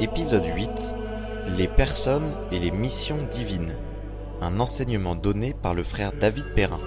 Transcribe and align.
Épisode 0.00 0.44
8 0.44 0.68
Les 1.56 1.68
personnes 1.68 2.32
et 2.50 2.58
les 2.58 2.72
missions 2.72 3.18
divines. 3.30 3.76
Un 4.40 4.58
enseignement 4.58 5.14
donné 5.14 5.54
par 5.54 5.72
le 5.72 5.84
frère 5.84 6.12
David 6.12 6.46
Perrin. 6.56 6.80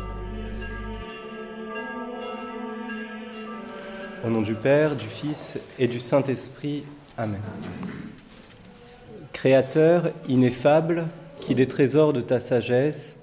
Au 4.25 4.29
nom 4.29 4.41
du 4.41 4.55
Père, 4.55 4.95
du 4.95 5.05
Fils 5.05 5.57
et 5.79 5.87
du 5.87 6.01
Saint-Esprit. 6.01 6.83
Amen. 7.17 7.39
Créateur 9.31 10.11
ineffable, 10.27 11.05
qui 11.39 11.55
des 11.55 11.67
trésors 11.67 12.11
de 12.11 12.21
ta 12.21 12.41
sagesse 12.41 13.19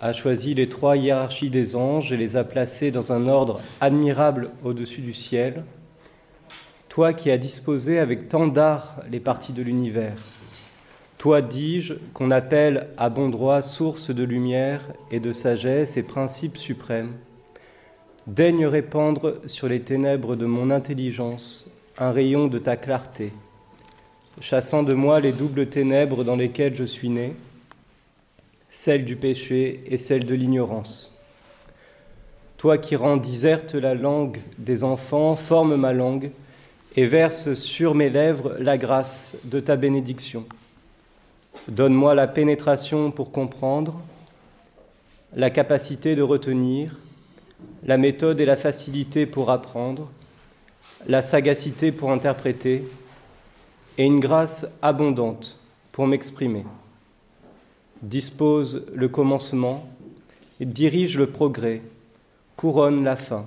a 0.00 0.12
choisi 0.12 0.52
les 0.52 0.68
trois 0.68 0.98
hiérarchies 0.98 1.50
des 1.50 1.76
anges 1.76 2.12
et 2.12 2.18
les 2.18 2.36
a 2.36 2.44
placés 2.44 2.90
dans 2.90 3.10
un 3.10 3.26
ordre 3.26 3.58
admirable 3.80 4.50
au-dessus 4.64 5.00
du 5.00 5.14
ciel, 5.14 5.64
toi 6.94 7.12
qui 7.12 7.28
as 7.32 7.38
disposé 7.38 7.98
avec 7.98 8.28
tant 8.28 8.46
d'art 8.46 9.02
les 9.10 9.18
parties 9.18 9.52
de 9.52 9.62
l'univers, 9.62 10.16
toi, 11.18 11.42
dis-je, 11.42 11.94
qu'on 12.12 12.30
appelle 12.30 12.86
à 12.96 13.10
bon 13.10 13.30
droit 13.30 13.62
source 13.62 14.10
de 14.10 14.22
lumière 14.22 14.80
et 15.10 15.18
de 15.18 15.32
sagesse 15.32 15.96
et 15.96 16.04
principe 16.04 16.56
suprême, 16.56 17.10
daigne 18.28 18.66
répandre 18.66 19.40
sur 19.46 19.66
les 19.66 19.80
ténèbres 19.80 20.36
de 20.36 20.46
mon 20.46 20.70
intelligence 20.70 21.66
un 21.98 22.12
rayon 22.12 22.46
de 22.46 22.60
ta 22.60 22.76
clarté, 22.76 23.32
chassant 24.38 24.84
de 24.84 24.94
moi 24.94 25.18
les 25.18 25.32
doubles 25.32 25.66
ténèbres 25.66 26.22
dans 26.22 26.36
lesquelles 26.36 26.76
je 26.76 26.84
suis 26.84 27.08
né, 27.08 27.34
celle 28.70 29.04
du 29.04 29.16
péché 29.16 29.82
et 29.86 29.96
celle 29.96 30.26
de 30.26 30.34
l'ignorance. 30.36 31.10
Toi 32.56 32.78
qui 32.78 32.94
rends 32.94 33.16
diserte 33.16 33.74
la 33.74 33.96
langue 33.96 34.38
des 34.58 34.84
enfants, 34.84 35.34
forme 35.34 35.74
ma 35.74 35.92
langue 35.92 36.30
et 36.96 37.06
verse 37.06 37.54
sur 37.54 37.94
mes 37.94 38.08
lèvres 38.08 38.56
la 38.58 38.78
grâce 38.78 39.36
de 39.44 39.60
ta 39.60 39.76
bénédiction. 39.76 40.44
Donne-moi 41.68 42.14
la 42.14 42.26
pénétration 42.26 43.10
pour 43.10 43.32
comprendre, 43.32 44.00
la 45.34 45.50
capacité 45.50 46.14
de 46.14 46.22
retenir, 46.22 46.96
la 47.84 47.96
méthode 47.96 48.40
et 48.40 48.46
la 48.46 48.56
facilité 48.56 49.26
pour 49.26 49.50
apprendre, 49.50 50.10
la 51.06 51.22
sagacité 51.22 51.90
pour 51.90 52.12
interpréter 52.12 52.84
et 53.98 54.04
une 54.04 54.20
grâce 54.20 54.66
abondante 54.82 55.58
pour 55.92 56.06
m'exprimer. 56.06 56.64
Dispose 58.02 58.86
le 58.94 59.08
commencement, 59.08 59.88
dirige 60.60 61.18
le 61.18 61.28
progrès, 61.28 61.82
couronne 62.56 63.04
la 63.04 63.16
fin. 63.16 63.46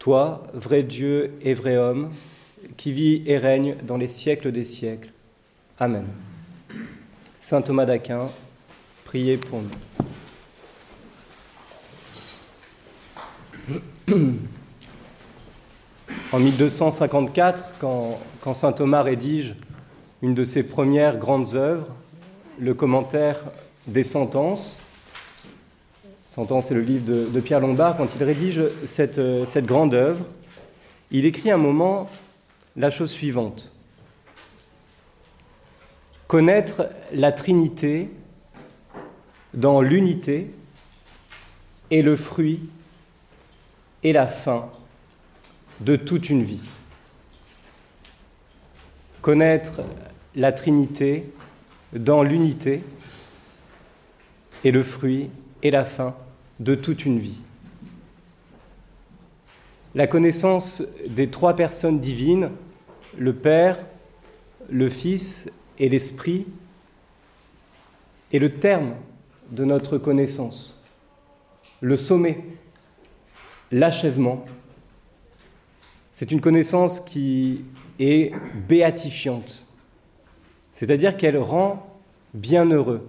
Toi, 0.00 0.42
vrai 0.54 0.82
Dieu 0.82 1.34
et 1.42 1.52
vrai 1.52 1.76
homme, 1.76 2.10
qui 2.78 2.90
vis 2.90 3.22
et 3.26 3.36
règne 3.36 3.76
dans 3.82 3.98
les 3.98 4.08
siècles 4.08 4.50
des 4.50 4.64
siècles. 4.64 5.10
Amen. 5.78 6.06
Saint 7.38 7.60
Thomas 7.60 7.84
d'Aquin, 7.84 8.28
priez 9.04 9.36
pour 9.36 9.60
nous. 9.60 9.68
En 16.32 16.38
1254, 16.38 17.64
quand, 17.78 18.54
Saint 18.54 18.72
Thomas 18.72 19.02
rédige 19.02 19.54
une 20.22 20.34
de 20.34 20.44
ses 20.44 20.62
premières 20.62 21.18
grandes 21.18 21.54
œuvres, 21.54 21.92
le 22.58 22.72
commentaire 22.72 23.36
des 23.86 24.04
sentences, 24.04 24.78
Sentence, 26.30 26.66
c'est 26.66 26.74
le 26.74 26.82
livre 26.82 27.04
de, 27.04 27.40
Pierre 27.40 27.58
Lombard, 27.58 27.96
quand 27.96 28.14
il 28.14 28.22
rédige 28.22 28.62
cette, 28.84 29.20
cette 29.44 29.66
grande 29.66 29.94
œuvre, 29.94 30.24
il 31.10 31.26
écrit 31.26 31.50
un 31.50 31.56
moment 31.56 32.08
la 32.76 32.88
chose 32.88 33.10
suivante. 33.10 33.74
Connaître 36.28 36.88
la 37.12 37.32
Trinité 37.32 38.10
dans 39.54 39.80
l'unité 39.80 40.52
est 41.90 42.02
le 42.02 42.14
fruit 42.14 42.60
et 44.04 44.12
la 44.12 44.28
fin 44.28 44.70
de 45.80 45.96
toute 45.96 46.30
une 46.30 46.44
vie. 46.44 46.62
Connaître 49.20 49.80
la 50.36 50.52
Trinité 50.52 51.32
dans 51.92 52.22
l'unité 52.22 52.84
est 54.64 54.70
le 54.70 54.84
fruit 54.84 55.28
et 55.62 55.70
la 55.70 55.84
fin 55.84 56.14
de 56.58 56.74
toute 56.74 57.04
une 57.04 57.18
vie. 57.18 57.38
La 59.94 60.06
connaissance 60.06 60.82
des 61.08 61.28
trois 61.30 61.56
personnes 61.56 61.98
divines, 61.98 62.50
le 63.18 63.34
Père, 63.34 63.78
le 64.68 64.88
Fils 64.88 65.50
et 65.78 65.88
l'Esprit, 65.88 66.46
est 68.32 68.38
le 68.38 68.54
terme 68.54 68.94
de 69.50 69.64
notre 69.64 69.98
connaissance, 69.98 70.80
le 71.80 71.96
sommet, 71.96 72.38
l'achèvement. 73.72 74.44
C'est 76.12 76.30
une 76.30 76.40
connaissance 76.40 77.00
qui 77.00 77.64
est 77.98 78.32
béatifiante, 78.68 79.66
c'est-à-dire 80.72 81.16
qu'elle 81.16 81.38
rend 81.38 81.98
bienheureux. 82.32 83.08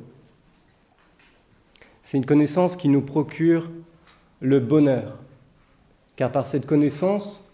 C'est 2.03 2.17
une 2.17 2.25
connaissance 2.25 2.75
qui 2.75 2.89
nous 2.89 3.01
procure 3.01 3.69
le 4.39 4.59
bonheur, 4.59 5.17
car 6.16 6.31
par 6.31 6.47
cette 6.47 6.66
connaissance, 6.66 7.51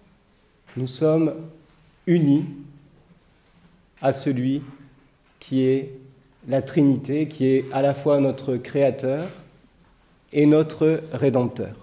nous 0.77 0.87
sommes 0.87 1.33
unis 2.05 2.45
à 4.01 4.13
celui 4.13 4.61
qui 5.39 5.63
est 5.63 5.91
la 6.47 6.61
Trinité, 6.61 7.27
qui 7.27 7.47
est 7.47 7.65
à 7.73 7.81
la 7.81 7.93
fois 7.93 8.19
notre 8.19 8.55
Créateur 8.55 9.27
et 10.31 10.45
notre 10.45 11.01
Rédempteur. 11.11 11.75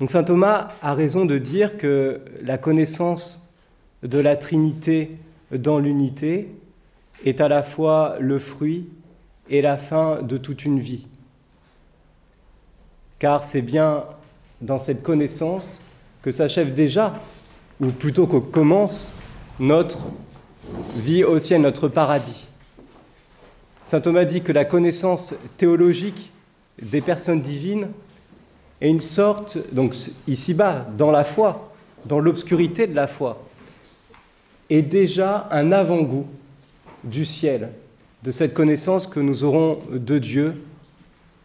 Donc 0.00 0.10
Saint 0.10 0.24
Thomas 0.24 0.68
a 0.82 0.94
raison 0.94 1.24
de 1.24 1.38
dire 1.38 1.78
que 1.78 2.20
la 2.42 2.58
connaissance 2.58 3.46
de 4.02 4.18
la 4.18 4.36
Trinité 4.36 5.16
dans 5.50 5.78
l'unité 5.78 6.48
est 7.24 7.40
à 7.40 7.48
la 7.48 7.62
fois 7.62 8.16
le 8.20 8.38
fruit 8.38 8.88
et 9.48 9.62
la 9.62 9.76
fin 9.76 10.22
de 10.22 10.36
toute 10.36 10.64
une 10.64 10.80
vie. 10.80 11.06
Car 13.18 13.44
c'est 13.44 13.62
bien 13.62 14.04
dans 14.60 14.78
cette 14.78 15.02
connaissance 15.02 15.80
que 16.22 16.30
s'achève 16.30 16.74
déjà, 16.74 17.20
ou 17.80 17.88
plutôt 17.88 18.26
que 18.26 18.36
commence, 18.38 19.12
notre 19.58 20.06
vie 20.96 21.24
au 21.24 21.38
ciel, 21.38 21.60
notre 21.60 21.88
paradis. 21.88 22.46
Saint 23.82 24.00
Thomas 24.00 24.24
dit 24.24 24.42
que 24.42 24.52
la 24.52 24.64
connaissance 24.64 25.34
théologique 25.56 26.32
des 26.82 27.00
personnes 27.00 27.40
divines 27.40 27.88
est 28.80 28.88
une 28.88 29.00
sorte, 29.00 29.58
donc 29.72 29.94
ici-bas, 30.26 30.86
dans 30.98 31.10
la 31.10 31.24
foi, 31.24 31.72
dans 32.04 32.18
l'obscurité 32.18 32.86
de 32.86 32.94
la 32.94 33.06
foi, 33.06 33.42
est 34.68 34.82
déjà 34.82 35.48
un 35.50 35.72
avant-goût 35.72 36.26
du 37.04 37.24
ciel, 37.24 37.70
de 38.22 38.30
cette 38.30 38.54
connaissance 38.54 39.06
que 39.06 39.20
nous 39.20 39.44
aurons 39.44 39.80
de 39.90 40.18
Dieu 40.18 40.54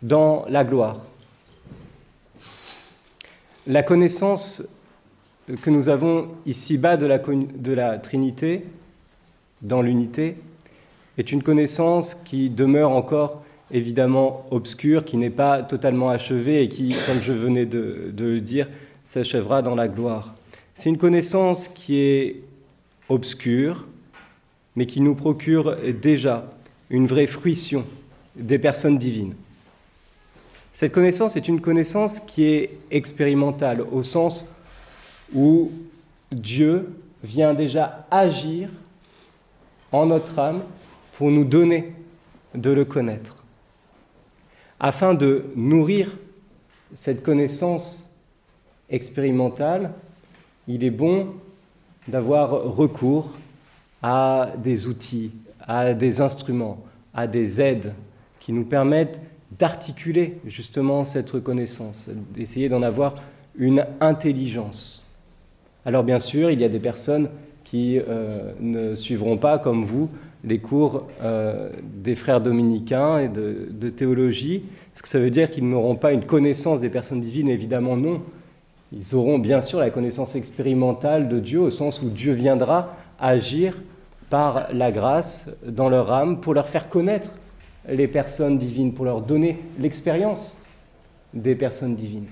dans 0.01 0.45
la 0.49 0.63
gloire. 0.63 0.97
La 3.67 3.83
connaissance 3.83 4.63
que 5.61 5.69
nous 5.69 5.89
avons 5.89 6.29
ici-bas 6.45 6.97
de 6.97 7.05
la, 7.73 7.99
Trinité, 7.99 8.65
dans 9.61 9.81
l'unité, 9.81 10.37
est 11.17 11.31
une 11.31 11.43
connaissance 11.43 12.15
qui 12.15 12.49
demeure 12.49 12.91
encore 12.91 13.43
évidemment 13.69 14.45
obscure, 14.49 15.05
qui 15.05 15.17
n'est 15.17 15.29
pas 15.29 15.61
totalement 15.61 16.09
achevée 16.09 16.63
et 16.63 16.69
qui, 16.69 16.95
comme 17.05 17.21
je 17.21 17.31
venais 17.31 17.65
de, 17.65 18.11
de 18.13 18.25
le 18.25 18.41
dire, 18.41 18.67
s'achèvera 19.03 19.61
dans 19.61 19.75
la 19.75 19.87
gloire. 19.87 20.33
C'est 20.73 20.89
une 20.89 20.97
connaissance 20.97 21.67
qui 21.67 21.99
est 21.99 22.43
obscure, 23.09 23.87
mais 24.75 24.85
qui 24.85 25.01
nous 25.01 25.15
procure 25.15 25.75
déjà 26.01 26.49
une 26.91 27.07
vraie 27.07 27.25
fruition 27.25 27.85
des 28.35 28.59
personnes 28.59 28.97
divines. 28.97 29.33
Cette 30.73 30.91
connaissance 30.91 31.35
est 31.35 31.47
une 31.47 31.61
connaissance 31.61 32.19
qui 32.19 32.43
est 32.43 32.77
expérimentale, 32.91 33.81
au 33.81 34.03
sens 34.03 34.45
où 35.33 35.71
Dieu 36.31 36.93
vient 37.23 37.53
déjà 37.53 38.05
agir 38.11 38.69
en 39.91 40.05
notre 40.05 40.37
âme 40.37 40.63
pour 41.13 41.31
nous 41.31 41.45
donner 41.45 41.93
de 42.53 42.71
le 42.71 42.85
connaître. 42.85 43.43
Afin 44.79 45.13
de 45.13 45.45
nourrir 45.55 46.17
cette 46.93 47.23
connaissance 47.23 48.09
expérimentale, 48.89 49.93
il 50.67 50.83
est 50.83 50.91
bon 50.91 51.35
d'avoir 52.07 52.49
recours 52.49 53.37
à 54.01 54.49
des 54.57 54.87
outils, 54.87 55.31
à 55.71 55.93
des 55.93 56.19
instruments, 56.19 56.79
à 57.13 57.27
des 57.27 57.61
aides 57.61 57.93
qui 58.41 58.51
nous 58.51 58.65
permettent 58.65 59.21
d'articuler 59.57 60.37
justement 60.45 61.05
cette 61.05 61.29
reconnaissance, 61.29 62.09
d'essayer 62.33 62.67
d'en 62.67 62.81
avoir 62.81 63.15
une 63.55 63.85
intelligence. 64.01 65.05
Alors 65.85 66.03
bien 66.03 66.19
sûr, 66.19 66.51
il 66.51 66.59
y 66.59 66.65
a 66.65 66.69
des 66.69 66.79
personnes 66.79 67.29
qui 67.63 67.99
euh, 67.99 68.51
ne 68.59 68.95
suivront 68.95 69.37
pas, 69.37 69.59
comme 69.59 69.85
vous, 69.85 70.09
les 70.43 70.59
cours 70.59 71.07
euh, 71.23 71.69
des 71.81 72.15
frères 72.15 72.41
dominicains 72.41 73.19
et 73.19 73.29
de, 73.29 73.69
de 73.71 73.89
théologie. 73.89 74.63
Est-ce 74.93 75.01
que 75.01 75.07
ça 75.07 75.19
veut 75.19 75.29
dire 75.29 75.49
qu'ils 75.49 75.69
n'auront 75.69 75.95
pas 75.95 76.11
une 76.11 76.25
connaissance 76.25 76.81
des 76.81 76.89
personnes 76.89 77.21
divines? 77.21 77.47
Évidemment 77.47 77.95
non. 77.95 78.21
Ils 78.91 79.15
auront 79.15 79.39
bien 79.39 79.61
sûr 79.61 79.79
la 79.79 79.89
connaissance 79.89 80.35
expérimentale 80.35 81.29
de 81.29 81.39
Dieu 81.39 81.61
au 81.61 81.69
sens 81.69 82.01
où 82.01 82.09
Dieu 82.09 82.33
viendra 82.33 82.93
agir 83.21 83.77
par 84.31 84.67
la 84.71 84.93
grâce 84.93 85.49
dans 85.67 85.89
leur 85.89 86.09
âme 86.09 86.39
pour 86.39 86.53
leur 86.53 86.69
faire 86.69 86.87
connaître 86.87 87.31
les 87.87 88.07
personnes 88.07 88.57
divines, 88.57 88.93
pour 88.93 89.03
leur 89.03 89.21
donner 89.21 89.59
l'expérience 89.77 90.61
des 91.33 91.53
personnes 91.53 91.97
divines. 91.97 92.27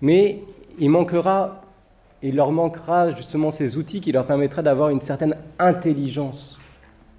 Mais 0.00 0.40
il 0.78 0.88
manquera, 0.88 1.60
il 2.22 2.36
leur 2.36 2.52
manquera 2.52 3.14
justement 3.14 3.50
ces 3.50 3.76
outils 3.76 4.00
qui 4.00 4.12
leur 4.12 4.26
permettraient 4.26 4.62
d'avoir 4.62 4.88
une 4.88 5.02
certaine 5.02 5.36
intelligence 5.58 6.58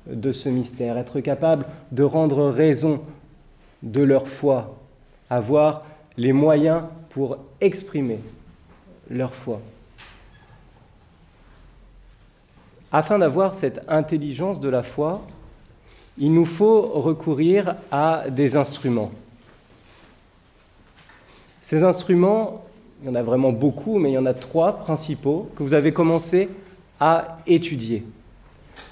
de 0.08 0.32
ce 0.32 0.50
mystère, 0.50 0.98
être 0.98 1.20
capable 1.20 1.66
de 1.92 2.02
rendre 2.02 2.48
raison 2.48 3.02
de 3.84 4.02
leur 4.02 4.28
foi, 4.28 4.76
avoir 5.30 5.84
les 6.18 6.34
moyens 6.34 6.82
pour 7.12 7.38
exprimer 7.62 8.20
leur 9.12 9.36
foi. 9.36 9.62
Afin 12.92 13.20
d'avoir 13.20 13.54
cette 13.54 13.82
intelligence 13.88 14.60
de 14.60 14.70
la 14.70 14.84
foi, 14.84 15.22
il 16.18 16.34
nous 16.34 16.46
faut 16.46 16.82
recourir 16.82 17.76
à 17.92 18.30
des 18.30 18.56
instruments. 18.56 19.12
Ces 21.60 21.84
instruments, 21.84 22.64
il 23.02 23.08
y 23.08 23.12
en 23.12 23.16
a 23.16 23.24
vraiment 23.24 23.52
beaucoup, 23.52 24.00
mais 24.00 24.12
il 24.12 24.14
y 24.14 24.18
en 24.18 24.26
a 24.26 24.34
trois 24.34 24.78
principaux 24.78 25.50
que 25.56 25.64
vous 25.64 25.74
avez 25.74 25.92
commencé 25.92 26.50
à 27.00 27.40
étudier. 27.46 28.06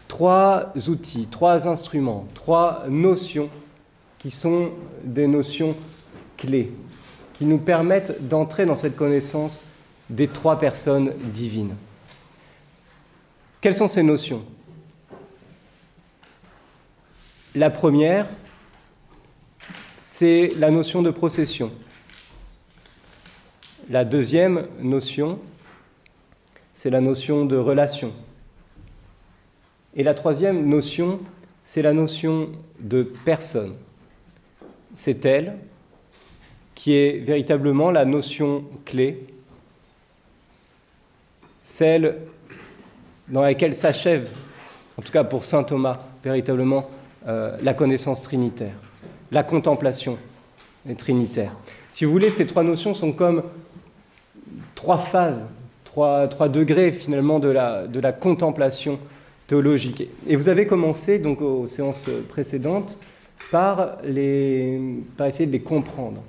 Trois 0.07 0.73
outils, 0.87 1.27
trois 1.31 1.67
instruments, 1.67 2.25
trois 2.33 2.83
notions 2.89 3.49
qui 4.19 4.29
sont 4.29 4.71
des 5.03 5.27
notions 5.27 5.75
clés, 6.37 6.71
qui 7.33 7.45
nous 7.45 7.57
permettent 7.57 8.27
d'entrer 8.27 8.65
dans 8.65 8.75
cette 8.75 8.95
connaissance 8.95 9.63
des 10.09 10.27
trois 10.27 10.59
personnes 10.59 11.11
divines. 11.33 11.75
Quelles 13.65 13.73
sont 13.73 13.87
ces 13.87 14.03
notions? 14.03 14.45
La 17.55 17.71
première, 17.71 18.27
c'est 19.99 20.51
la 20.59 20.69
notion 20.69 21.01
de 21.01 21.09
procession. 21.09 21.71
La 23.89 24.05
deuxième 24.05 24.67
notion, 24.79 25.39
c'est 26.75 26.91
la 26.91 27.01
notion 27.01 27.43
de 27.43 27.57
relation. 27.57 28.13
Et 29.95 30.03
la 30.03 30.13
troisième 30.13 30.67
notion, 30.67 31.19
c'est 31.63 31.81
la 31.81 31.93
notion 31.93 32.51
de 32.79 33.01
personne. 33.01 33.73
C'est 34.93 35.25
elle 35.25 35.57
qui 36.75 36.93
est 36.93 37.17
véritablement 37.17 37.89
la 37.89 38.05
notion 38.05 38.65
clé, 38.85 39.25
celle 41.63 42.19
dans 43.27 43.41
laquelle 43.41 43.75
s'achève, 43.75 44.29
en 44.97 45.01
tout 45.01 45.11
cas 45.11 45.23
pour 45.23 45.45
Saint 45.45 45.63
Thomas, 45.63 45.99
véritablement 46.23 46.89
euh, 47.27 47.57
la 47.61 47.73
connaissance 47.73 48.21
trinitaire, 48.21 48.75
la 49.31 49.43
contemplation 49.43 50.17
trinitaire. 50.97 51.51
Si 51.89 52.05
vous 52.05 52.11
voulez, 52.11 52.29
ces 52.29 52.45
trois 52.45 52.63
notions 52.63 52.93
sont 52.93 53.11
comme 53.11 53.43
trois 54.75 54.97
phases, 54.97 55.45
trois, 55.83 56.27
degrés 56.49 56.91
finalement 56.91 57.39
de 57.39 57.47
la, 57.47 57.87
de 57.87 57.99
la 57.99 58.11
contemplation 58.11 58.99
théologique. 59.47 60.07
Et 60.27 60.35
vous 60.35 60.49
avez 60.49 60.67
commencé 60.67 61.19
donc 61.19 61.41
aux 61.41 61.65
séances 61.65 62.05
précédentes 62.29 62.97
par, 63.49 63.97
les, 64.03 64.79
par 65.17 65.27
essayer 65.27 65.45
de 65.47 65.51
les 65.51 65.61
comprendre. 65.61 66.21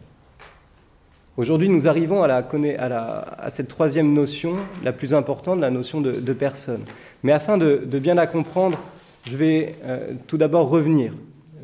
Aujourd'hui, 1.37 1.69
nous 1.69 1.87
arrivons 1.87 2.23
à, 2.23 3.51
cette 3.51 3.69
troisième 3.69 4.15
notion, 4.15 4.57
la 4.83 4.95
plus 4.95 5.13
importante, 5.13 5.61
la 5.61 5.71
notion 5.71 6.01
de, 6.01 6.33
personne. 6.33 6.81
Mais 7.23 7.33
afin 7.33 7.59
de, 7.59 7.99
bien 7.99 8.15
la 8.15 8.27
comprendre, 8.27 8.79
je 9.27 9.37
vais 9.37 9.75
euh, 9.85 10.13
tout 10.27 10.39
d'abord 10.39 10.71
revenir 10.71 11.13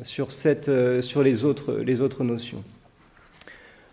sur, 0.03 0.27
euh, 0.47 1.01
les, 1.23 1.45
autres, 2.01 2.23
notions. 2.23 2.63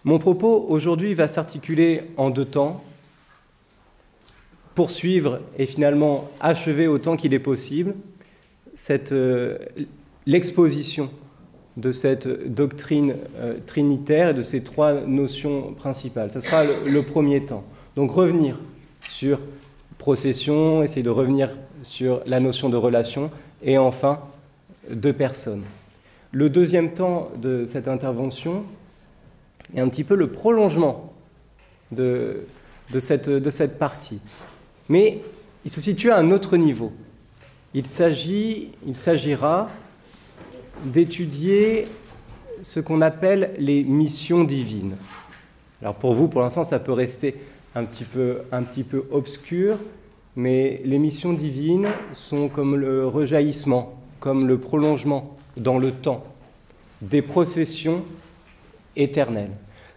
Mon 0.04 0.18
propos 0.18 0.66
aujourd'hui 0.68 1.14
va 1.14 1.28
s'articuler 1.28 2.02
en 2.18 2.28
deux 2.28 2.44
temps 2.44 2.84
poursuivre 4.74 5.40
et 5.58 5.64
finalement 5.64 6.28
achever 6.40 6.88
autant 6.88 7.16
qu'il 7.16 7.32
est 7.32 7.38
possible 7.38 7.94
euh, 9.12 9.58
l'exposition 10.26 11.10
de 11.80 11.92
cette 11.92 12.52
doctrine 12.52 13.16
euh, 13.38 13.56
trinitaire 13.66 14.30
et 14.30 14.34
de 14.34 14.42
ces 14.42 14.62
trois 14.62 14.92
notions 14.92 15.72
principales. 15.74 16.30
Ce 16.32 16.40
sera 16.40 16.64
le, 16.64 17.02
premier 17.02 17.44
temps. 17.44 17.64
Donc 17.96 18.10
revenir 18.10 18.58
sur 19.08 19.40
procession, 19.98 20.82
essayer 20.82 21.02
de 21.02 21.10
revenir 21.10 21.50
sur 21.82 22.22
la 22.26 22.40
notion 22.40 22.68
de 22.68 22.76
relation 22.76 23.30
et 23.62 23.78
enfin 23.78 24.20
de 24.90 25.12
personne. 25.12 25.62
Le 26.32 26.48
deuxième 26.48 26.92
temps 26.92 27.30
de 27.40 27.64
cette 27.64 27.88
intervention 27.88 28.64
est 29.74 29.80
un 29.80 29.88
petit 29.88 30.04
peu 30.04 30.14
le 30.14 30.28
prolongement 30.28 31.12
de, 31.92 32.44
de, 32.92 32.98
cette, 32.98 33.28
de 33.28 33.50
cette 33.50 33.78
partie 33.78 34.20
mais 34.90 35.20
il 35.64 35.70
se 35.70 35.80
situe 35.80 36.10
à 36.10 36.18
un 36.18 36.32
autre 36.32 36.58
niveau. 36.58 36.92
Il 37.72 37.86
s'agira 37.86 39.70
d'étudier 40.84 41.86
ce 42.62 42.80
qu'on 42.80 43.00
appelle 43.00 43.52
les 43.58 43.84
missions 43.84 44.44
divines. 44.44 44.96
Alors 45.80 45.94
pour 45.94 46.14
vous, 46.14 46.28
pour 46.28 46.42
l'instant, 46.42 46.64
ça 46.64 46.78
peut 46.78 46.92
rester 46.92 47.36
un 47.74 47.84
petit 47.84 48.04
peu, 48.04 48.42
un 48.52 48.62
petit 48.62 48.82
peu 48.82 49.06
obscur, 49.10 49.76
mais 50.36 50.80
les 50.84 50.98
missions 50.98 51.32
divines 51.32 51.88
sont 52.12 52.48
comme 52.48 52.76
le 52.76 53.06
rejaillissement, 53.06 53.98
comme 54.18 54.46
le 54.46 54.58
prolongement 54.58 55.36
dans 55.56 55.78
le 55.78 55.92
temps 55.92 56.24
des 57.02 57.22
processions 57.22 58.02
éternelles. 58.96 59.52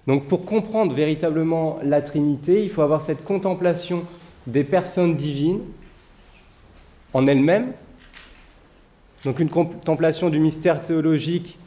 Donc 0.08 0.28
pour 0.28 0.46
comprendre 0.46 0.94
véritablement 0.94 1.80
la 1.84 2.02
Trinité, 2.02 2.64
il 2.64 2.70
faut 2.70 2.82
avoir 2.82 3.02
cette 3.02 3.24
contemplation 3.24 4.04
des 4.48 4.64
personnes 4.64 5.16
divines 5.16 5.62
en 7.14 7.28
elles-mêmes, 7.28 7.74
donc 9.26 9.40
une 9.40 9.50
contemplation 9.50 10.30
du 10.30 10.40
mystère 10.40 10.82
théologique 10.82 11.58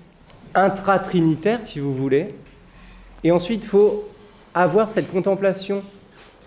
intra-trinitaire, 0.54 1.62
si 1.62 1.80
vous 1.80 1.94
voulez, 1.94 2.34
et 3.24 3.30
ensuite 3.30 3.64
il 3.64 3.68
faut 3.68 4.08
avoir 4.54 4.88
cette 4.88 5.10
contemplation 5.10 5.82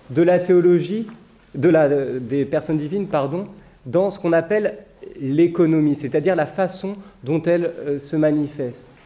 de 0.09 0.21
la 0.21 0.39
théologie, 0.39 1.07
de 1.55 1.69
la, 1.69 1.89
des 2.19 2.45
personnes 2.45 2.77
divines, 2.77 3.07
pardon, 3.07 3.47
dans 3.85 4.09
ce 4.09 4.19
qu'on 4.19 4.33
appelle 4.33 4.77
l'économie, 5.19 5.95
c'est-à-dire 5.95 6.35
la 6.35 6.45
façon 6.45 6.95
dont 7.23 7.41
elles 7.43 7.71
euh, 7.79 7.99
se 7.99 8.15
manifestent. 8.15 9.01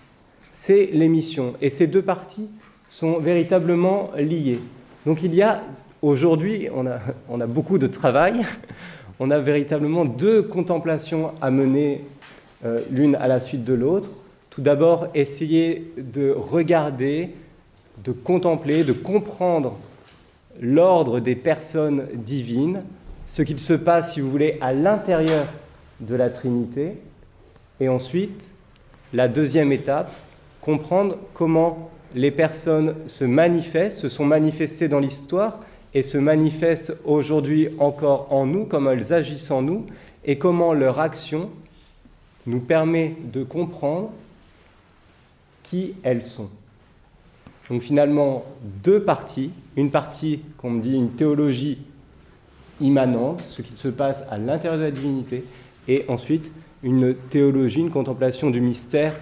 C'est 0.52 0.90
l'émission, 0.94 1.54
et 1.62 1.70
ces 1.70 1.88
deux 1.88 2.02
parties 2.02 2.50
sont 2.88 3.20
véritablement 3.20 4.12
liées. 4.18 4.60
Donc 5.06 5.24
il 5.24 5.34
y 5.34 5.42
a 5.42 5.62
Aujourd'hui, 6.04 6.68
on 6.76 6.86
a, 7.40 7.48
beaucoup 7.48 7.78
de 7.78 7.88
travail. 7.88 8.42
On 9.20 9.32
a 9.32 9.40
véritablement 9.40 10.06
deux 10.06 10.42
contemplations 10.42 11.32
à 11.42 11.52
mener 11.52 12.04
euh, 12.66 12.80
l'une 12.90 13.16
à 13.16 13.28
la 13.28 13.40
suite 13.40 13.64
de 13.64 13.74
l'autre. 13.74 14.10
Tout 14.50 14.62
d'abord, 14.62 15.08
essayer 15.14 15.92
de 15.98 16.32
regarder, 16.32 17.32
de 18.04 18.12
contempler, 18.12 18.84
de 18.84 18.94
comprendre 18.94 19.78
l'ordre 20.60 21.20
des 21.20 21.36
personnes 21.36 22.06
divines, 22.14 22.84
ce 23.26 23.42
qu'il 23.42 23.60
se 23.60 23.74
passe, 23.74 24.14
si 24.14 24.22
vous 24.22 24.30
voulez, 24.30 24.58
à 24.62 24.74
l'intérieur 24.74 25.46
de 26.00 26.16
la 26.16 26.30
Trinité. 26.30 26.98
Et 27.80 27.90
ensuite, 27.90 28.54
la 29.14 29.28
deuxième 29.28 29.72
étape, 29.72 30.12
comprendre 30.62 31.18
comment 31.34 31.90
les 32.16 32.32
personnes 32.32 32.96
se 33.08 33.26
manifestent, 33.26 34.00
se 34.00 34.10
sont 34.10 34.26
manifestées 34.26 34.88
dans 34.88 35.00
l'histoire 35.00 35.60
et 35.94 36.04
se 36.04 36.18
manifestent 36.18 36.98
aujourd'hui 37.06 37.70
encore 37.80 38.28
en 38.32 38.46
nous, 38.46 38.66
comment 38.66 38.92
elles 38.92 39.14
agissent 39.14 39.52
en 39.52 39.62
nous, 39.62 39.86
et 40.26 40.38
comment 40.38 40.74
leur 40.74 41.00
action 41.00 41.50
nous 42.46 42.60
permet 42.60 43.16
de 43.32 43.44
comprendre 43.44 44.12
qui 45.64 45.94
elles 46.04 46.24
sont. 46.24 46.50
Donc 47.70 47.82
finalement, 47.82 48.44
deux 48.84 49.02
parties. 49.04 49.52
Une 49.76 49.92
partie, 49.92 50.42
qu'on 50.58 50.72
me 50.72 50.82
dit, 50.82 50.96
une 50.96 51.12
théologie 51.12 51.80
immanente, 52.82 53.42
ce 53.42 53.62
qui 53.62 53.78
se 53.78 53.88
passe 53.88 54.24
à 54.30 54.38
l'intérieur 54.38 54.80
de 54.80 54.86
la 54.86 54.92
divinité, 54.92 55.44
et 55.88 56.06
ensuite 56.08 56.52
une 56.82 57.16
théologie, 57.16 57.80
une 57.80 57.90
contemplation 57.90 58.50
du 58.50 58.62
mystère 58.62 59.20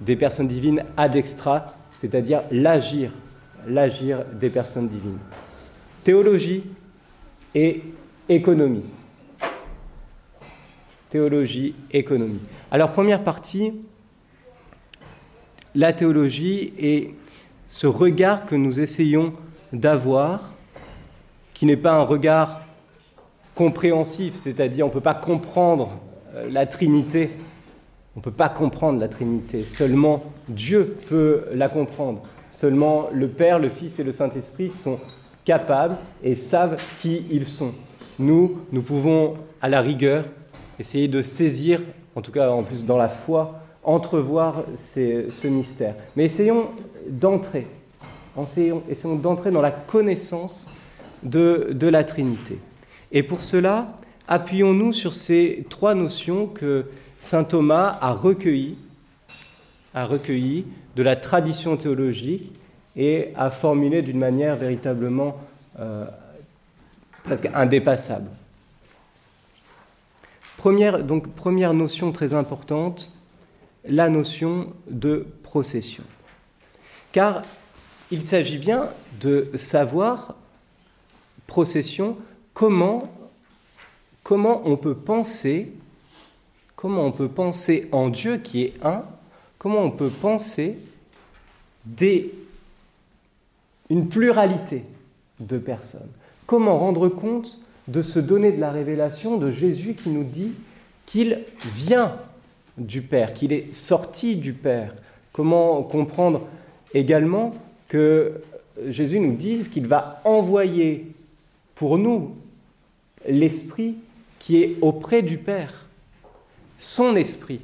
des 0.00 0.16
personnes 0.16 0.48
divines 0.48 0.84
ad 0.96 1.16
extra, 1.16 1.74
c'est-à-dire 1.90 2.42
l'agir, 2.50 3.12
l'agir 3.66 4.24
des 4.38 4.50
personnes 4.50 4.88
divines 4.88 5.18
théologie 6.06 6.62
et 7.52 7.82
économie. 8.28 8.84
Théologie, 11.10 11.74
économie. 11.90 12.42
Alors 12.70 12.92
première 12.92 13.24
partie, 13.24 13.72
la 15.74 15.92
théologie 15.92 16.72
et 16.78 17.12
ce 17.66 17.88
regard 17.88 18.46
que 18.46 18.54
nous 18.54 18.78
essayons 18.78 19.32
d'avoir, 19.72 20.52
qui 21.54 21.66
n'est 21.66 21.76
pas 21.76 21.94
un 21.94 22.02
regard 22.02 22.60
compréhensif, 23.56 24.36
c'est-à-dire 24.36 24.86
on 24.86 24.90
ne 24.90 24.94
peut 24.94 25.00
pas 25.00 25.14
comprendre 25.14 25.98
euh, 26.36 26.48
la 26.48 26.66
Trinité, 26.66 27.30
on 28.14 28.20
ne 28.20 28.22
peut 28.22 28.30
pas 28.30 28.48
comprendre 28.48 29.00
la 29.00 29.08
Trinité, 29.08 29.62
seulement 29.62 30.22
Dieu 30.48 30.98
peut 31.08 31.46
la 31.52 31.68
comprendre, 31.68 32.22
seulement 32.48 33.08
le 33.12 33.26
Père, 33.26 33.58
le 33.58 33.70
Fils 33.70 33.98
et 33.98 34.04
le 34.04 34.12
Saint-Esprit 34.12 34.70
sont 34.70 35.00
capables 35.46 35.96
et 36.22 36.34
savent 36.34 36.76
qui 36.98 37.24
ils 37.30 37.46
sont. 37.46 37.72
Nous, 38.18 38.58
nous 38.72 38.82
pouvons 38.82 39.38
à 39.62 39.70
la 39.70 39.80
rigueur 39.80 40.24
essayer 40.78 41.08
de 41.08 41.22
saisir, 41.22 41.80
en 42.14 42.20
tout 42.20 42.32
cas 42.32 42.50
en 42.50 42.62
plus 42.62 42.84
dans 42.84 42.98
la 42.98 43.08
foi, 43.08 43.60
entrevoir 43.82 44.64
ce 44.76 45.46
mystère. 45.46 45.94
Mais 46.16 46.26
essayons 46.26 46.68
d'entrer, 47.08 47.66
essayons, 48.90 49.16
d'entrer 49.16 49.50
dans 49.50 49.62
la 49.62 49.70
connaissance 49.70 50.68
de, 51.22 51.68
de 51.72 51.86
la 51.86 52.04
Trinité. 52.04 52.58
Et 53.12 53.22
pour 53.22 53.42
cela, 53.42 53.98
appuyons-nous 54.28 54.92
sur 54.92 55.14
ces 55.14 55.64
trois 55.70 55.94
notions 55.94 56.46
que 56.46 56.86
Saint 57.20 57.44
Thomas 57.44 57.96
a 58.00 58.12
recueillies, 58.12 58.76
a 59.94 60.04
recueilli 60.04 60.66
de 60.96 61.02
la 61.02 61.14
tradition 61.14 61.76
théologique 61.76 62.52
et 62.96 63.32
a 63.36 63.50
formulé 63.50 64.02
d'une 64.02 64.18
manière 64.18 64.56
véritablement 64.56 65.36
euh, 65.78 66.06
presque 67.22 67.48
indépassable. 67.52 68.30
Première, 70.56 71.04
donc, 71.04 71.28
première 71.34 71.74
notion 71.74 72.12
très 72.12 72.32
importante, 72.32 73.12
la 73.86 74.08
notion 74.08 74.72
de 74.88 75.26
procession. 75.42 76.02
Car 77.12 77.42
il 78.10 78.22
s'agit 78.22 78.58
bien 78.58 78.88
de 79.20 79.50
savoir, 79.54 80.34
procession, 81.46 82.16
comment, 82.54 83.12
comment 84.22 84.62
on 84.64 84.76
peut 84.76 84.94
penser, 84.94 85.72
comment 86.74 87.04
on 87.04 87.12
peut 87.12 87.28
penser 87.28 87.88
en 87.92 88.08
Dieu 88.08 88.38
qui 88.38 88.62
est 88.64 88.74
un, 88.82 89.04
comment 89.58 89.82
on 89.82 89.90
peut 89.90 90.10
penser 90.10 90.78
des, 91.84 92.32
une 93.90 94.08
pluralité 94.08 94.84
de 95.40 95.58
personnes. 95.58 96.10
Comment 96.46 96.78
rendre 96.78 97.08
compte 97.08 97.58
de 97.88 98.02
se 98.02 98.18
donner 98.18 98.52
de 98.52 98.60
la 98.60 98.70
révélation 98.70 99.36
de 99.36 99.50
Jésus 99.50 99.94
qui 99.94 100.10
nous 100.10 100.24
dit 100.24 100.52
qu'il 101.06 101.44
vient 101.74 102.16
du 102.78 103.02
Père, 103.02 103.32
qu'il 103.32 103.52
est 103.52 103.74
sorti 103.74 104.36
du 104.36 104.52
Père? 104.52 104.94
Comment 105.32 105.82
comprendre 105.82 106.42
également 106.94 107.54
que 107.88 108.40
Jésus 108.88 109.20
nous 109.20 109.36
dise 109.36 109.68
qu'il 109.68 109.86
va 109.86 110.20
envoyer 110.24 111.12
pour 111.74 111.98
nous 111.98 112.34
l'Esprit 113.28 113.96
qui 114.38 114.62
est 114.62 114.76
auprès 114.80 115.22
du 115.22 115.38
Père, 115.38 115.86
son 116.78 117.16
Esprit? 117.16 117.60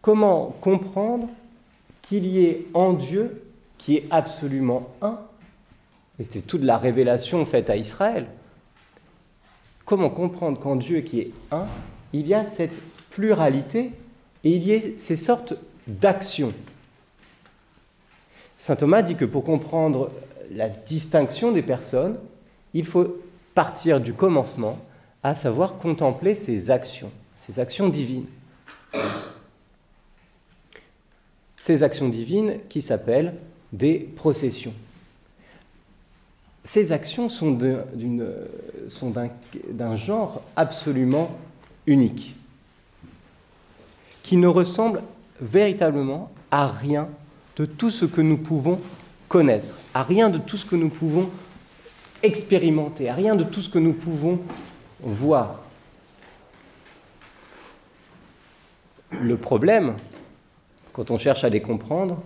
Comment 0.00 0.54
comprendre 0.60 1.28
qu'il 2.02 2.26
y 2.26 2.44
ait 2.44 2.66
en 2.74 2.92
Dieu, 2.92 3.43
qui 3.84 3.96
est 3.98 4.06
absolument 4.10 4.88
un, 5.02 5.18
et 6.18 6.24
c'est 6.26 6.46
toute 6.46 6.62
la 6.62 6.78
révélation 6.78 7.44
faite 7.44 7.68
à 7.68 7.76
Israël, 7.76 8.26
comment 9.84 10.08
comprendre 10.08 10.58
qu'en 10.58 10.76
Dieu 10.76 11.02
qui 11.02 11.20
est 11.20 11.30
un, 11.50 11.66
il 12.14 12.26
y 12.26 12.32
a 12.32 12.46
cette 12.46 12.80
pluralité 13.10 13.92
et 14.42 14.56
il 14.56 14.66
y 14.66 14.74
a 14.74 14.78
ces 14.96 15.18
sortes 15.18 15.52
d'actions? 15.86 16.52
Saint 18.56 18.76
Thomas 18.76 19.02
dit 19.02 19.16
que 19.16 19.26
pour 19.26 19.44
comprendre 19.44 20.10
la 20.50 20.70
distinction 20.70 21.52
des 21.52 21.62
personnes, 21.62 22.16
il 22.72 22.86
faut 22.86 23.18
partir 23.54 24.00
du 24.00 24.14
commencement, 24.14 24.78
à 25.22 25.34
savoir 25.34 25.76
contempler 25.76 26.34
ces 26.34 26.70
actions, 26.70 27.10
ces 27.36 27.60
actions 27.60 27.90
divines. 27.90 28.26
Ces 31.58 31.82
actions 31.82 32.08
divines 32.08 32.60
qui 32.70 32.80
s'appellent 32.80 33.34
des 33.74 33.98
processions. 33.98 34.72
Ces 36.62 36.92
actions 36.92 37.28
sont 37.28 37.58
d'un 39.70 39.96
genre 39.96 40.42
absolument 40.56 41.36
unique 41.86 42.34
qui 44.22 44.38
ne 44.38 44.46
ressemble 44.46 45.02
véritablement 45.40 46.30
à 46.50 46.66
rien 46.66 47.08
de 47.56 47.66
tout 47.66 47.90
ce 47.90 48.06
que 48.06 48.22
nous 48.22 48.38
pouvons 48.38 48.80
connaître, 49.28 49.74
à 49.92 50.02
rien 50.02 50.30
de 50.30 50.38
tout 50.38 50.56
ce 50.56 50.64
que 50.64 50.76
nous 50.76 50.88
pouvons 50.88 51.28
expérimenter, 52.22 53.10
à 53.10 53.14
rien 53.14 53.34
de 53.34 53.44
tout 53.44 53.60
ce 53.60 53.68
que 53.68 53.78
nous 53.78 53.92
pouvons 53.92 54.40
voir. 55.00 55.60
Le 59.10 59.36
problème, 59.36 59.96
quand 60.92 61.10
on 61.10 61.18
cherche 61.18 61.44
à 61.44 61.50
les 61.50 61.60
comprendre, 61.60 62.22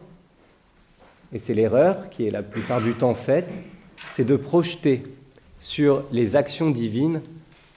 et 1.32 1.38
c'est 1.38 1.54
l'erreur 1.54 2.10
qui 2.10 2.26
est 2.26 2.30
la 2.30 2.42
plupart 2.42 2.80
du 2.80 2.94
temps 2.94 3.14
faite, 3.14 3.54
c'est 4.08 4.24
de 4.24 4.36
projeter 4.36 5.02
sur 5.58 6.04
les 6.12 6.36
actions 6.36 6.70
divines 6.70 7.20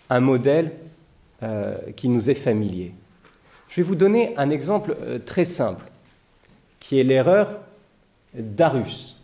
un 0.09 0.19
modèle 0.19 0.71
euh, 1.43 1.75
qui 1.95 2.09
nous 2.09 2.29
est 2.29 2.35
familier. 2.35 2.93
Je 3.69 3.77
vais 3.77 3.81
vous 3.81 3.95
donner 3.95 4.37
un 4.37 4.49
exemple 4.49 4.95
euh, 5.01 5.19
très 5.19 5.45
simple, 5.45 5.85
qui 6.79 6.99
est 6.99 7.03
l'erreur 7.03 7.61
d'Arus. 8.33 9.17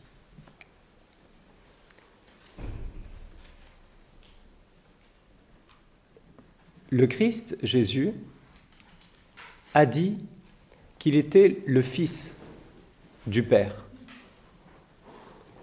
Le 6.90 7.06
Christ, 7.06 7.58
Jésus, 7.64 8.14
a 9.74 9.86
dit 9.86 10.18
qu'il 11.00 11.16
était 11.16 11.62
le 11.66 11.82
Fils 11.82 12.38
du 13.28 13.44
Père. 13.44 13.87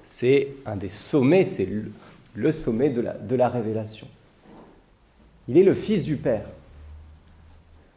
C'est 0.05 0.49
un 0.67 0.77
des 0.77 0.91
sommets, 0.91 1.47
c'est 1.47 1.67
le 2.35 2.53
sommet 2.53 2.91
de 2.91 3.35
la, 3.35 3.49
révélation. 3.49 4.07
Il 5.49 5.57
est 5.57 5.63
le 5.63 5.75
Fils 5.75 6.05
du 6.05 6.17
Père. 6.17 6.45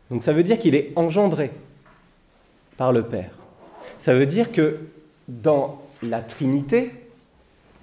Donc 0.09 0.23
ça 0.23 0.31
veut 0.31 0.43
dire 0.43 0.57
qu'il 0.57 0.73
est 0.73 0.93
engendré 0.95 1.51
par 2.77 2.93
le 2.93 3.03
Père. 3.03 3.31
Ça 3.99 4.13
veut 4.13 4.25
dire 4.25 4.53
que 4.53 4.79
dans 5.27 5.81
la 6.01 6.21
Trinité, 6.21 6.91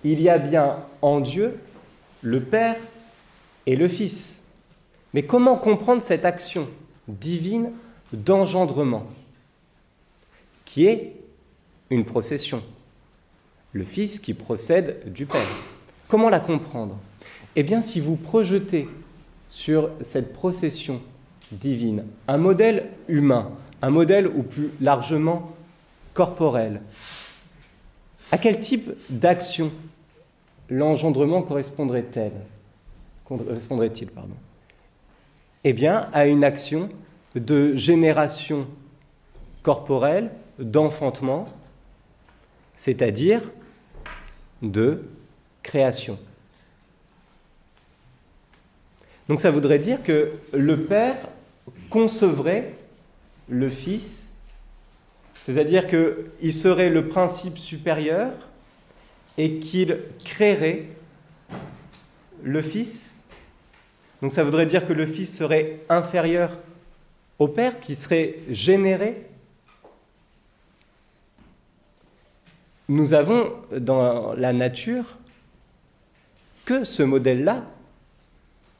il 0.05 0.23
y 0.23 0.31
a 0.31 0.39
bien 0.39 0.79
en 1.03 1.21
Dieu 1.21 1.59
le 2.23 2.41
Père 2.41 2.77
et 3.67 3.77
le 3.77 3.89
Fils. 3.89 4.41
Mais 5.13 5.25
comment 5.25 5.57
comprendre 5.57 6.01
cette 6.01 6.25
action 6.25 6.67
divine 7.09 7.73
d'engendrement 8.15 9.07
qui 10.65 10.87
est 10.87 11.15
une 11.91 12.07
procession? 12.07 12.63
Le 13.75 13.83
Fils 13.85 14.21
qui 14.21 14.35
procède 14.35 15.13
du 15.13 15.27
Père. 15.27 15.41
Comment 16.07 16.31
la 16.31 16.39
comprendre? 16.39 16.97
Eh 17.57 17.65
bien, 17.65 17.83
si 17.83 17.99
vous 17.99 18.15
projetez 18.15 18.89
sur 19.49 19.91
cette 20.01 20.33
procession 20.33 21.03
divine, 21.51 22.05
un 22.29 22.37
modèle 22.37 22.91
humain, 23.09 23.51
un 23.83 23.91
modèle 23.91 24.29
ou 24.29 24.45
plus 24.45 24.71
largement 24.81 25.51
corporel. 26.15 26.83
À 28.31 28.39
quel 28.39 28.61
type 28.61 28.93
d'action 29.11 29.73
l'engendrement 30.71 31.43
correspondrait-il 31.43 32.31
Eh 35.65 35.73
bien, 35.73 36.09
à 36.13 36.29
une 36.29 36.45
action 36.45 36.91
de 37.35 37.75
génération 37.75 38.69
corporelle, 39.65 40.31
d'enfantement, 40.61 41.47
c'est-à-dire 42.77 43.41
de 44.65 45.03
création. 45.63 46.19
Donc 49.29 49.41
ça 49.41 49.51
voudrait 49.51 49.79
dire 49.79 50.03
que 50.03 50.33
le 50.53 50.81
Père 50.83 51.17
concevrait 51.89 52.75
le 53.49 53.69
Fils, 53.69 54.31
c'est-à-dire 55.35 55.87
qu'il 55.87 56.53
serait 56.53 56.91
le 56.91 57.09
principe 57.09 57.59
supérieur 57.59 58.33
et 59.39 59.59
qu'il 59.59 59.99
créerait 60.25 60.85
le 62.43 62.63
Fils. 62.63 63.25
Donc 64.23 64.33
ça 64.33 64.45
voudrait 64.45 64.67
dire 64.67 64.87
que 64.87 64.93
le 64.93 65.07
Fils 65.07 65.35
serait 65.37 65.81
inférieur 65.89 66.59
au 67.39 67.49
Père, 67.49 67.81
qui 67.81 67.95
serait 67.95 68.37
généré. 68.51 69.27
Nous 72.89 73.15
avons 73.15 73.51
dans 73.77 74.35
la 74.35 74.53
nature 74.53 75.17
que 76.65 76.85
ce 76.85 77.03
modèle-là 77.03 77.63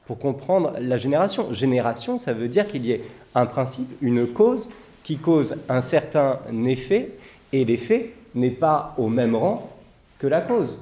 pour 0.07 0.19
comprendre 0.19 0.73
la 0.79 0.99
génération. 0.99 1.53
Génération, 1.53 2.19
ça 2.19 2.33
veut 2.33 2.49
dire 2.49 2.67
qu'il 2.67 2.85
y 2.85 2.93
ait 2.93 3.03
un 3.35 3.47
principe, 3.47 3.89
une 4.03 4.27
cause 4.27 4.69
qui 5.03 5.19
cause 5.19 5.57
un 5.69 5.81
certain 5.81 6.39
effet, 6.67 7.11
et 7.53 7.65
l'effet 7.65 8.13
n'est 8.35 8.51
pas 8.51 8.95
au 8.99 9.09
même 9.09 9.37
rang 9.37 9.71
que 10.19 10.27
la 10.27 10.41
cause. 10.41 10.81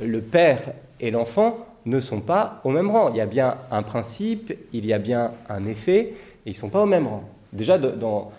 Le 0.00 0.20
père 0.20 0.60
et 1.00 1.10
l'enfant 1.10 1.66
ne 1.84 2.00
sont 2.00 2.20
pas 2.20 2.60
au 2.64 2.70
même 2.70 2.90
rang. 2.90 3.10
Il 3.10 3.16
y 3.16 3.20
a 3.20 3.26
bien 3.26 3.56
un 3.70 3.82
principe, 3.82 4.52
il 4.72 4.86
y 4.86 4.92
a 4.92 4.98
bien 4.98 5.32
un 5.48 5.64
effet, 5.66 6.00
et 6.00 6.14
ils 6.46 6.50
ne 6.50 6.56
sont 6.56 6.70
pas 6.70 6.82
au 6.82 6.86
même 6.86 7.06
rang. 7.06 7.24
Déjà, 7.52 7.78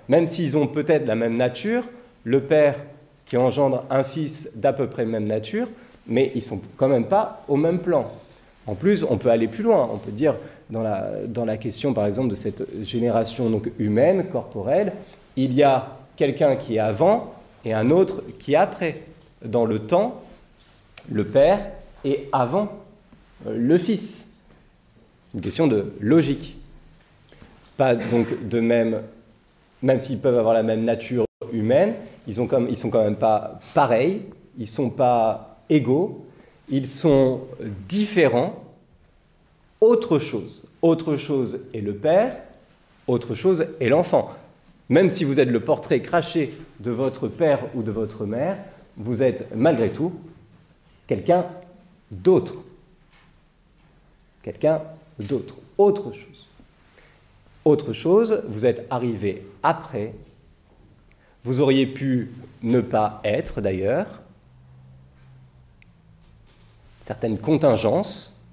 même 0.08 0.26
s'ils 0.26 0.58
ont 0.58 0.68
peut-être 0.68 1.06
la 1.06 1.16
même 1.16 1.36
nature, 1.36 1.84
le 2.24 2.42
père 2.42 2.76
qui 3.28 3.38
engendre 3.38 3.84
un 3.90 4.04
fils 4.04 4.50
d'à 4.56 4.74
peu 4.74 4.88
près 4.88 5.06
même 5.06 5.26
nature, 5.26 5.68
mais 6.08 6.32
ils 6.34 6.40
ne 6.40 6.44
sont 6.44 6.62
quand 6.78 6.88
même 6.88 7.06
pas 7.06 7.44
au 7.48 7.58
même 7.58 7.80
plan. 7.80 8.08
En 8.66 8.76
plus, 8.76 9.04
on 9.04 9.18
peut 9.18 9.30
aller 9.30 9.48
plus 9.48 9.64
loin. 9.64 9.90
On 9.92 9.98
peut 9.98 10.12
dire, 10.12 10.36
dans 10.70 10.82
la, 10.82 11.10
dans 11.28 11.46
la 11.46 11.58
question, 11.58 11.94
par 11.94 12.06
exemple, 12.06 12.30
de 12.30 12.36
cette 12.36 12.64
génération 12.84 13.50
donc, 13.50 13.70
humaine, 13.80 14.28
corporelle, 14.30 14.94
il 15.36 15.54
y 15.54 15.64
a 15.64 15.98
quelqu'un 16.16 16.56
qui 16.56 16.76
est 16.76 16.80
avant 16.80 17.34
et 17.64 17.74
un 17.74 17.92
autre 17.92 18.24
qui 18.40 18.54
est 18.54 18.58
après. 18.58 19.02
Dans 19.46 19.66
le 19.66 19.80
temps, 19.80 20.22
le 21.12 21.26
père 21.26 21.60
est 22.04 22.28
avant 22.32 22.70
euh, 23.46 23.56
le 23.58 23.78
fils. 23.78 24.26
C'est 25.28 25.36
une 25.36 25.42
question 25.42 25.68
de 25.68 25.94
logique. 26.00 26.58
Pas 27.76 27.96
donc 27.96 28.48
de 28.48 28.60
même, 28.60 29.02
même 29.82 30.00
s'ils 30.00 30.20
peuvent 30.20 30.38
avoir 30.38 30.54
la 30.54 30.64
même 30.64 30.84
nature 30.84 31.26
humaine, 31.54 31.94
ils, 32.28 32.42
ont 32.42 32.48
comme, 32.48 32.68
ils 32.70 32.78
sont 32.78 32.90
quand 32.90 33.04
même 33.04 33.16
pas 33.16 33.60
pareils, 33.74 34.22
ils 34.58 34.68
sont 34.68 34.90
pas 34.90 35.60
égaux, 35.70 36.26
ils 36.70 36.88
sont 36.88 37.42
différents. 37.88 38.64
Autre 39.80 40.20
chose, 40.20 40.64
autre 40.82 41.18
chose 41.18 41.62
est 41.74 41.82
le 41.82 41.96
père, 41.96 42.38
autre 43.08 43.36
chose 43.36 43.68
est 43.80 43.90
l'enfant. 43.90 44.32
Même 44.90 45.10
si 45.10 45.24
vous 45.24 45.40
êtes 45.40 45.50
le 45.50 45.60
portrait 45.60 46.02
craché 46.02 46.54
de 46.80 46.92
votre 46.92 47.28
père 47.28 47.60
ou 47.76 47.84
de 47.84 47.92
votre 47.92 48.26
mère, 48.26 48.58
vous 48.96 49.22
êtes 49.22 49.48
malgré 49.56 49.90
tout 49.90 50.14
quelqu'un 51.06 51.46
d'autre. 52.12 52.56
Quelqu'un 54.44 54.82
d'autre. 55.20 55.56
Autre 55.78 56.12
chose. 56.12 56.48
Autre 57.66 57.94
chose, 57.94 58.44
vous 58.48 58.66
êtes 58.66 58.88
arrivé 58.90 59.46
après. 59.62 60.14
Vous 61.48 61.62
auriez 61.62 61.88
pu 61.88 62.30
ne 62.62 62.82
pas 62.82 63.22
être 63.24 63.62
d'ailleurs. 63.62 64.20
Certaines 67.04 67.38
contingences. 67.38 68.44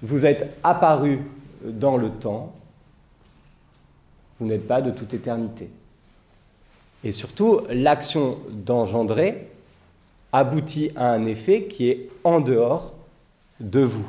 Vous 0.00 0.24
êtes 0.24 0.56
apparu 0.62 1.18
dans 1.64 1.96
le 1.96 2.10
temps. 2.10 2.54
Vous 4.38 4.46
n'êtes 4.46 4.68
pas 4.68 4.80
de 4.80 4.92
toute 4.92 5.12
éternité. 5.14 5.68
Et 7.02 7.10
surtout, 7.10 7.62
l'action 7.70 8.38
d'engendrer 8.50 9.48
aboutit 10.30 10.92
à 10.94 11.10
un 11.10 11.24
effet 11.24 11.64
qui 11.64 11.88
est 11.88 12.08
en 12.22 12.38
dehors 12.38 12.94
de 13.58 13.80
vous. 13.80 14.08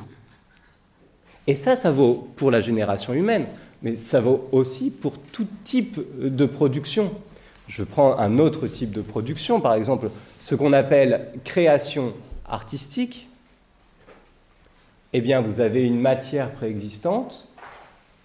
Et 1.48 1.56
ça, 1.56 1.76
ça 1.76 1.92
vaut 1.92 2.30
pour 2.36 2.52
la 2.52 2.62
génération 2.62 3.12
humaine, 3.12 3.48
mais 3.82 3.96
ça 3.96 4.22
vaut 4.22 4.48
aussi 4.52 4.92
pour 4.92 5.18
tout 5.18 5.48
type 5.64 6.00
de 6.20 6.46
production. 6.46 7.12
Je 7.70 7.84
prends 7.84 8.18
un 8.18 8.40
autre 8.40 8.68
type 8.68 8.92
de 8.92 9.02
production, 9.02 9.62
par 9.62 9.76
exemple, 9.76 10.10
ce 10.40 10.56
qu'on 10.56 10.74
appelle 10.74 11.30
création 11.44 12.14
artistique. 12.50 13.30
Eh 15.14 15.22
bien, 15.22 15.40
vous 15.40 15.60
avez 15.60 15.86
une 15.86 16.02
matière 16.02 16.52
préexistante, 16.52 17.48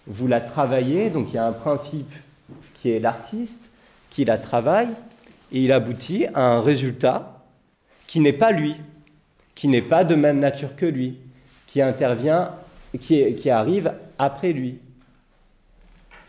vous 0.07 0.27
la 0.27 0.41
travaillez, 0.41 1.11
donc 1.11 1.29
il 1.29 1.35
y 1.35 1.37
a 1.37 1.45
un 1.45 1.53
principe 1.53 2.11
qui 2.73 2.89
est 2.89 2.99
l'artiste, 2.99 3.69
qui 4.09 4.25
la 4.25 4.39
travaille, 4.39 4.89
et 5.51 5.61
il 5.61 5.71
aboutit 5.71 6.25
à 6.33 6.49
un 6.49 6.61
résultat 6.61 7.43
qui 8.07 8.21
n'est 8.21 8.33
pas 8.33 8.51
lui, 8.51 8.75
qui 9.53 9.67
n'est 9.67 9.81
pas 9.81 10.03
de 10.03 10.15
même 10.15 10.39
nature 10.39 10.75
que 10.75 10.87
lui, 10.87 11.19
qui 11.67 11.83
intervient 11.83 12.51
qui, 12.97 13.49
arrive 13.49 13.93
après 14.17 14.53
lui, 14.53 14.79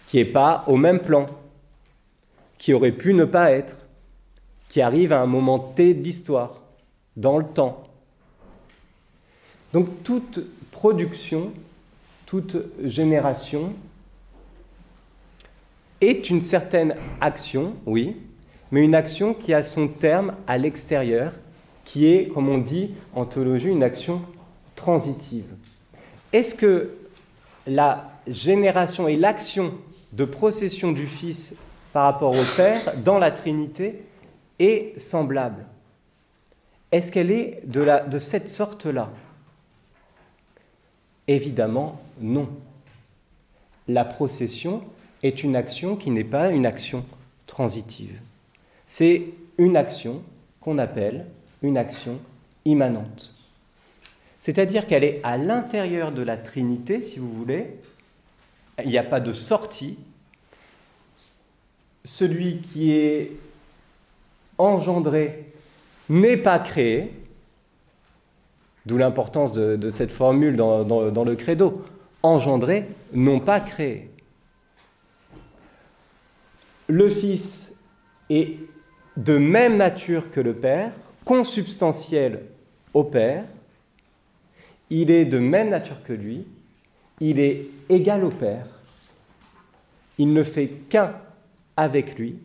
qui 0.06 0.18
n'est 0.18 0.24
pas 0.24 0.64
au 0.66 0.76
même 0.76 1.00
plan, 1.00 1.26
qui 2.58 2.72
aurait 2.72 2.92
pu 2.92 3.14
ne 3.14 3.24
pas 3.24 3.50
être, 3.52 3.76
qui 4.68 4.80
arrive 4.80 5.12
à 5.12 5.20
un 5.20 5.26
moment 5.26 5.58
T 5.58 5.94
de 5.94 6.02
l'histoire, 6.02 6.62
dans 7.16 7.38
le 7.38 7.44
temps. 7.44 7.84
Donc 9.72 10.02
toute 10.02 10.40
production, 10.70 11.52
toute 12.26 12.56
génération 12.84 13.72
est 16.00 16.28
une 16.30 16.40
certaine 16.40 16.94
action, 17.20 17.74
oui, 17.86 18.16
mais 18.70 18.84
une 18.84 18.94
action 18.94 19.34
qui 19.34 19.54
a 19.54 19.62
son 19.62 19.88
terme 19.88 20.34
à 20.46 20.58
l'extérieur, 20.58 21.32
qui 21.84 22.06
est, 22.06 22.28
comme 22.28 22.48
on 22.48 22.58
dit 22.58 22.90
en 23.14 23.24
théologie, 23.24 23.68
une 23.68 23.82
action 23.82 24.20
transitive. 24.74 25.46
Est-ce 26.32 26.54
que 26.54 26.90
la 27.66 28.10
génération 28.26 29.08
et 29.08 29.16
l'action 29.16 29.72
de 30.12 30.24
procession 30.24 30.92
du 30.92 31.06
Fils 31.06 31.54
par 31.96 32.04
rapport 32.04 32.34
au 32.34 32.44
Père 32.56 32.94
dans 32.98 33.18
la 33.18 33.30
Trinité 33.30 34.02
est 34.58 35.00
semblable 35.00 35.64
Est-ce 36.92 37.10
qu'elle 37.10 37.30
est 37.30 37.62
de, 37.64 37.86
de 38.06 38.18
cette 38.18 38.50
sorte-là? 38.50 39.08
Évidemment, 41.26 41.98
non. 42.20 42.50
La 43.88 44.04
procession 44.04 44.82
est 45.22 45.42
une 45.42 45.56
action 45.56 45.96
qui 45.96 46.10
n'est 46.10 46.22
pas 46.22 46.50
une 46.50 46.66
action 46.66 47.02
transitive. 47.46 48.20
C'est 48.86 49.28
une 49.56 49.78
action 49.78 50.22
qu'on 50.60 50.76
appelle 50.76 51.24
une 51.62 51.78
action 51.78 52.18
immanente. 52.66 53.34
C'est-à-dire 54.38 54.86
qu'elle 54.86 55.04
est 55.04 55.22
à 55.24 55.38
l'intérieur 55.38 56.12
de 56.12 56.20
la 56.20 56.36
Trinité, 56.36 57.00
si 57.00 57.18
vous 57.18 57.32
voulez. 57.32 57.78
Il 58.84 58.90
n'y 58.90 58.98
a 58.98 59.02
pas 59.02 59.20
de 59.20 59.32
sortie. 59.32 59.96
Celui 62.06 62.60
qui 62.60 62.92
est 62.92 63.32
engendré 64.58 65.52
n'est 66.08 66.36
pas 66.36 66.60
créé, 66.60 67.12
d'où 68.86 68.96
l'importance 68.96 69.52
de, 69.52 69.90
cette 69.90 70.12
formule 70.12 70.54
dans, 70.54 71.24
le 71.24 71.34
credo. 71.34 71.84
Engendré, 72.22 72.86
non 73.12 73.40
pas 73.40 73.58
créé. 73.58 74.08
Le 76.86 77.08
Fils 77.08 77.72
est 78.30 78.56
de 79.16 79.36
même 79.36 79.76
nature 79.76 80.30
que 80.30 80.40
le 80.40 80.54
Père, 80.54 80.92
consubstantiel 81.24 82.42
au 82.94 83.02
Père, 83.02 83.44
il 84.90 85.10
est 85.10 85.24
de 85.24 85.40
même 85.40 85.70
nature 85.70 86.04
que 86.04 86.12
lui, 86.12 86.46
il 87.18 87.40
est 87.40 87.66
égal 87.88 88.22
au 88.22 88.30
Père, 88.30 88.66
il 90.18 90.32
ne 90.32 90.44
fait 90.44 90.68
qu'un 90.88 91.12
avec 91.76 92.18
lui, 92.18 92.36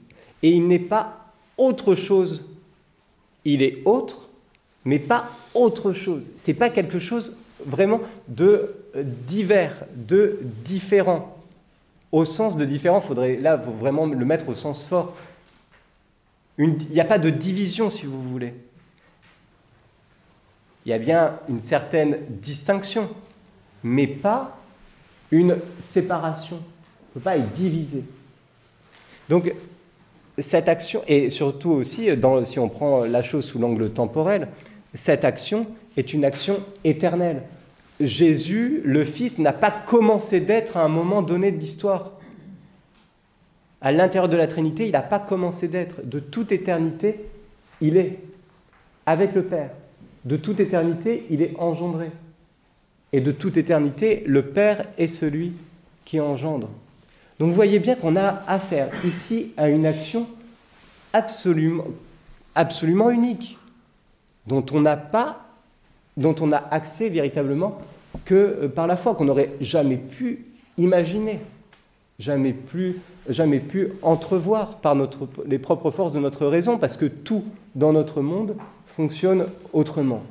et 0.44 0.52
il 0.52 0.68
n'est 0.68 0.80
pas 0.80 1.34
autre 1.58 1.96
chose. 1.96 2.48
Il 3.46 3.62
est 3.62 3.82
autre, 3.86 4.30
mais 4.86 5.00
pas 5.00 5.30
autre 5.54 5.94
chose. 5.94 6.30
Ce 6.44 6.52
n'est 6.52 6.58
pas 6.58 6.70
quelque 6.70 7.00
chose 7.00 7.38
vraiment 7.66 8.02
de 8.28 8.76
divers, 8.96 9.86
de 9.96 10.40
différent. 10.66 11.38
Au 12.12 12.26
sens 12.26 12.58
de 12.58 12.66
différent, 12.66 13.02
faudrait 13.02 13.38
là 13.38 13.56
vraiment 13.56 14.06
le 14.06 14.26
mettre 14.26 14.50
au 14.50 14.56
sens 14.56 14.86
fort. 14.86 15.16
il 16.58 16.76
n'y 16.90 17.00
a 17.00 17.06
pas 17.06 17.20
de 17.20 17.30
division, 17.30 17.90
si 17.90 18.06
vous 18.06 18.22
voulez 18.22 18.54
il 20.86 20.90
y 20.90 20.94
a 20.94 20.98
bien 20.98 21.40
une 21.48 21.60
certaine 21.60 22.18
distinction, 22.30 23.10
mais 23.84 24.08
pas 24.08 24.58
une 25.30 25.58
séparation. 25.80 26.58
On 26.58 26.60
ne 26.60 27.14
peut 27.16 27.20
pas 27.20 27.38
être 27.38 27.54
divisé. 27.54 28.04
Donc, 29.32 29.54
cette 30.38 30.68
action, 30.68 31.04
et 31.08 31.30
surtout 31.30 31.70
aussi, 31.70 32.10
si 32.44 32.60
on 32.60 32.68
prend 32.68 33.06
la 33.06 33.24
chose 33.24 33.46
sous 33.46 33.60
l'angle 33.60 33.90
temporel, 33.90 34.50
cette 34.94 35.24
action 35.24 35.68
est 35.96 36.12
une 36.12 36.26
action 36.26 36.60
éternelle. 36.84 37.44
Jésus, 38.02 38.82
le 38.84 39.06
Fils, 39.06 39.38
n'a 39.38 39.54
pas 39.54 39.72
commencé 39.72 40.42
d'être 40.42 40.76
à 40.76 40.84
un 40.84 40.90
moment 40.90 41.22
donné 41.22 41.54
de 41.54 41.58
l'histoire. 41.58 42.12
À 43.80 43.94
l'intérieur 43.94 44.28
de 44.28 44.36
la 44.36 44.48
Trinité, 44.48 44.88
il 44.88 44.92
n'a 44.92 45.02
pas 45.02 45.20
commencé 45.20 45.70
d'être. 45.70 46.06
De 46.06 46.20
toute 46.20 46.52
éternité, 46.52 47.22
il 47.80 47.96
est 47.96 48.20
avec 49.06 49.34
le 49.34 49.44
Père. 49.44 49.70
De 50.26 50.36
toute 50.36 50.60
éternité, 50.60 51.24
il 51.30 51.42
est 51.42 51.54
engendré. 51.58 52.12
Et 53.14 53.22
de 53.22 53.32
toute 53.32 53.56
éternité, 53.56 54.26
le 54.28 54.48
Père 54.48 54.84
est 54.98 55.08
celui 55.08 55.54
qui 56.04 56.20
engendre. 56.20 56.68
Donc 57.42 57.50
vous 57.50 57.56
voyez 57.56 57.80
bien 57.80 57.96
qu'on 57.96 58.18
a 58.18 58.44
affaire 58.46 58.92
ici 59.04 59.48
à 59.58 59.68
une 59.68 59.88
action 59.88 60.28
absolument, 61.12 63.10
unique, 63.10 63.58
dont 64.46 64.64
on 64.72 64.82
n'a 64.82 64.96
pas, 64.96 65.48
dont 66.18 66.36
on 66.40 66.52
a 66.52 66.64
accès 66.70 67.10
véritablement 67.10 67.82
que 68.26 68.36
euh, 68.36 68.68
par 68.68 68.86
la 68.86 68.96
foi 68.96 69.16
qu'on 69.16 69.26
n'aurait 69.26 69.56
jamais 69.60 69.98
pu 69.98 70.46
imaginer, 70.78 71.40
jamais, 72.20 72.54
plus, 72.54 72.98
jamais 73.28 73.60
pu 73.60 73.92
entrevoir 74.04 74.76
par 74.76 74.94
notre, 74.94 75.28
les 75.48 75.58
propres 75.58 75.90
forces 75.90 76.14
de 76.14 76.20
notre 76.20 76.46
raison, 76.46 76.78
parce 76.78 76.96
que 76.96 77.08
tout 77.08 77.44
dans 77.74 77.92
notre 77.92 78.22
monde 78.22 78.56
fonctionne 78.96 79.48
autrement. 79.74 80.22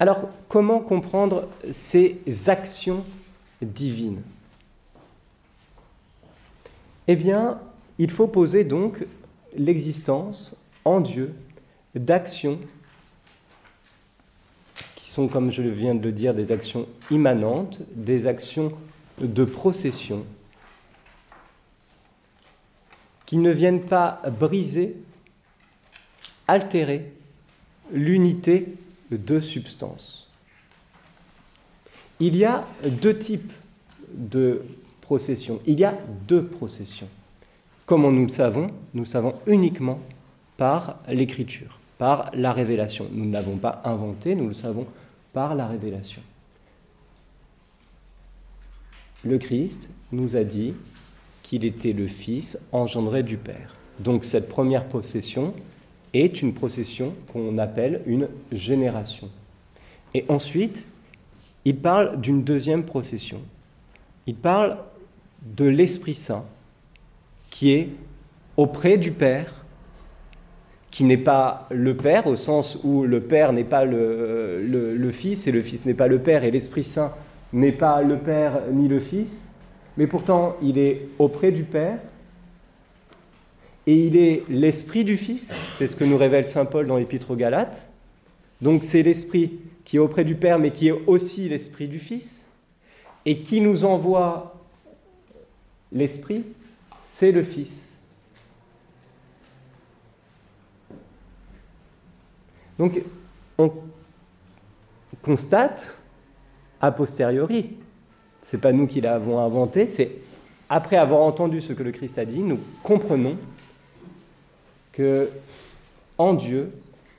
Alors, 0.00 0.28
comment 0.48 0.80
comprendre 0.80 1.48
ces 1.70 2.18
actions 2.48 3.04
divines? 3.62 4.22
Eh 7.06 7.16
bien, 7.16 7.60
il 7.98 8.10
faut 8.10 8.26
poser 8.26 8.64
donc 8.64 9.04
l'existence 9.56 10.56
en 10.84 11.00
Dieu 11.00 11.34
d'actions 11.94 12.58
qui 14.96 15.10
sont, 15.10 15.28
comme 15.28 15.50
je 15.50 15.62
viens 15.62 15.94
de 15.94 16.02
le 16.02 16.12
dire, 16.12 16.34
des 16.34 16.50
actions 16.50 16.88
immanentes, 17.10 17.82
des 17.94 18.26
actions 18.26 18.72
de 19.20 19.44
procession, 19.44 20.24
qui 23.26 23.36
ne 23.36 23.50
viennent 23.50 23.82
pas 23.82 24.22
briser, 24.40 24.96
altérer 26.48 27.12
l'unité 27.92 28.74
de 29.16 29.40
substances. 29.40 30.28
Il 32.20 32.36
y 32.36 32.44
a 32.44 32.64
deux 33.02 33.18
types 33.18 33.52
de 34.12 34.62
processions. 35.00 35.60
Il 35.66 35.78
y 35.78 35.84
a 35.84 35.96
deux 36.26 36.44
processions. 36.44 37.08
Comment 37.86 38.10
nous 38.10 38.22
le 38.22 38.28
savons 38.28 38.68
Nous 38.94 39.02
le 39.02 39.08
savons 39.08 39.34
uniquement 39.46 39.98
par 40.56 40.98
l'écriture, 41.08 41.78
par 41.98 42.30
la 42.34 42.52
révélation. 42.52 43.06
Nous 43.12 43.26
ne 43.26 43.32
l'avons 43.32 43.56
pas 43.56 43.82
inventé, 43.84 44.34
nous 44.34 44.48
le 44.48 44.54
savons 44.54 44.86
par 45.32 45.54
la 45.54 45.66
révélation. 45.66 46.22
Le 49.24 49.38
Christ 49.38 49.90
nous 50.12 50.36
a 50.36 50.44
dit 50.44 50.74
qu'il 51.42 51.64
était 51.64 51.92
le 51.92 52.06
Fils 52.06 52.58
engendré 52.72 53.22
du 53.22 53.36
Père. 53.36 53.74
Donc 53.98 54.24
cette 54.24 54.48
première 54.48 54.86
possession 54.86 55.54
est 56.14 56.40
une 56.40 56.54
procession 56.54 57.14
qu'on 57.32 57.58
appelle 57.58 58.00
une 58.06 58.28
génération. 58.52 59.28
Et 60.14 60.24
ensuite, 60.28 60.88
il 61.64 61.76
parle 61.76 62.20
d'une 62.20 62.44
deuxième 62.44 62.84
procession. 62.84 63.40
Il 64.26 64.36
parle 64.36 64.78
de 65.42 65.66
l'Esprit 65.66 66.14
Saint 66.14 66.44
qui 67.50 67.72
est 67.72 67.88
auprès 68.56 68.96
du 68.96 69.10
Père 69.10 69.64
qui 70.90 71.02
n'est 71.02 71.16
pas 71.16 71.66
le 71.72 71.96
Père, 71.96 72.28
au 72.28 72.36
sens 72.36 72.78
où 72.84 73.02
le 73.02 73.20
Père 73.20 73.52
n'est 73.52 73.64
pas 73.64 73.84
le, 73.84 75.10
Fils 75.10 75.48
et 75.48 75.52
le 75.52 75.60
Fils 75.60 75.84
n'est 75.86 75.94
pas 75.94 76.06
le 76.06 76.20
Père 76.20 76.44
et 76.44 76.52
l'Esprit 76.52 76.84
Saint 76.84 77.12
n'est 77.52 77.72
pas 77.72 78.00
le 78.02 78.16
Père 78.16 78.60
ni 78.70 78.86
le 78.86 79.00
Fils, 79.00 79.50
mais 79.96 80.06
pourtant 80.06 80.54
il 80.62 80.78
est 80.78 81.08
auprès 81.18 81.50
du 81.50 81.64
Père 81.64 81.98
et 83.86 84.06
il 84.06 84.16
est 84.16 84.42
l'Esprit 84.48 85.04
du 85.04 85.16
Fils, 85.16 85.54
c'est 85.72 85.86
ce 85.86 85.96
que 85.96 86.04
nous 86.04 86.16
révèle 86.16 86.48
Saint 86.48 86.64
Paul 86.64 86.86
dans 86.86 86.96
l'Épître 86.96 87.30
aux 87.30 87.36
Galates. 87.36 87.90
Donc 88.60 88.82
c'est 88.82 89.02
l'Esprit 89.02 89.58
qui 89.84 89.96
est 89.96 90.00
auprès 90.00 90.24
du 90.24 90.34
Père, 90.34 90.58
mais 90.58 90.70
qui 90.70 90.88
est 90.88 91.06
aussi 91.06 91.48
l'Esprit 91.48 91.88
du 91.88 91.98
Fils, 91.98 92.48
et 93.26 93.40
qui 93.40 93.60
nous 93.60 93.84
envoie 93.84 94.54
l'Esprit, 95.92 96.44
c'est 97.04 97.32
le 97.32 97.42
Fils. 97.42 97.98
Donc, 102.78 103.00
on 103.56 103.72
constate 105.22 105.96
a 106.80 106.90
posteriori, 106.90 107.76
ce 108.44 108.56
n'est 108.56 108.60
pas 108.60 108.72
nous 108.72 108.86
qui 108.86 109.00
l'avons 109.00 109.38
inventé, 109.38 109.86
c'est 109.86 110.10
après 110.68 110.96
avoir 110.96 111.22
entendu 111.22 111.60
ce 111.60 111.72
que 111.72 111.82
le 111.82 111.92
Christ 111.92 112.18
a 112.18 112.24
dit, 112.24 112.40
nous 112.40 112.58
comprenons 112.82 113.36
que 114.94 115.30
en 116.18 116.34
Dieu 116.34 116.72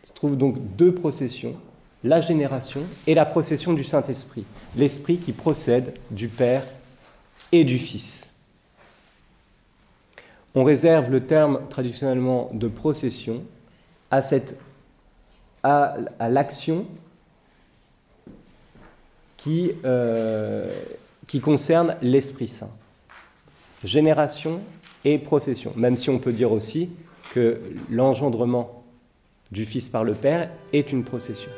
se 0.03 0.13
trouvent 0.13 0.37
donc 0.37 0.55
deux 0.75 0.93
processions, 0.93 1.55
la 2.03 2.21
génération 2.21 2.83
et 3.07 3.13
la 3.13 3.25
procession 3.25 3.73
du 3.73 3.83
Saint-Esprit, 3.83 4.45
l'Esprit 4.75 5.17
qui 5.17 5.33
procède 5.33 5.93
du 6.11 6.27
Père 6.27 6.63
et 7.51 7.63
du 7.63 7.77
Fils. 7.77 8.29
On 10.53 10.63
réserve 10.63 11.11
le 11.11 11.25
terme 11.25 11.61
traditionnellement 11.69 12.49
de 12.53 12.67
procession 12.67 13.43
à 14.09 14.21
cette 14.21 14.57
à, 15.63 15.97
l'action 16.29 16.85
qui, 19.35 19.71
euh, 19.83 20.71
qui 21.25 21.39
concerne 21.39 21.95
l'Esprit 22.03 22.47
Saint. 22.47 22.69
Génération 23.83 24.61
et 25.03 25.17
procession, 25.17 25.73
même 25.75 25.97
si 25.97 26.11
on 26.11 26.19
peut 26.19 26.31
dire 26.31 26.51
aussi 26.51 26.91
que 27.33 27.59
l'engendrement 27.89 28.83
du 29.51 29.65
Fils 29.65 29.89
par 29.89 30.03
le 30.03 30.13
Père 30.13 30.49
est 30.73 30.91
une 30.91 31.03
procession. 31.03 31.51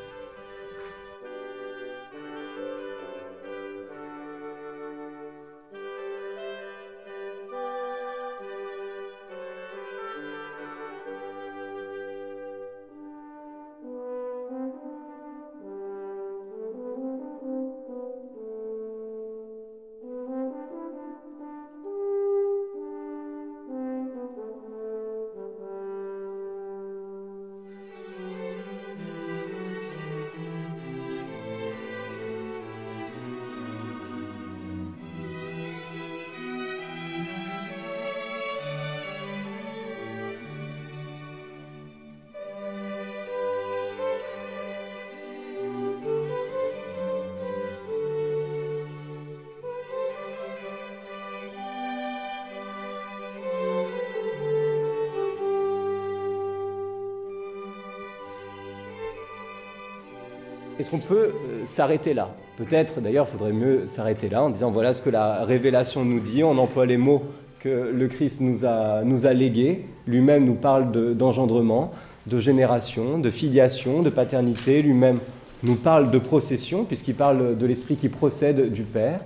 Est-ce 60.88 60.96
qu'on 60.96 61.06
peut 61.06 61.34
euh, 61.34 61.66
s'arrêter 61.66 62.14
là? 62.14 62.34
Peut-être, 62.56 63.02
d'ailleurs, 63.02 63.28
il 63.28 63.32
faudrait 63.34 63.52
mieux 63.52 63.88
s'arrêter 63.88 64.30
là 64.30 64.44
en 64.44 64.50
disant 64.50 64.72
voilà 64.72 64.94
ce 64.94 65.02
que 65.02 65.10
la 65.10 65.44
révélation 65.44 66.06
nous 66.06 66.22
dit. 66.22 66.46
On 66.46 66.58
emploie 66.58 66.86
les 66.86 66.96
mots 66.96 67.24
que 67.60 67.92
le 67.94 68.08
Christ 68.08 68.40
nous 68.40 68.64
a, 68.64 69.02
nous 69.04 69.26
a 69.26 69.34
légués. 69.34 69.84
Lui-même 70.08 70.46
nous 70.46 70.54
parle 70.54 70.90
d'engendrement, 71.18 71.92
de, 72.26 72.40
génération, 72.40 73.20
de 73.20 73.30
filiation, 73.30 74.02
de 74.02 74.10
paternité. 74.10 74.82
Lui-même 74.82 75.20
nous 75.62 75.76
parle 75.76 76.10
de 76.10 76.20
procession, 76.20 76.86
puisqu'il 76.86 77.16
parle 77.16 77.58
de 77.58 77.66
l'Esprit 77.66 77.98
qui 77.98 78.08
procède 78.08 78.72
du 78.72 78.84
Père. 78.84 79.20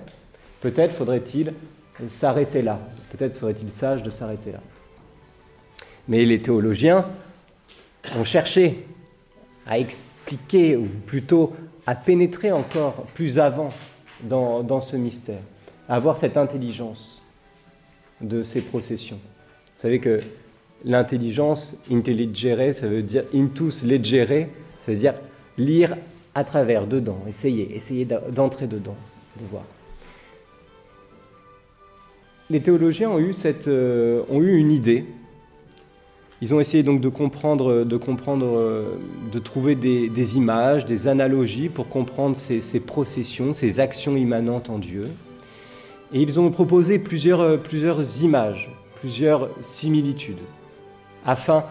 Peut-être 0.61 0.93
faudrait-il 0.93 1.53
s'arrêter 2.07 2.63
là. 2.63 2.79
Peut-être 3.11 3.35
serait-il 3.35 3.69
sage 3.69 4.01
de 4.01 4.09
s'arrêter 4.09 4.51
là. 4.51 4.61
Mais 6.07 6.25
les 6.25 6.39
théologiens 6.41 7.05
ont 8.17 8.23
cherché 8.23 8.83
à 9.67 9.77
expliquer 9.77 10.10
ou 10.33 10.87
plutôt 11.05 11.53
à 11.85 11.95
pénétrer 11.95 12.51
encore 12.51 13.05
plus 13.13 13.39
avant 13.39 13.69
dans, 14.23 14.81
ce 14.81 14.95
mystère, 14.95 15.41
à 15.89 15.95
avoir 15.95 16.17
cette 16.17 16.37
intelligence 16.37 17.21
de 18.21 18.43
ces 18.43 18.61
processions. 18.61 19.17
Vous 19.17 19.81
savez 19.81 19.99
que 19.99 20.19
l'intelligence, 20.85 21.77
intelligere, 21.91 22.73
ça 22.73 22.87
veut 22.87 23.01
dire 23.01 23.23
intus 23.33 23.83
legere, 23.83 24.47
ça 24.77 24.91
veut 24.91 24.97
dire 24.97 25.15
lire 25.57 25.95
à 26.35 26.43
travers, 26.43 26.87
dedans, 26.87 27.17
essayer, 27.27 27.75
essayer 27.75 28.05
d'entrer 28.05 28.67
dedans, 28.67 28.95
de 29.39 29.45
voir. 29.45 29.63
Les 32.49 32.61
théologiens 32.61 33.09
ont 33.09 33.19
eu, 33.19 33.33
cette, 33.33 33.67
euh, 33.67 34.23
ont 34.29 34.41
eu 34.41 34.57
une 34.57 34.71
idée 34.71 35.05
ils 36.41 36.55
ont 36.55 36.59
essayé 36.59 36.81
donc 36.81 37.01
de 37.01 37.09
comprendre, 37.09 37.83
de, 37.83 37.97
comprendre, 37.97 38.97
de 39.31 39.39
trouver 39.39 39.75
des, 39.75 40.37
images, 40.37 40.85
des 40.85 41.07
analogies 41.07 41.69
pour 41.69 41.87
comprendre 41.87 42.35
ces, 42.35 42.79
processions, 42.79 43.53
ces 43.53 43.79
actions 43.79 44.17
immanentes 44.17 44.69
en 44.71 44.79
Dieu. 44.79 45.03
Et 46.13 46.21
ils 46.21 46.39
ont 46.39 46.49
proposé 46.49 46.97
plusieurs, 46.97 47.59
plusieurs 47.61 48.23
images, 48.23 48.71
plusieurs 48.95 49.49
similitudes, 49.61 50.41
afin 51.25 51.63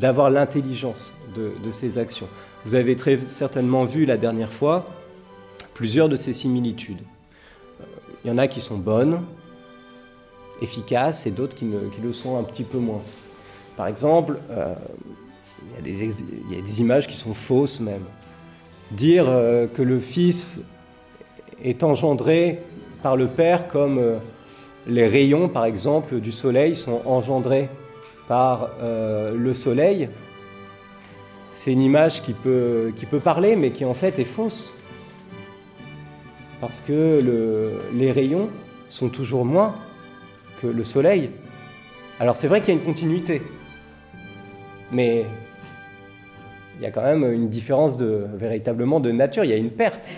d'avoir 0.00 0.30
l'intelligence 0.30 1.12
de, 1.34 1.70
ces 1.70 1.98
actions. 1.98 2.28
Vous 2.64 2.74
avez 2.74 2.96
très 2.96 3.18
certainement 3.26 3.84
vu 3.84 4.06
la 4.06 4.16
dernière 4.16 4.52
fois 4.52 4.86
plusieurs 5.74 6.08
de 6.08 6.16
ces 6.16 6.32
similitudes. 6.32 7.00
Il 8.24 8.28
y 8.28 8.30
en 8.30 8.38
a 8.38 8.48
qui 8.48 8.60
sont 8.60 8.78
bonnes, 8.78 9.22
efficaces, 10.60 11.26
et 11.26 11.30
d'autres 11.30 11.54
qui, 11.54 11.66
le 12.02 12.12
sont 12.12 12.38
un 12.38 12.42
petit 12.42 12.64
peu 12.64 12.78
moins. 12.78 13.00
Par 13.76 13.86
exemple, 13.86 14.38
euh, 14.50 14.74
il, 15.84 16.54
y 16.54 16.58
a 16.58 16.60
des 16.60 16.80
images 16.80 17.06
qui 17.06 17.16
sont 17.16 17.34
fausses 17.34 17.80
même. 17.80 18.04
Dire 18.90 19.26
euh, 19.28 19.66
que 19.66 19.82
le 19.82 20.00
Fils 20.00 20.60
est 21.62 21.82
engendré 21.82 22.58
par 23.02 23.16
le 23.16 23.26
Père 23.26 23.68
comme 23.68 23.98
euh, 23.98 24.18
les 24.86 25.06
rayons, 25.06 25.48
par 25.48 25.64
exemple, 25.64 26.20
du 26.20 26.32
Soleil 26.32 26.74
sont 26.74 27.02
engendrés 27.04 27.68
par 28.26 28.70
le 28.80 29.52
Soleil, 29.52 30.08
c'est 31.52 31.72
une 31.72 31.82
image 31.82 32.22
qui 32.22 32.32
peut, 32.32 32.92
parler, 33.22 33.56
mais 33.56 33.70
qui 33.70 33.84
en 33.84 33.94
fait 33.94 34.18
est 34.18 34.24
fausse. 34.24 34.72
Parce 36.60 36.80
que 36.80 37.20
le, 37.20 37.80
les 37.92 38.12
rayons 38.12 38.48
sont 38.88 39.08
toujours 39.08 39.44
moins 39.44 39.74
que 40.60 40.66
le 40.66 40.84
Soleil. 40.84 41.30
Alors 42.18 42.36
c'est 42.36 42.48
vrai 42.48 42.60
qu'il 42.60 42.74
y 42.74 42.76
a 42.76 42.80
une 42.80 42.86
continuité, 42.86 43.42
mais 44.92 45.24
il 46.80 46.84
y 46.84 46.86
a 46.86 46.90
quand 46.90 47.02
même 47.02 47.30
une 47.30 47.50
différence 47.50 47.98
de, 47.98 48.24
véritablement 48.34 49.00
de 49.00 49.12
nature. 49.12 49.44
Il 49.44 49.50
y 49.50 49.52
a 49.52 49.56
une 49.56 49.70
perte 49.70 50.10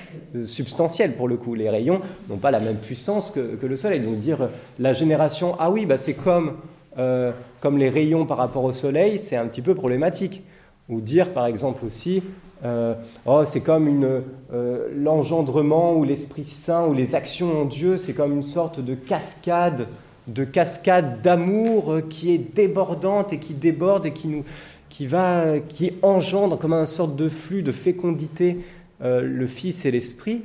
substantielle 0.44 1.14
pour 1.14 1.26
le 1.26 1.36
coup. 1.36 1.56
Les 1.56 1.68
rayons 1.68 2.00
n'ont 2.28 2.36
pas 2.36 2.52
la 2.52 2.60
même 2.60 2.76
puissance 2.76 3.32
que, 3.32 3.66
le 3.66 3.76
Soleil. 3.76 3.98
Donc 3.98 4.16
dire 4.18 4.48
la 4.78 4.92
génération, 4.92 5.56
ah 5.58 5.72
oui, 5.72 5.86
bah 5.86 5.98
c'est 5.98 6.14
comme, 6.14 6.58
euh, 6.98 7.32
comme 7.60 7.78
les 7.78 7.88
rayons 7.88 8.26
par 8.26 8.36
rapport 8.36 8.62
au 8.62 8.72
Soleil, 8.72 9.18
c'est 9.18 9.34
un 9.34 9.46
petit 9.46 9.60
peu 9.60 9.74
problématique. 9.74 10.44
Ou 10.88 11.00
dire 11.00 11.30
par 11.30 11.46
exemple 11.46 11.84
aussi, 11.84 12.22
euh, 12.64 12.94
oh, 13.26 13.42
c'est 13.44 13.62
comme 13.62 14.22
euh, 14.52 14.88
l'engendrement 14.94 15.94
ou 15.94 16.04
l'Esprit 16.04 16.44
Saint 16.44 16.86
ou 16.86 16.94
les 16.94 17.16
actions 17.16 17.62
en 17.62 17.64
Dieu, 17.64 17.96
c'est 17.96 18.12
comme 18.12 18.32
une 18.32 18.42
sorte 18.42 18.78
de 18.78 18.94
cascade, 18.94 19.86
de 20.28 20.44
cascade 20.44 21.20
d'amour 21.20 21.96
qui 22.08 22.32
est 22.32 22.38
débordante 22.38 23.32
et 23.32 23.38
qui 23.38 23.54
déborde 23.54 24.06
et 24.06 24.12
qui 24.12 24.28
nous, 24.28 24.44
qui 24.88 25.06
va, 25.06 25.58
qui 25.58 25.92
engendre 26.02 26.58
comme 26.58 26.74
un 26.74 26.86
sorte 26.86 27.16
de 27.16 27.28
flux 27.28 27.62
de 27.62 27.72
fécondité 27.72 28.58
euh, 29.02 29.22
le 29.22 29.46
Fils 29.46 29.84
et 29.84 29.90
l'Esprit, 29.90 30.42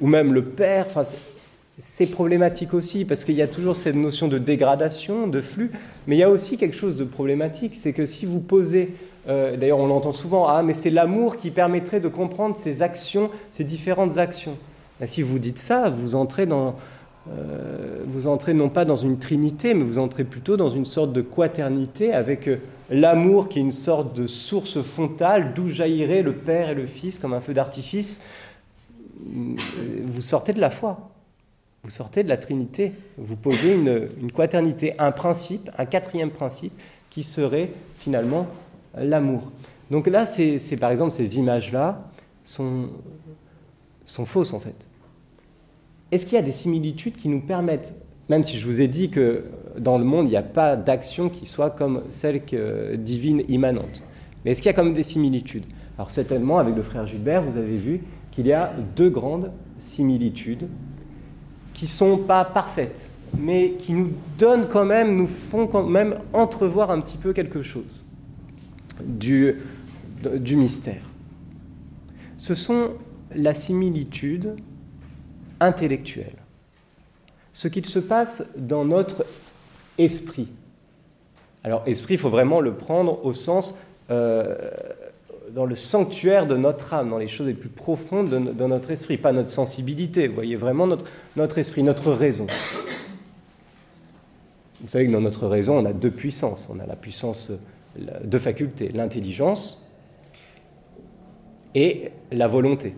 ou 0.00 0.06
même 0.06 0.32
le 0.32 0.42
Père. 0.42 0.86
Enfin, 0.88 1.02
c'est 1.76 2.06
problématique 2.06 2.72
aussi 2.72 3.04
parce 3.04 3.24
qu'il 3.24 3.34
y 3.34 3.42
a 3.42 3.46
toujours 3.46 3.76
cette 3.76 3.94
notion 3.94 4.26
de 4.26 4.38
dégradation, 4.38 5.26
de 5.26 5.40
flux, 5.40 5.70
mais 6.06 6.16
il 6.16 6.18
y 6.18 6.22
a 6.22 6.30
aussi 6.30 6.56
quelque 6.56 6.76
chose 6.76 6.96
de 6.96 7.04
problématique, 7.04 7.74
c'est 7.74 7.92
que 7.92 8.04
si 8.04 8.26
vous 8.26 8.40
posez 8.40 8.94
euh, 9.28 9.56
D'ailleurs, 9.56 9.78
on 9.78 9.86
l'entend 9.86 10.12
souvent, 10.12 10.46
ah, 10.46 10.62
mais 10.62 10.74
c'est 10.74 10.90
l'amour 10.90 11.36
qui 11.36 11.50
permettrait 11.50 12.00
de 12.00 12.08
comprendre 12.08 12.56
ces 12.56 12.82
actions, 12.82 13.30
ces 13.48 13.64
différentes 13.64 14.18
actions. 14.18 14.56
Et 15.00 15.06
si 15.06 15.22
vous 15.22 15.38
dites 15.38 15.58
ça, 15.58 15.88
vous 15.88 16.14
entrez 16.14 16.46
dans, 16.46 16.68
euh, 16.68 16.72
vous 17.26 18.26
entrez 18.26 18.54
non 18.54 18.68
pas 18.68 18.84
dans 18.84 18.96
une 18.96 19.18
trinité, 19.18 19.74
mais 19.74 19.84
vous 19.84 19.98
entrez 19.98 20.24
plutôt 20.24 20.56
dans 20.56 20.68
une 20.68 20.84
sorte 20.84 21.12
de 21.12 21.22
quaternité 21.22 22.12
avec 22.12 22.48
euh, 22.48 22.58
l'amour 22.90 23.48
qui 23.48 23.58
est 23.58 23.62
une 23.62 23.72
sorte 23.72 24.16
de 24.16 24.26
source 24.26 24.82
fontale 24.82 25.54
d'où 25.54 25.68
jaillirait 25.68 26.22
le 26.22 26.34
Père 26.34 26.70
et 26.70 26.74
le 26.74 26.86
Fils 26.86 27.18
comme 27.18 27.32
un 27.32 27.40
feu 27.40 27.54
d'artifice. 27.54 28.20
Vous 29.26 30.22
sortez 30.22 30.52
de 30.52 30.60
la 30.60 30.70
foi, 30.70 31.10
vous 31.82 31.90
sortez 31.90 32.22
de 32.22 32.28
la 32.28 32.36
Trinité, 32.36 32.92
vous 33.16 33.36
posez 33.36 33.74
une, 33.74 34.32
quaternité, 34.32 34.94
un 34.98 35.12
principe, 35.12 35.70
un 35.78 35.86
quatrième 35.86 36.30
principe 36.30 36.72
qui 37.08 37.22
serait 37.22 37.70
finalement 37.96 38.46
l'amour. 38.96 39.50
Donc 39.90 40.08
là, 40.08 40.26
c'est 40.26 40.76
par 40.76 40.90
exemple 40.90 41.12
ces 41.12 41.38
images-là 41.38 42.10
sont 42.42 42.90
fausses 44.26 44.52
en 44.52 44.60
fait. 44.60 44.86
Est-ce 46.14 46.26
qu'il 46.26 46.36
y 46.36 46.38
a 46.38 46.42
des 46.42 46.52
similitudes 46.52 47.16
qui 47.16 47.28
nous 47.28 47.40
permettent, 47.40 47.92
même 48.28 48.44
si 48.44 48.56
je 48.56 48.64
vous 48.66 48.80
ai 48.80 48.86
dit 48.86 49.10
que 49.10 49.46
dans 49.76 49.98
le 49.98 50.04
monde, 50.04 50.28
il 50.28 50.30
n'y 50.30 50.36
a 50.36 50.42
pas 50.42 50.76
d'action 50.76 51.28
qui 51.28 51.44
soit 51.44 51.70
comme 51.70 52.02
celle 52.08 52.44
que, 52.44 52.94
divine 52.94 53.42
immanente, 53.48 54.04
mais 54.44 54.52
est-ce 54.52 54.62
qu'il 54.62 54.68
y 54.68 54.72
a 54.72 54.74
quand 54.74 54.84
même 54.84 54.94
des 54.94 55.02
similitudes? 55.02 55.64
Alors 55.98 56.12
certainement, 56.12 56.58
avec 56.58 56.76
le 56.76 56.82
frère 56.82 57.04
Gilbert, 57.04 57.42
vous 57.42 57.56
avez 57.56 57.76
vu 57.76 58.00
qu'il 58.30 58.46
y 58.46 58.52
a 58.52 58.72
deux 58.94 59.10
grandes 59.10 59.50
similitudes 59.76 60.68
qui 61.72 61.86
ne 61.86 61.90
sont 61.90 62.16
pas 62.18 62.44
parfaites, 62.44 63.10
mais 63.36 63.72
qui 63.76 63.92
nous 63.92 64.10
donnent 64.38 64.68
quand 64.68 64.84
même, 64.84 65.16
nous 65.16 65.26
font 65.26 65.66
quand 65.66 65.82
même 65.82 66.18
entrevoir 66.32 66.92
un 66.92 67.00
petit 67.00 67.18
peu 67.18 67.32
quelque 67.32 67.60
chose 67.60 68.04
du 69.00 69.56
mystère. 70.22 71.02
Ce 72.36 72.54
sont 72.54 72.90
la 73.34 73.52
similitude 73.52 74.54
intellectuelle. 75.64 76.36
Ce 77.52 77.68
qu'il 77.68 77.86
se 77.86 77.98
passe 77.98 78.44
dans 78.56 78.84
notre 78.84 79.24
esprit. 79.98 80.48
Alors, 81.62 81.82
esprit, 81.86 82.14
il 82.14 82.18
faut 82.18 82.30
vraiment 82.30 82.60
le 82.60 82.74
prendre 82.74 83.24
au 83.24 83.32
sens, 83.32 83.74
euh, 84.10 84.70
dans 85.52 85.64
le 85.64 85.74
sanctuaire 85.74 86.46
de 86.46 86.56
notre 86.56 86.92
âme, 86.92 87.10
dans 87.10 87.18
les 87.18 87.28
choses 87.28 87.46
les 87.46 87.54
plus 87.54 87.68
profondes 87.68 88.28
de, 88.28 88.66
notre 88.66 88.90
esprit, 88.90 89.16
pas 89.16 89.32
notre 89.32 89.48
sensibilité, 89.48 90.28
vous 90.28 90.34
voyez, 90.34 90.56
vraiment 90.56 90.86
notre, 90.86 91.06
notre 91.36 91.58
esprit, 91.58 91.82
notre 91.82 92.12
raison. 92.12 92.46
Vous 94.80 94.88
savez 94.88 95.06
que 95.06 95.12
dans 95.12 95.20
notre 95.20 95.46
raison, 95.46 95.78
on 95.78 95.84
a 95.86 95.92
deux 95.92 96.10
puissances. 96.10 96.68
On 96.70 96.78
a 96.80 96.86
la 96.86 96.96
puissance 96.96 97.50
deux 98.24 98.38
facultés, 98.38 98.90
l'intelligence 98.92 99.80
et 101.74 102.10
la 102.30 102.48
volonté. 102.48 102.94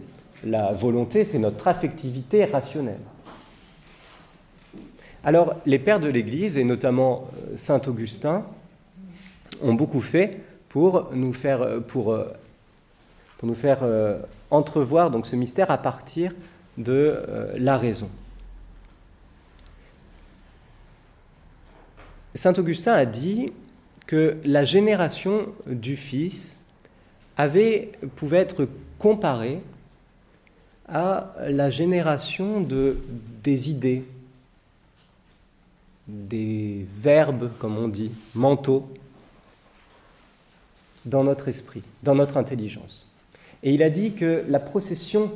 La 0.47 0.73
volonté, 0.73 1.25
c'est 1.25 1.41
notre 1.41 1.67
affectivité 1.67 2.45
rationnelle. 2.45 3.01
Alors, 5.25 5.57
les 5.67 5.81
pères 5.81 5.99
de 5.99 6.07
l'Église, 6.07 6.57
et 6.57 6.63
notamment 6.63 7.29
euh, 7.51 7.57
Saint 7.57 7.83
Augustin, 7.89 8.47
ont 9.61 9.75
beaucoup 9.75 10.01
fait 10.01 10.39
pour 10.69 11.11
nous 11.13 11.33
faire, 11.33 11.63
euh, 11.63 11.81
euh, 11.81 11.81
pour 11.81 13.49
nous 13.49 13.55
faire 13.57 13.85
entrevoir 14.53 15.11
donc, 15.11 15.27
ce 15.27 15.35
mystère 15.35 15.73
à 15.73 15.79
partir 15.79 16.33
de 16.79 17.53
la 17.57 17.77
raison. 17.77 18.09
Saint 22.35 22.53
Augustin 22.53 22.93
a 22.93 23.05
dit 23.05 23.53
que 24.07 24.37
la 24.45 24.65
génération 24.65 25.49
du 25.67 25.97
Fils 25.97 26.57
pouvait 28.15 28.39
être 28.39 28.69
comparée 28.99 29.61
à 30.89 31.35
la 31.49 31.71
génération 31.71 32.61
de, 32.61 32.99
des 33.43 33.71
idées, 33.71 34.05
des 36.07 36.87
verbes, 36.97 37.51
comme 37.59 37.77
on 37.77 37.89
dit, 37.89 38.13
mentaux, 38.35 38.89
dans 41.05 41.25
notre 41.25 41.49
esprit, 41.49 41.83
dans 42.03 42.15
notre 42.15 42.37
intelligence. 42.37 43.09
Et 43.63 43.73
il 43.73 43.83
a 43.83 43.91
dit 43.91 44.13
que 44.13 44.45
la 44.49 44.61
procession 44.61 45.33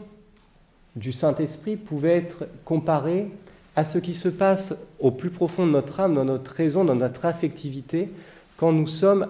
du 0.96 1.12
Saint-Esprit 1.12 1.76
pouvait 1.76 2.16
être 2.16 2.46
comparée 2.64 3.28
à 3.76 3.84
ce 3.84 3.98
qui 3.98 4.14
se 4.14 4.28
passe 4.28 4.74
au 4.98 5.10
plus 5.10 5.30
profond 5.30 5.66
de 5.66 5.72
notre 5.72 6.00
âme, 6.00 6.14
dans 6.14 6.24
notre 6.24 6.52
raison, 6.52 6.84
dans 6.84 6.96
notre 6.96 7.24
affectivité, 7.24 8.10
quand 8.56 8.72
nous 8.72 8.86
sommes 8.86 9.26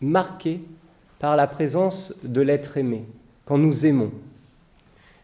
marqués 0.00 0.60
par 1.18 1.36
la 1.36 1.46
présence 1.46 2.14
de 2.22 2.40
l'être 2.42 2.76
aimé, 2.76 3.04
quand 3.46 3.58
nous 3.58 3.86
aimons. 3.86 4.12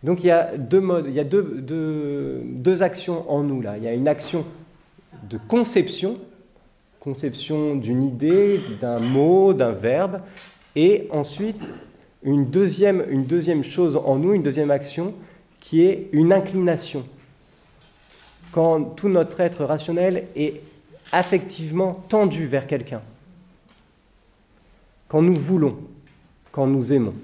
Donc 0.02 0.24
il 0.24 0.28
y 0.28 0.30
a 0.30 0.56
deux 0.56 0.80
modes, 0.80 1.06
il 1.08 1.14
y 1.14 1.20
a 1.20 1.24
deux, 1.24 2.82
actions 2.82 3.30
en 3.30 3.42
nous 3.42 3.60
là. 3.60 3.76
Il 3.76 3.84
y 3.84 3.88
a 3.88 3.92
une 3.92 4.08
action 4.08 4.44
de 5.28 5.38
conception, 5.48 6.18
conception 7.00 7.76
d'une 7.76 8.02
idée, 8.02 8.60
d'un 8.80 8.98
mot, 8.98 9.52
d'un 9.52 9.72
verbe, 9.72 10.20
et 10.74 11.06
ensuite 11.10 11.72
une 12.22 12.46
deuxième 12.50 13.64
chose 13.64 13.96
en 13.96 14.16
nous, 14.16 14.32
une 14.32 14.42
deuxième 14.42 14.70
action, 14.70 15.14
qui 15.60 15.82
est 15.82 16.08
une 16.12 16.32
inclination. 16.32 17.04
Quand 18.52 18.82
tout 18.82 19.08
notre 19.08 19.40
être 19.40 19.64
rationnel 19.64 20.26
est 20.34 20.62
affectivement 21.12 22.04
tendu 22.08 22.46
vers 22.46 22.66
quelqu'un, 22.66 23.02
quand 25.08 25.22
nous 25.22 25.34
voulons, 25.34 25.76
quand 26.52 26.66
nous 26.66 26.92
aimons. 26.92 27.14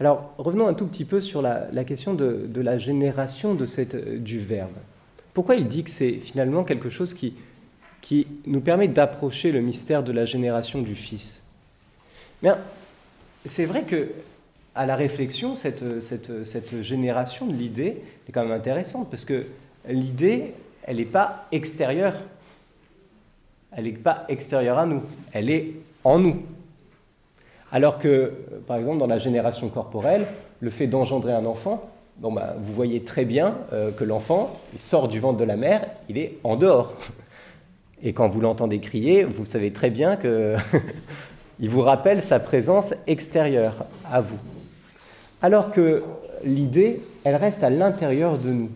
Alors, 0.00 0.34
revenons 0.38 0.66
un 0.66 0.74
tout 0.74 0.86
petit 0.86 1.04
peu 1.04 1.20
sur 1.20 1.40
la, 1.40 1.84
question 1.84 2.14
de, 2.14 2.60
la 2.60 2.78
génération 2.78 3.56
cette, 3.66 4.22
du 4.22 4.38
Verbe. 4.38 4.72
Pourquoi 5.32 5.56
il 5.56 5.68
dit 5.68 5.84
que 5.84 5.90
c'est 5.90 6.14
finalement 6.14 6.64
quelque 6.64 6.90
chose 6.90 7.14
qui, 7.14 7.34
nous 8.46 8.60
permet 8.60 8.88
d'approcher 8.88 9.52
le 9.52 9.60
mystère 9.60 10.02
de 10.02 10.12
la 10.12 10.24
génération 10.24 10.82
du 10.82 10.94
Fils? 10.94 11.42
Bien, 12.42 12.58
c'est 13.44 13.66
vrai 13.66 13.84
que 13.84 14.10
à 14.74 14.86
la 14.86 14.96
réflexion, 14.96 15.54
cette, 15.54 16.00
cette, 16.00 16.44
cette 16.44 16.82
génération 16.82 17.46
de 17.46 17.54
l'idée 17.54 18.02
est 18.28 18.32
quand 18.32 18.42
même 18.42 18.52
intéressante, 18.52 19.08
parce 19.08 19.24
que 19.24 19.46
l'idée, 19.88 20.52
elle 20.82 20.96
n'est 20.96 21.04
pas 21.04 21.46
extérieure. 21.52 22.16
elle 23.72 23.84
n'est 23.84 23.92
pas 23.92 24.24
extérieure 24.28 24.78
à 24.78 24.86
nous, 24.86 25.02
elle 25.32 25.50
est 25.50 25.74
en 26.02 26.18
nous. 26.18 26.42
Alors 27.74 27.98
que, 27.98 28.30
par 28.68 28.76
exemple, 28.76 28.98
dans 28.98 29.08
la 29.08 29.18
génération 29.18 29.68
corporelle, 29.68 30.26
le 30.60 30.70
fait 30.70 30.86
d'engendrer 30.86 31.32
un 31.32 31.44
enfant, 31.44 31.90
bon 32.18 32.30
bah, 32.30 32.54
vous 32.56 32.72
voyez 32.72 33.02
très 33.02 33.24
bien 33.24 33.56
euh, 33.72 33.90
que 33.90 34.04
l'enfant, 34.04 34.56
sort 34.76 35.08
du 35.08 35.18
ventre 35.18 35.38
de 35.38 35.44
la 35.44 35.56
mère, 35.56 35.84
il 36.08 36.16
est 36.16 36.38
en 36.44 36.54
dehors. 36.54 36.94
Et 38.04 38.12
quand 38.12 38.28
vous 38.28 38.40
l'entendez 38.40 38.78
crier, 38.78 39.24
vous 39.24 39.44
savez 39.44 39.72
très 39.72 39.90
bien 39.90 40.14
que 40.14 40.54
il 41.58 41.68
vous 41.68 41.80
rappelle 41.80 42.22
sa 42.22 42.38
présence 42.38 42.94
extérieure 43.08 43.86
à 44.08 44.20
vous. 44.20 44.38
Alors 45.42 45.72
que 45.72 46.04
l'idée, 46.44 47.00
elle 47.24 47.34
reste 47.34 47.64
à 47.64 47.70
l'intérieur 47.70 48.38
de 48.38 48.50
nous. 48.50 48.70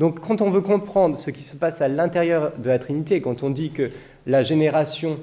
Donc 0.00 0.18
quand 0.18 0.40
on 0.40 0.50
veut 0.50 0.60
comprendre 0.60 1.16
ce 1.16 1.30
qui 1.30 1.44
se 1.44 1.54
passe 1.54 1.80
à 1.80 1.86
l'intérieur 1.86 2.50
de 2.58 2.68
la 2.68 2.80
Trinité, 2.80 3.20
quand 3.20 3.44
on 3.44 3.50
dit 3.50 3.70
que 3.70 3.92
la 4.26 4.42
génération 4.42 5.20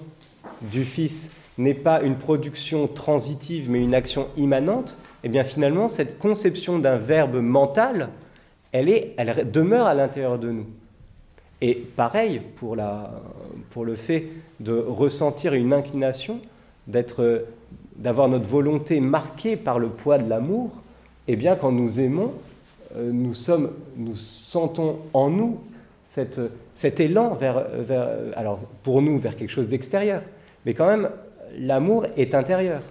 du 0.61 0.85
Fils 0.85 1.29
n'est 1.57 1.73
pas 1.73 2.01
une 2.01 2.15
production 2.15 2.87
transitive 2.87 3.69
mais 3.69 3.83
une 3.83 3.93
action 3.93 4.27
immanente, 4.37 4.97
eh 5.23 5.29
bien 5.29 5.43
finalement 5.43 5.87
cette 5.87 6.17
conception 6.17 6.79
d'un 6.79 6.97
verbe 6.97 7.35
mental, 7.35 8.09
elle, 8.71 8.89
est, 8.89 9.13
elle 9.17 9.49
demeure 9.51 9.85
à 9.85 9.93
l'intérieur 9.93 10.39
de 10.39 10.51
nous. 10.51 10.65
Et 11.61 11.75
pareil 11.75 12.41
pour, 12.55 12.75
la, 12.75 13.11
pour 13.69 13.85
le 13.85 13.95
fait 13.95 14.27
de 14.59 14.73
ressentir 14.73 15.53
une 15.53 15.73
inclination, 15.73 16.39
d'être, 16.87 17.45
d'avoir 17.95 18.27
notre 18.27 18.47
volonté 18.47 18.99
marquée 18.99 19.55
par 19.55 19.77
le 19.77 19.89
poids 19.89 20.17
de 20.17 20.27
l'amour, 20.27 20.71
eh 21.27 21.35
bien 21.35 21.55
quand 21.55 21.71
nous 21.71 21.99
aimons, 21.99 22.33
euh, 22.95 23.11
nous, 23.11 23.33
sommes, 23.33 23.71
nous 23.95 24.15
sentons 24.15 24.99
en 25.13 25.29
nous 25.29 25.59
cette, 26.03 26.41
cet 26.75 26.99
élan 26.99 27.35
vers, 27.35 27.63
vers, 27.77 28.09
alors 28.35 28.59
pour 28.83 29.01
nous, 29.01 29.19
vers 29.19 29.35
quelque 29.35 29.51
chose 29.51 29.67
d'extérieur. 29.67 30.23
Mais 30.65 30.73
quand 30.73 30.87
même, 30.87 31.09
l'amour 31.57 32.05
est 32.17 32.33
intérieur. 32.35 32.81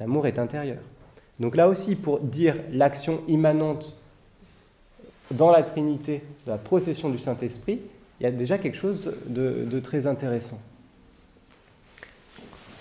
L'amour 0.00 0.26
est 0.26 0.38
intérieur. 0.38 0.78
Donc 1.38 1.56
là 1.56 1.68
aussi, 1.68 1.96
pour 1.96 2.20
dire 2.20 2.56
l'action 2.70 3.22
immanente 3.28 3.96
dans 5.30 5.50
la 5.50 5.62
Trinité, 5.62 6.22
la 6.46 6.58
procession 6.58 7.08
du 7.08 7.18
Saint-Esprit, 7.18 7.80
il 8.20 8.24
y 8.24 8.26
a 8.26 8.30
déjà 8.30 8.58
quelque 8.58 8.76
chose 8.76 9.16
de, 9.26 9.80
très 9.80 10.06
intéressant. 10.06 10.60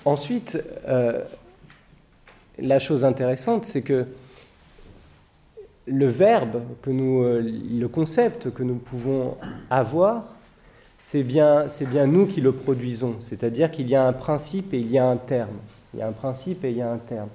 Ensuite, 0.06 0.62
euh, 0.88 1.24
la 2.60 2.80
chose 2.80 3.06
intéressante, 3.06 3.66
c'est 3.66 3.82
que 3.82 4.08
le 5.88 6.06
verbe, 6.06 6.62
que 6.82 6.90
nous, 6.90 7.24
euh, 7.24 7.42
le 7.42 7.88
concept 7.88 8.52
que 8.52 8.64
nous 8.64 8.76
pouvons 8.76 9.38
avoir, 9.70 10.36
c'est 11.04 11.24
bien, 11.24 11.66
nous 12.06 12.28
qui 12.28 12.42
le 12.42 12.52
produisons. 12.52 13.16
C'est-à-dire 13.20 13.72
qu'il 13.72 13.90
y 13.90 13.96
a 13.96 14.06
un 14.06 14.14
principe 14.14 14.72
et 14.72 14.80
il 14.80 14.90
y 14.90 15.00
a 15.00 15.10
un 15.10 15.18
terme. 15.18 15.58
Il 15.94 16.00
y 16.00 16.04
a 16.04 16.08
un 16.08 16.12
principe 16.12 16.64
et 16.64 16.70
il 16.70 16.78
y 16.78 16.82
a 16.82 16.92
un 16.92 17.00
terme. 17.00 17.30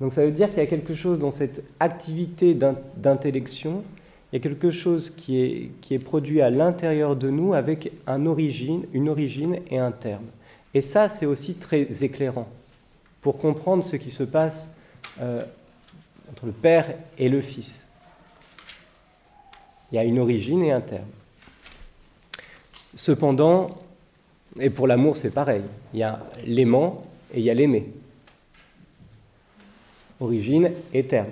Donc 0.00 0.14
ça 0.14 0.24
veut 0.24 0.32
dire 0.32 0.48
qu'il 0.48 0.58
y 0.58 0.62
a 0.62 0.66
quelque 0.66 0.94
chose 0.94 1.20
dans 1.20 1.30
cette 1.30 1.62
activité 1.78 2.54
d'intellection, 2.96 3.84
il 4.32 4.36
y 4.36 4.38
a 4.38 4.42
quelque 4.42 4.70
chose 4.70 5.10
qui 5.10 5.42
est, 5.42 5.70
qui 5.82 5.92
est 5.92 5.98
produit 5.98 6.40
à 6.40 6.48
l'intérieur 6.48 7.14
de 7.14 7.28
nous 7.28 7.52
avec 7.52 7.92
un 8.06 8.24
origine, 8.24 8.86
une 8.94 9.10
origine 9.10 9.58
et 9.70 9.78
un 9.78 9.92
terme. 9.92 10.24
Et 10.72 10.80
ça, 10.80 11.10
c'est 11.10 11.26
aussi 11.26 11.54
très 11.54 12.02
éclairant 12.02 12.48
pour 13.20 13.36
comprendre 13.36 13.84
ce 13.84 13.96
qui 13.96 14.10
se 14.10 14.22
passe 14.22 14.72
euh, 15.20 15.42
entre 16.30 16.46
le 16.46 16.52
Père 16.52 16.86
et 17.18 17.28
le 17.28 17.42
Fils. 17.42 17.86
Il 19.92 19.96
y 19.96 19.98
a 19.98 20.04
une 20.04 20.18
origine 20.18 20.62
et 20.62 20.72
un 20.72 20.80
terme. 20.80 21.04
Cependant, 22.94 23.70
et 24.58 24.70
pour 24.70 24.86
l'amour 24.86 25.16
c'est 25.16 25.30
pareil, 25.30 25.62
il 25.94 26.00
y 26.00 26.02
a 26.02 26.20
l'aimant 26.46 27.02
et 27.32 27.38
il 27.38 27.44
y 27.44 27.50
a 27.50 27.54
l'aimer. 27.54 27.86
Origine 30.20 30.72
et 30.92 31.04
terme. 31.04 31.30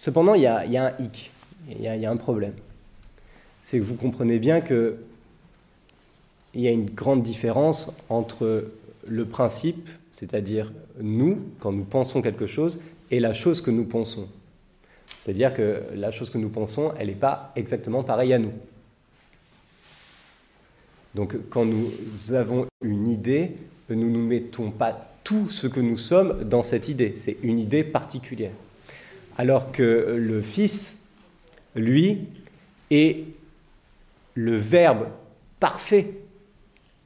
Cependant, 0.00 0.34
il 0.34 0.40
y 0.40 0.46
a, 0.46 0.60
un 0.60 0.92
hic, 0.98 1.30
il 1.68 1.82
y 1.82 1.86
a, 1.86 1.94
il 1.94 2.06
un 2.06 2.16
problème. 2.16 2.54
C'est 3.60 3.78
que 3.78 3.84
vous 3.84 3.96
comprenez 3.96 4.38
bien 4.38 4.62
qu'il 4.62 4.96
y 6.54 6.66
a 6.66 6.70
une 6.70 6.88
grande 6.88 7.22
différence 7.22 7.92
entre 8.08 8.64
le 9.06 9.24
principe, 9.26 9.90
c'est-à-dire 10.10 10.72
nous, 11.00 11.38
quand 11.58 11.72
nous 11.72 11.84
pensons 11.84 12.22
quelque 12.22 12.46
chose, 12.46 12.80
et 13.10 13.20
la 13.20 13.34
chose 13.34 13.60
que 13.60 13.70
nous 13.70 13.84
pensons. 13.84 14.26
C'est-à-dire 15.18 15.52
que 15.52 15.82
la 15.94 16.10
chose 16.10 16.30
que 16.30 16.38
nous 16.38 16.48
pensons, 16.48 16.92
elle 16.98 17.08
n'est 17.08 17.14
pas 17.14 17.52
exactement 17.54 18.02
pareille 18.02 18.32
à 18.32 18.38
nous. 18.38 18.52
Donc 21.14 21.36
quand 21.48 21.64
nous 21.64 21.90
avons 22.32 22.66
une 22.82 23.08
idée, 23.08 23.52
nous 23.88 24.10
ne 24.10 24.18
mettons 24.18 24.70
pas 24.70 24.98
tout 25.24 25.48
ce 25.48 25.66
que 25.66 25.80
nous 25.80 25.96
sommes 25.96 26.44
dans 26.44 26.62
cette 26.62 26.88
idée. 26.88 27.12
C'est 27.14 27.36
une 27.42 27.58
idée 27.58 27.84
particulière. 27.84 28.52
Alors 29.36 29.72
que 29.72 30.16
le 30.16 30.40
Fils, 30.40 30.98
lui, 31.74 32.26
est 32.90 33.24
le 34.34 34.56
verbe 34.56 35.08
parfait 35.58 36.14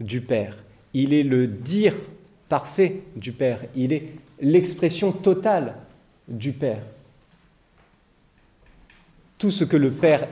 du 0.01 0.21
Père. 0.21 0.57
Il 0.93 1.13
est 1.13 1.23
le 1.23 1.47
dire 1.47 1.95
parfait 2.49 3.03
du 3.17 3.33
Père. 3.33 3.61
Il 3.75 3.93
est 3.93 4.09
l'expression 4.41 5.13
totale 5.13 5.75
du 6.29 6.53
Père. 6.53 6.83
Tout 9.39 9.51
ce 9.51 9.65
que 9.65 9.77
le 9.77 9.91
Père 9.91 10.27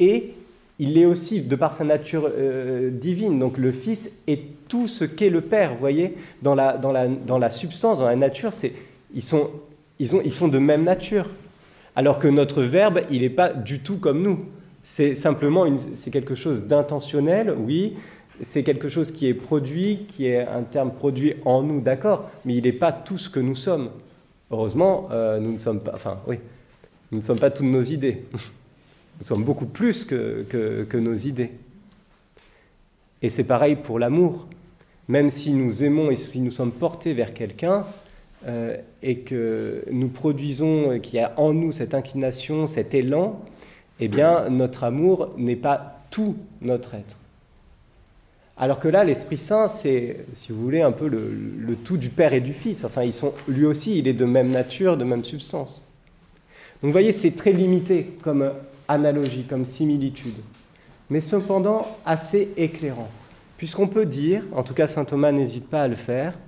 est, 0.00 0.34
il 0.78 0.96
est 0.96 1.06
aussi 1.06 1.40
de 1.40 1.56
par 1.56 1.74
sa 1.74 1.84
nature 1.84 2.30
euh, 2.36 2.90
divine. 2.90 3.38
Donc 3.38 3.58
le 3.58 3.72
Fils 3.72 4.10
est 4.26 4.40
tout 4.68 4.86
ce 4.86 5.04
qu'est 5.04 5.30
le 5.30 5.40
Père, 5.40 5.72
vous 5.72 5.80
voyez, 5.80 6.14
dans 6.42 6.54
la, 6.54 6.76
dans 6.76 6.92
la, 6.92 7.08
dans 7.08 7.38
la 7.38 7.50
substance, 7.50 7.98
dans 7.98 8.06
la 8.06 8.16
nature, 8.16 8.52
c'est, 8.52 8.72
ils, 9.14 9.22
sont, 9.22 9.50
ils, 9.98 10.14
ont, 10.14 10.20
ils 10.24 10.32
sont 10.32 10.48
de 10.48 10.58
même 10.58 10.84
nature. 10.84 11.28
Alors 11.96 12.18
que 12.18 12.28
notre 12.28 12.62
Verbe, 12.62 13.00
il 13.10 13.22
n'est 13.22 13.30
pas 13.30 13.52
du 13.52 13.80
tout 13.80 13.98
comme 13.98 14.22
nous. 14.22 14.44
C'est 14.82 15.14
simplement 15.14 15.66
c'est 15.94 16.10
quelque 16.10 16.34
chose 16.34 16.64
d'intentionnel, 16.64 17.54
oui, 17.58 17.94
c'est 18.40 18.62
quelque 18.62 18.88
chose 18.88 19.10
qui 19.10 19.26
est 19.26 19.34
produit, 19.34 20.04
qui 20.06 20.26
est 20.26 20.46
un 20.46 20.62
terme 20.62 20.92
produit 20.92 21.34
en 21.44 21.62
nous, 21.62 21.80
d'accord, 21.80 22.30
mais 22.44 22.54
il 22.54 22.62
n'est 22.62 22.72
pas 22.72 22.92
tout 22.92 23.18
ce 23.18 23.28
que 23.28 23.40
nous 23.40 23.56
sommes. 23.56 23.90
Heureusement, 24.50 25.08
euh, 25.10 25.40
nous 25.40 25.52
ne 25.52 25.58
sommes 25.58 25.80
pas, 25.80 25.92
enfin, 25.94 26.18
oui, 26.26 26.38
nous 27.10 27.18
ne 27.18 27.22
sommes 27.22 27.38
pas 27.38 27.50
toutes 27.50 27.66
nos 27.66 27.82
idées. 27.82 28.24
Nous 29.18 29.26
sommes 29.26 29.44
beaucoup 29.44 29.66
plus 29.66 30.04
que, 30.04 30.96
nos 30.96 31.14
idées. 31.14 31.50
Et 33.20 33.30
c'est 33.30 33.44
pareil 33.44 33.76
pour 33.76 33.98
l'amour. 33.98 34.46
Même 35.08 35.30
si 35.30 35.52
nous 35.52 35.82
aimons 35.82 36.10
et 36.10 36.16
si 36.16 36.40
nous 36.40 36.50
sommes 36.50 36.70
portés 36.70 37.14
vers 37.14 37.34
quelqu'un, 37.34 37.84
euh, 38.46 38.76
et 39.02 39.18
que 39.20 39.82
nous 39.90 40.08
produisons, 40.08 41.00
qu'il 41.00 41.16
y 41.16 41.22
a 41.22 41.32
en 41.36 41.52
nous 41.52 41.72
cette 41.72 41.94
inclination, 41.94 42.68
cet 42.68 42.94
élan, 42.94 43.40
eh 43.98 44.06
bien, 44.06 44.48
notre 44.50 44.84
amour 44.84 45.34
n'est 45.36 45.56
pas 45.56 46.04
tout 46.10 46.36
notre 46.60 46.94
être. 46.94 47.16
Alors 48.56 48.78
que 48.78 48.88
là, 48.88 49.02
l'Esprit 49.02 49.36
Saint, 49.36 49.66
c'est, 49.66 50.24
si 50.32 50.52
vous 50.52 50.62
voulez, 50.62 50.82
un 50.82 50.92
peu 50.92 51.08
le, 51.08 51.32
le, 51.58 51.74
tout 51.74 51.96
du 51.96 52.10
Père 52.10 52.32
et 52.32 52.40
du 52.40 52.52
Fils. 52.52 52.84
Enfin, 52.84 53.02
ils 53.02 53.12
sont, 53.12 53.32
lui 53.48 53.64
aussi, 53.64 53.98
il 53.98 54.06
est 54.06 54.14
de 54.14 54.24
même 54.24 54.50
nature, 54.50 54.96
de 54.96 55.04
même 55.04 55.24
substance. 55.24 55.82
Donc, 56.80 56.88
vous 56.88 56.92
voyez, 56.92 57.12
c'est 57.12 57.32
très 57.32 57.52
limité 57.52 58.10
comme 58.22 58.52
analogie, 58.88 59.44
comme 59.44 59.64
similitude, 59.64 60.34
mais 61.10 61.20
cependant 61.20 61.86
assez 62.04 62.50
éclairant, 62.56 63.10
puisqu'on 63.56 63.88
peut 63.88 64.06
dire, 64.06 64.42
en 64.52 64.62
tout 64.62 64.74
cas 64.74 64.88
saint 64.88 65.04
Thomas 65.04 65.32
n'hésite 65.32 65.68
pas 65.68 65.82
à 65.82 65.88
le 65.88 65.96
faire, 65.96 66.38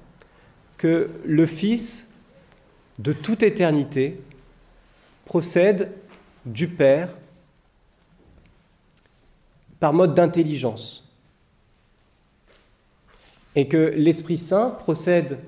que 0.76 1.10
le 1.24 1.46
Fils 1.46 2.08
de 2.98 3.12
toute 3.12 3.42
éternité 3.42 4.20
procède 5.26 5.92
du 6.46 6.68
Père 6.68 7.10
par 9.78 9.92
mode 9.92 10.14
d'intelligence, 10.14 11.06
et 13.54 13.68
que 13.68 13.92
l'Esprit 13.96 14.38
Saint 14.38 14.70
procède 14.70 15.38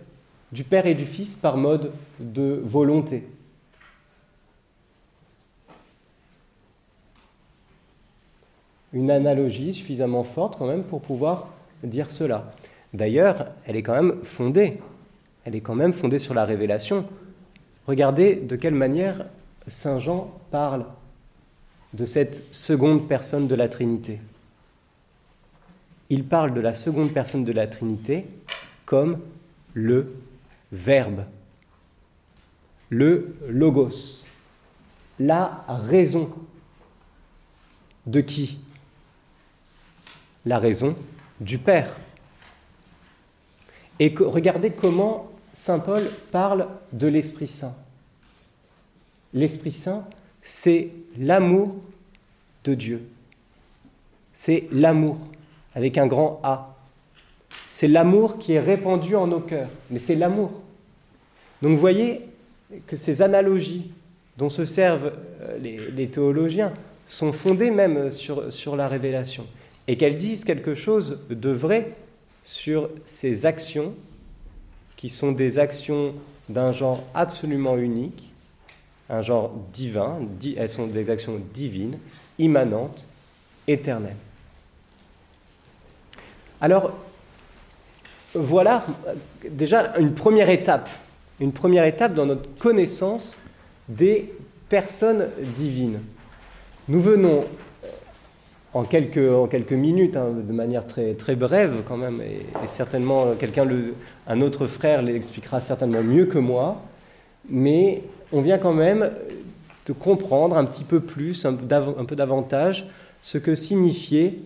du 0.50 0.64
Père 0.64 0.86
et 0.86 0.94
du 0.94 1.06
Fils 1.06 1.34
par 1.34 1.56
mode 1.56 1.92
de 2.18 2.60
volonté. 2.64 3.24
Une 8.92 9.10
analogie 9.10 9.74
suffisamment 9.74 10.24
forte 10.24 10.58
quand 10.58 10.66
même 10.66 10.84
pour 10.84 11.00
pouvoir 11.00 11.48
dire 11.82 12.10
cela. 12.10 12.48
D'ailleurs, 12.92 13.46
elle 13.66 13.76
est 13.76 13.82
quand 13.82 13.94
même 13.94 14.22
fondée. 14.22 14.78
Elle 15.44 15.56
est 15.56 15.60
quand 15.60 15.74
même 15.74 15.92
fondée 15.92 16.18
sur 16.18 16.34
la 16.34 16.44
révélation. 16.44 17.06
Regardez 17.86 18.36
de 18.36 18.56
quelle 18.56 18.74
manière 18.74 19.26
Saint 19.66 19.98
Jean 19.98 20.30
parle 20.50 20.86
de 21.94 22.06
cette 22.06 22.54
seconde 22.54 23.08
personne 23.08 23.48
de 23.48 23.54
la 23.54 23.68
Trinité. 23.68 24.20
Il 26.10 26.24
parle 26.24 26.54
de 26.54 26.60
la 26.60 26.74
seconde 26.74 27.12
personne 27.12 27.44
de 27.44 27.52
la 27.52 27.66
Trinité 27.66 28.26
comme 28.84 29.18
le 29.72 30.14
Verbe, 30.70 31.24
le 32.90 33.36
Logos, 33.48 34.24
la 35.18 35.64
raison 35.68 36.30
de 38.06 38.20
qui 38.20 38.58
la 40.46 40.58
raison 40.58 40.96
du 41.40 41.58
Père. 41.58 41.98
Et 43.98 44.14
regardez 44.18 44.70
comment 44.70 45.30
Saint 45.52 45.78
Paul 45.78 46.02
parle 46.30 46.68
de 46.92 47.06
l'Esprit 47.06 47.48
Saint. 47.48 47.74
L'Esprit 49.34 49.72
Saint, 49.72 50.04
c'est 50.40 50.90
l'amour 51.18 51.76
de 52.64 52.74
Dieu. 52.74 53.08
C'est 54.32 54.68
l'amour, 54.72 55.18
avec 55.74 55.98
un 55.98 56.06
grand 56.06 56.40
A. 56.42 56.74
C'est 57.70 57.88
l'amour 57.88 58.38
qui 58.38 58.52
est 58.52 58.60
répandu 58.60 59.14
en 59.14 59.26
nos 59.26 59.40
cœurs, 59.40 59.70
mais 59.90 59.98
c'est 59.98 60.14
l'amour. 60.14 60.52
Donc 61.60 61.72
vous 61.72 61.78
voyez 61.78 62.28
que 62.86 62.96
ces 62.96 63.22
analogies 63.22 63.90
dont 64.36 64.48
se 64.48 64.64
servent 64.64 65.12
euh, 65.42 65.58
les, 65.58 66.08
théologiens 66.08 66.72
sont 67.06 67.32
fondées 67.32 67.70
même 67.70 68.10
sur, 68.10 68.52
sur 68.52 68.76
la 68.76 68.88
révélation, 68.88 69.46
et 69.88 69.96
qu'elles 69.96 70.18
disent 70.18 70.44
quelque 70.44 70.74
chose 70.74 71.18
de 71.30 71.50
vrai 71.50 71.92
sur 72.44 72.88
ces 73.04 73.46
actions 73.46 73.94
qui 74.96 75.08
sont 75.08 75.32
des 75.32 75.58
actions 75.58 76.14
d'un 76.48 76.72
genre 76.72 77.02
absolument 77.14 77.76
unique, 77.76 78.32
un 79.08 79.22
genre 79.22 79.52
divin, 79.72 80.18
elles 80.56 80.68
sont 80.68 80.86
des 80.86 81.10
actions 81.10 81.40
divines, 81.52 81.98
immanentes, 82.38 83.06
éternelles. 83.66 84.16
Alors, 86.60 86.92
voilà 88.34 88.84
déjà 89.48 89.96
une 89.98 90.14
première 90.14 90.48
étape, 90.48 90.88
une 91.40 91.52
première 91.52 91.84
étape 91.84 92.14
dans 92.14 92.26
notre 92.26 92.48
connaissance 92.58 93.38
des 93.88 94.32
personnes 94.68 95.28
divines. 95.54 96.00
Nous 96.88 97.02
venons 97.02 97.44
en 98.74 98.84
quelques, 98.84 99.72
minutes, 99.72 100.16
hein, 100.16 100.28
de 100.46 100.52
manière 100.52 100.86
très, 100.86 101.14
très 101.14 101.36
brève 101.36 101.82
quand 101.86 101.96
même, 101.96 102.20
et, 102.20 102.66
certainement 102.66 103.34
quelqu'un, 103.38 103.68
un 104.26 104.40
autre 104.40 104.66
frère 104.66 105.02
l'expliquera 105.02 105.60
certainement 105.60 106.02
mieux 106.02 106.26
que 106.26 106.38
moi, 106.38 106.82
mais 107.48 108.02
on 108.32 108.40
vient 108.40 108.58
quand 108.58 108.72
même 108.72 109.10
de 109.86 109.92
comprendre 109.92 110.56
un 110.56 110.64
petit 110.64 110.84
peu 110.84 111.00
plus, 111.00 111.44
un, 111.44 111.54
peu 111.54 112.16
davantage, 112.16 112.86
ce 113.20 113.38
que 113.38 113.54
signifiaient 113.54 114.38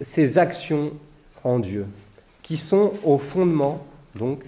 ces 0.00 0.38
actions 0.38 0.92
en 1.44 1.58
Dieu, 1.58 1.86
qui 2.42 2.56
sont 2.56 2.92
au 3.04 3.18
fondement 3.18 3.84
donc 4.14 4.44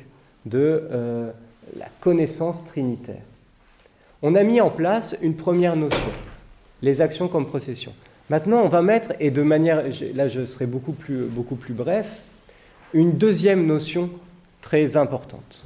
de 0.46 0.88
euh, 0.90 1.30
la 1.76 1.86
connaissance 2.00 2.64
trinitaire. 2.64 3.22
On 4.22 4.34
a 4.34 4.42
mis 4.44 4.60
en 4.60 4.70
place 4.70 5.16
une 5.20 5.34
première 5.34 5.76
notion, 5.76 6.10
les 6.80 7.00
actions 7.00 7.28
comme 7.28 7.46
procession. 7.46 7.92
Maintenant, 8.30 8.62
on 8.62 8.68
va 8.68 8.82
mettre, 8.82 9.12
et 9.20 9.30
de 9.30 9.42
manière, 9.42 9.82
là 10.14 10.28
je 10.28 10.44
serai 10.46 10.66
beaucoup 10.66 10.92
plus, 10.92 11.24
beaucoup 11.24 11.56
plus 11.56 11.74
bref, 11.74 12.20
une 12.94 13.12
deuxième 13.18 13.66
notion 13.66 14.10
très 14.60 14.96
importante, 14.96 15.64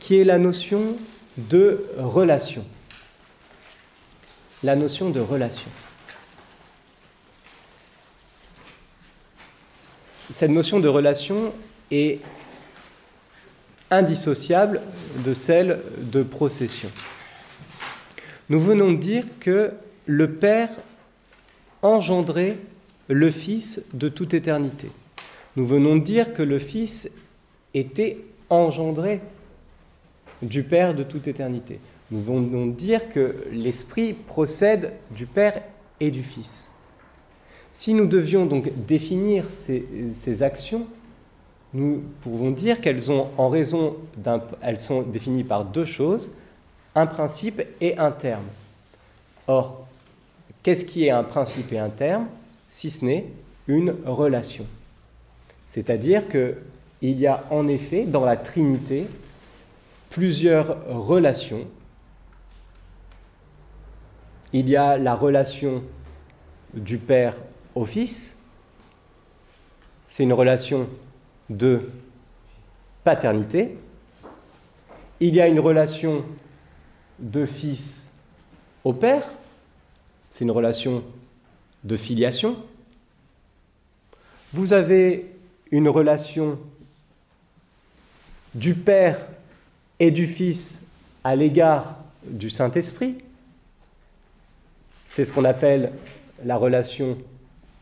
qui 0.00 0.20
est 0.20 0.24
la 0.24 0.38
notion 0.38 0.96
de 1.36 1.84
relation. 1.96 2.64
La 4.62 4.76
notion 4.76 5.10
de 5.10 5.20
relation. 5.20 5.70
Cette 10.34 10.50
notion 10.50 10.80
de 10.80 10.88
relation 10.88 11.52
est 11.90 12.20
indissociable 13.90 14.80
de 15.24 15.34
celle 15.34 15.80
de 15.98 16.22
procession. 16.22 16.90
Nous 18.48 18.60
venons 18.60 18.92
de 18.92 18.96
dire 18.96 19.24
que 19.40 19.72
le 20.06 20.30
Père 20.30 20.68
engendré 21.82 22.58
le 23.08 23.30
Fils 23.30 23.82
de 23.92 24.08
toute 24.08 24.34
éternité. 24.34 24.88
Nous 25.56 25.66
venons 25.66 25.96
de 25.96 26.02
dire 26.02 26.32
que 26.32 26.42
le 26.42 26.58
Fils 26.58 27.10
était 27.74 28.18
engendré 28.48 29.20
du 30.42 30.62
Père 30.62 30.94
de 30.94 31.02
toute 31.02 31.28
éternité. 31.28 31.80
Nous 32.10 32.22
venons 32.22 32.66
de 32.66 32.72
dire 32.72 33.08
que 33.08 33.44
l'Esprit 33.52 34.12
procède 34.12 34.92
du 35.10 35.26
Père 35.26 35.62
et 36.00 36.10
du 36.10 36.22
Fils. 36.22 36.70
Si 37.72 37.94
nous 37.94 38.06
devions 38.06 38.46
donc 38.46 38.70
définir 38.86 39.46
ces, 39.48 40.42
actions, 40.42 40.86
nous 41.72 42.02
pouvons 42.20 42.50
dire 42.50 42.80
qu'elles 42.80 43.12
ont 43.12 43.28
en 43.38 43.48
raison 43.48 43.96
d'un, 44.16 44.42
elles 44.60 44.78
sont 44.78 45.02
définies 45.02 45.44
par 45.44 45.64
deux 45.64 45.84
choses, 45.84 46.32
un 46.96 47.06
principe 47.06 47.62
et 47.80 47.96
un 47.96 48.10
terme. 48.10 48.46
Or, 49.46 49.79
Qu'est-ce 50.62 50.84
qui 50.84 51.06
est 51.06 51.10
un 51.10 51.24
principe 51.24 51.72
et 51.72 51.78
un 51.78 51.88
terme, 51.88 52.26
si 52.68 52.90
ce 52.90 53.04
n'est 53.04 53.26
une 53.66 53.94
relation? 54.04 54.66
C'est-à-dire 55.66 56.24
qu'il 56.28 56.58
y 57.02 57.26
a 57.26 57.44
en 57.50 57.68
effet 57.68 58.04
dans 58.04 58.24
la 58.24 58.36
Trinité 58.36 59.06
plusieurs 60.10 60.84
relations. 60.88 61.66
Il 64.52 64.68
y 64.68 64.76
a 64.76 64.98
la 64.98 65.14
relation 65.14 65.82
du 66.74 66.98
Père 66.98 67.36
au 67.74 67.84
Fils, 67.84 68.36
c'est 70.08 70.24
une 70.24 70.32
relation 70.32 70.88
de 71.48 71.88
paternité. 73.04 73.76
Il 75.20 75.36
y 75.36 75.40
a 75.40 75.46
une 75.46 75.60
relation 75.60 76.24
de 77.20 77.46
Fils 77.46 78.10
au 78.82 78.92
Père, 78.92 79.22
c'est 80.30 80.44
une 80.44 80.52
relation 80.52 81.02
de 81.82 81.96
filiation. 81.96 82.56
Vous 84.52 84.72
avez 84.72 85.26
une 85.70 85.88
relation 85.88 86.58
du 88.54 88.74
Père 88.74 89.26
et 89.98 90.10
du 90.10 90.26
Fils 90.26 90.80
à 91.24 91.36
l'égard 91.36 91.96
du 92.24 92.48
Saint-Esprit. 92.48 93.16
C'est 95.04 95.24
ce 95.24 95.32
qu'on 95.32 95.44
appelle 95.44 95.92
la 96.44 96.56
relation 96.56 97.18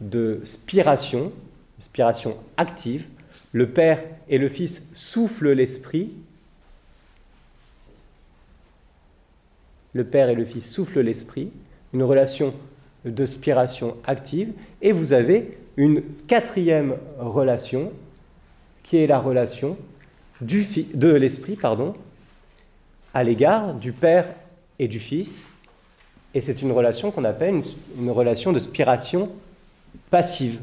de 0.01 0.41
spiration, 0.45 1.33
spiration 1.79 2.37
active. 2.57 3.07
Le 3.53 3.69
Père 3.71 4.03
et 4.29 4.39
le 4.39 4.49
Fils 4.49 4.83
soufflent 4.95 5.53
l'Esprit. 5.53 6.13
Le 9.93 10.05
Père 10.05 10.29
et 10.29 10.35
le 10.35 10.45
Fils 10.45 10.71
soufflent 10.71 11.01
l'Esprit 11.01 11.51
une 11.93 12.03
relation 12.03 12.55
de 13.05 13.25
spiration 13.25 13.97
active, 14.07 14.53
et 14.83 14.93
vous 14.93 15.13
avez 15.13 15.59
une 15.77 16.03
quatrième 16.27 16.97
relation 17.19 17.93
qui 18.83 18.99
est 18.99 19.07
la 19.07 19.19
relation 19.19 19.77
de 20.41 21.09
l'esprit 21.15 21.57
pardon, 21.57 21.95
à 23.15 23.25
l'égard 23.25 23.75
du 23.75 23.93
Père 23.93 24.27
et 24.79 24.89
du 24.89 25.01
Fils, 25.01 25.49
et 26.35 26.41
c'est 26.41 26.63
une 26.63 26.73
relation 26.73 27.11
qu'on 27.11 27.25
appelle 27.25 27.61
une, 27.99 28.11
relation 28.11 28.53
de 28.53 28.59
spiration 28.59 29.31
passive. 30.11 30.61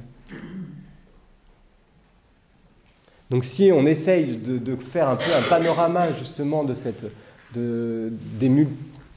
Donc 3.29 3.43
si 3.43 3.71
on 3.73 3.85
essaye 3.85 4.37
de, 4.37 4.75
faire 4.75 5.09
un 5.09 5.15
peu 5.15 5.33
un 5.35 5.41
panorama 5.41 6.13
justement 6.13 6.63
de, 6.63 6.75
cette, 6.75 7.05
de, 7.53 8.13
des, 8.39 8.49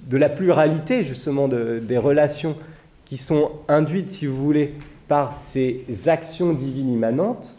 de 0.07 0.17
la 0.17 0.29
pluralité 0.29 1.05
justement 1.05 1.49
des 1.49 1.99
relations 1.99 2.57
qui 3.05 3.17
sont 3.17 3.53
induites, 3.69 4.11
si 4.11 4.27
vous 4.27 4.37
voulez, 4.37 4.75
par 5.09 5.33
ces 5.33 5.85
actions 6.07 6.53
divines 6.53 6.93
immanentes, 6.93 7.55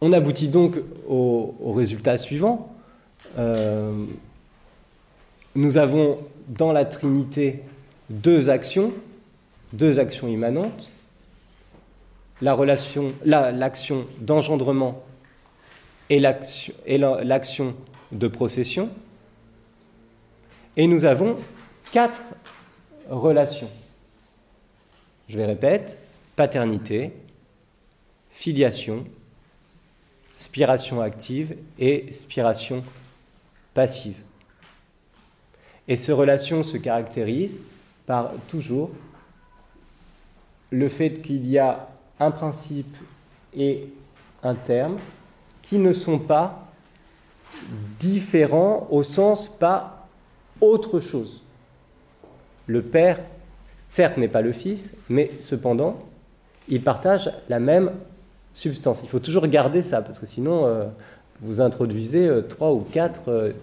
on 0.00 0.12
aboutit 0.12 0.48
donc 0.48 0.76
au, 1.08 1.54
résultat 1.74 2.18
suivant. 2.18 2.74
Euh, 3.38 4.04
nous 5.54 5.78
avons 5.78 6.18
dans 6.48 6.72
la 6.72 6.84
Trinité 6.84 7.62
deux 8.10 8.50
actions, 8.50 8.92
deux 9.72 9.98
actions 9.98 10.28
immanentes, 10.28 10.90
la 12.42 12.52
relation, 12.52 13.12
l'action 13.24 14.04
d'engendrement 14.20 15.02
et 16.10 16.20
l'action 16.20 17.74
de 18.12 18.28
procession. 18.28 18.90
Et 20.76 20.86
nous 20.86 21.04
avons 21.04 21.36
quatre 21.90 22.20
relations. 23.08 23.70
Je 25.28 25.38
les 25.38 25.46
répète, 25.46 25.98
paternité, 26.36 27.12
filiation, 28.30 29.06
spiration 30.36 31.00
active 31.00 31.56
et 31.78 32.12
spiration 32.12 32.84
passive. 33.72 34.18
Et 35.88 35.96
ces 35.96 36.12
relations 36.12 36.62
se 36.62 36.76
caractérisent 36.76 37.60
par 38.04 38.32
toujours 38.48 38.90
le 40.70 40.88
fait 40.88 41.22
qu'il 41.22 41.48
y 41.48 41.58
a 41.58 41.88
un 42.20 42.30
principe 42.30 42.94
et 43.56 43.88
un 44.42 44.54
terme 44.54 44.98
qui 45.62 45.78
ne 45.78 45.92
sont 45.92 46.18
pas 46.18 46.62
différents 47.98 48.86
au 48.90 49.02
sens 49.02 49.48
pas 49.48 49.95
autre 50.60 51.00
chose. 51.00 51.42
Le 52.66 52.82
Père, 52.82 53.20
certes, 53.88 54.16
n'est 54.16 54.28
pas 54.28 54.42
le 54.42 54.52
Fils, 54.52 54.94
mais 55.08 55.30
cependant, 55.40 55.98
ils 56.68 56.82
partagent 56.82 57.30
la 57.48 57.60
même 57.60 57.92
substance. 58.52 59.00
Il 59.02 59.08
faut 59.08 59.18
toujours 59.18 59.46
garder 59.46 59.82
ça, 59.82 60.02
parce 60.02 60.18
que 60.18 60.26
sinon, 60.26 60.66
euh, 60.66 60.86
vous 61.42 61.60
introduisez 61.60 62.26
euh, 62.26 62.42
trois 62.42 62.72
ou 62.72 62.80
quatre 62.80 63.54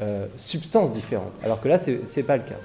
euh, 0.00 0.26
substances 0.36 0.92
différentes. 0.92 1.32
Alors 1.44 1.60
que 1.60 1.68
là, 1.68 1.78
ce 1.78 1.90
n'est 1.90 2.22
pas 2.22 2.36
le 2.36 2.44
cas. 2.44 2.56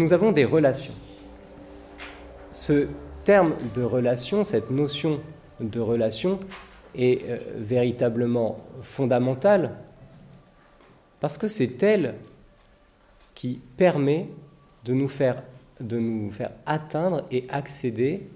Nous 0.00 0.12
avons 0.12 0.32
des 0.32 0.46
relations. 0.46 0.94
Ce 2.50 2.88
terme 3.24 3.54
de 3.74 3.82
relation, 3.82 4.42
cette 4.42 4.70
notion 4.70 5.20
de 5.60 5.78
relation 5.78 6.40
est 6.96 7.22
euh, 7.28 7.38
véritablement 7.56 8.58
fondamentale 8.80 9.76
parce 11.20 11.36
que 11.36 11.48
c'est 11.48 11.82
elle 11.82 12.14
qui 13.34 13.60
permet 13.76 14.26
de 14.84 14.94
nous 14.94 15.08
faire, 15.08 15.42
de 15.80 15.98
nous 15.98 16.30
faire 16.30 16.50
atteindre 16.64 17.26
et 17.30 17.44
accéder 17.50 18.26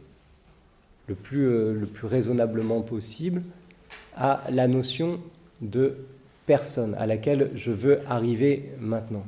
le 1.06 1.14
plus, 1.14 1.46
euh, 1.46 1.72
le 1.72 1.86
plus 1.86 2.06
raisonnablement 2.06 2.82
possible 2.82 3.42
à 4.16 4.42
la 4.50 4.68
notion 4.68 5.18
de 5.62 5.96
personne 6.46 6.94
à 6.98 7.06
laquelle 7.06 7.50
je 7.54 7.72
veux 7.72 8.00
arriver 8.06 8.70
maintenant. 8.78 9.24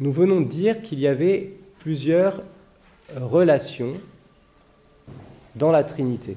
Nous 0.00 0.12
venons 0.12 0.40
de 0.40 0.46
dire 0.46 0.80
qu'il 0.80 0.98
y 0.98 1.06
avait 1.06 1.52
plusieurs 1.78 2.42
relations 3.14 3.92
dans 5.54 5.70
la 5.70 5.84
Trinité. 5.84 6.36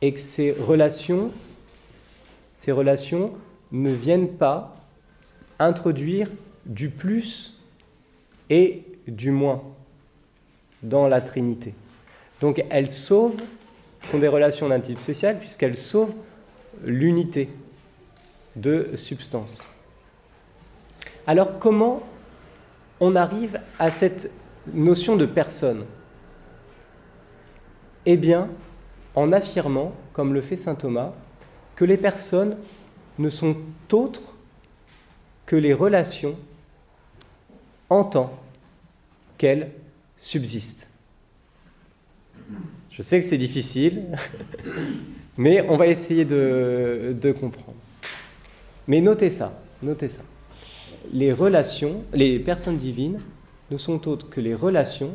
Et 0.00 0.14
que 0.14 0.20
ces 0.20 0.52
relations, 0.52 1.30
ne 3.72 3.92
viennent 3.92 4.30
pas 4.30 4.74
introduire 5.58 6.28
du 6.64 6.88
plus 6.88 7.58
et 8.48 8.82
du 9.06 9.30
moins 9.30 9.62
dans 10.82 11.06
la 11.06 11.20
Trinité. 11.20 11.74
Donc 12.40 12.64
elles 12.70 12.90
sauvent, 12.90 13.36
sont 14.00 14.18
des 14.18 14.28
relations 14.28 14.68
d'un 14.68 14.80
type 14.80 15.00
spécial 15.00 15.38
puisqu'elles 15.38 15.76
sauvent 15.76 16.14
l'unité 16.82 17.50
de 18.60 18.90
substance. 18.94 19.62
Alors 21.26 21.58
comment 21.58 22.02
on 23.00 23.16
arrive 23.16 23.60
à 23.78 23.90
cette 23.90 24.30
notion 24.72 25.16
de 25.16 25.26
personne? 25.26 25.84
Eh 28.06 28.16
bien, 28.16 28.48
en 29.14 29.32
affirmant, 29.32 29.92
comme 30.12 30.34
le 30.34 30.40
fait 30.40 30.56
Saint 30.56 30.74
Thomas, 30.74 31.12
que 31.76 31.84
les 31.84 31.96
personnes 31.96 32.56
ne 33.18 33.30
sont 33.30 33.56
autres 33.92 34.34
que 35.46 35.56
les 35.56 35.74
relations 35.74 36.36
en 37.88 38.04
tant 38.04 38.38
qu'elles 39.36 39.70
subsistent. 40.16 40.88
Je 42.90 43.02
sais 43.02 43.20
que 43.20 43.26
c'est 43.26 43.38
difficile, 43.38 44.04
mais 45.36 45.66
on 45.68 45.76
va 45.76 45.86
essayer 45.86 46.24
de, 46.24 47.16
de 47.20 47.32
comprendre. 47.32 47.79
Mais 48.90 49.00
notez 49.00 49.30
ça, 49.30 49.52
notez 49.84 50.08
ça. 50.08 50.22
Les 51.12 51.32
relations, 51.32 52.02
les 52.12 52.40
personnes 52.40 52.76
divines 52.76 53.20
ne 53.70 53.76
sont 53.76 54.08
autres 54.08 54.28
que 54.28 54.40
les 54.40 54.52
relations 54.52 55.14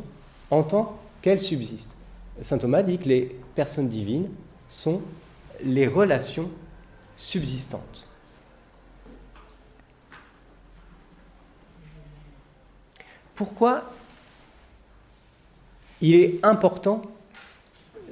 en 0.50 0.62
tant 0.62 0.98
qu'elles 1.20 1.42
subsistent. 1.42 1.94
Saint 2.40 2.56
Thomas 2.56 2.82
dit 2.82 2.96
que 2.96 3.06
les 3.06 3.38
personnes 3.54 3.90
divines 3.90 4.30
sont 4.66 5.02
les 5.62 5.86
relations 5.86 6.48
subsistantes. 7.16 8.08
Pourquoi 13.34 13.92
il 16.00 16.14
est 16.14 16.38
important 16.42 17.02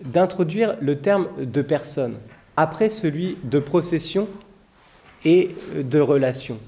d'introduire 0.04 0.76
le 0.82 1.00
terme 1.00 1.28
de 1.38 1.62
personne 1.62 2.18
après 2.54 2.90
celui 2.90 3.38
de 3.44 3.58
procession 3.58 4.28
et 5.24 5.50
de 5.76 6.00
relations 6.00 6.58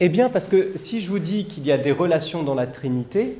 Eh 0.00 0.08
bien, 0.08 0.28
parce 0.28 0.48
que 0.48 0.72
si 0.76 1.00
je 1.00 1.08
vous 1.08 1.18
dis 1.18 1.46
qu'il 1.46 1.66
y 1.66 1.72
a 1.72 1.78
des 1.78 1.92
relations 1.92 2.42
dans 2.42 2.54
la 2.54 2.66
Trinité, 2.66 3.36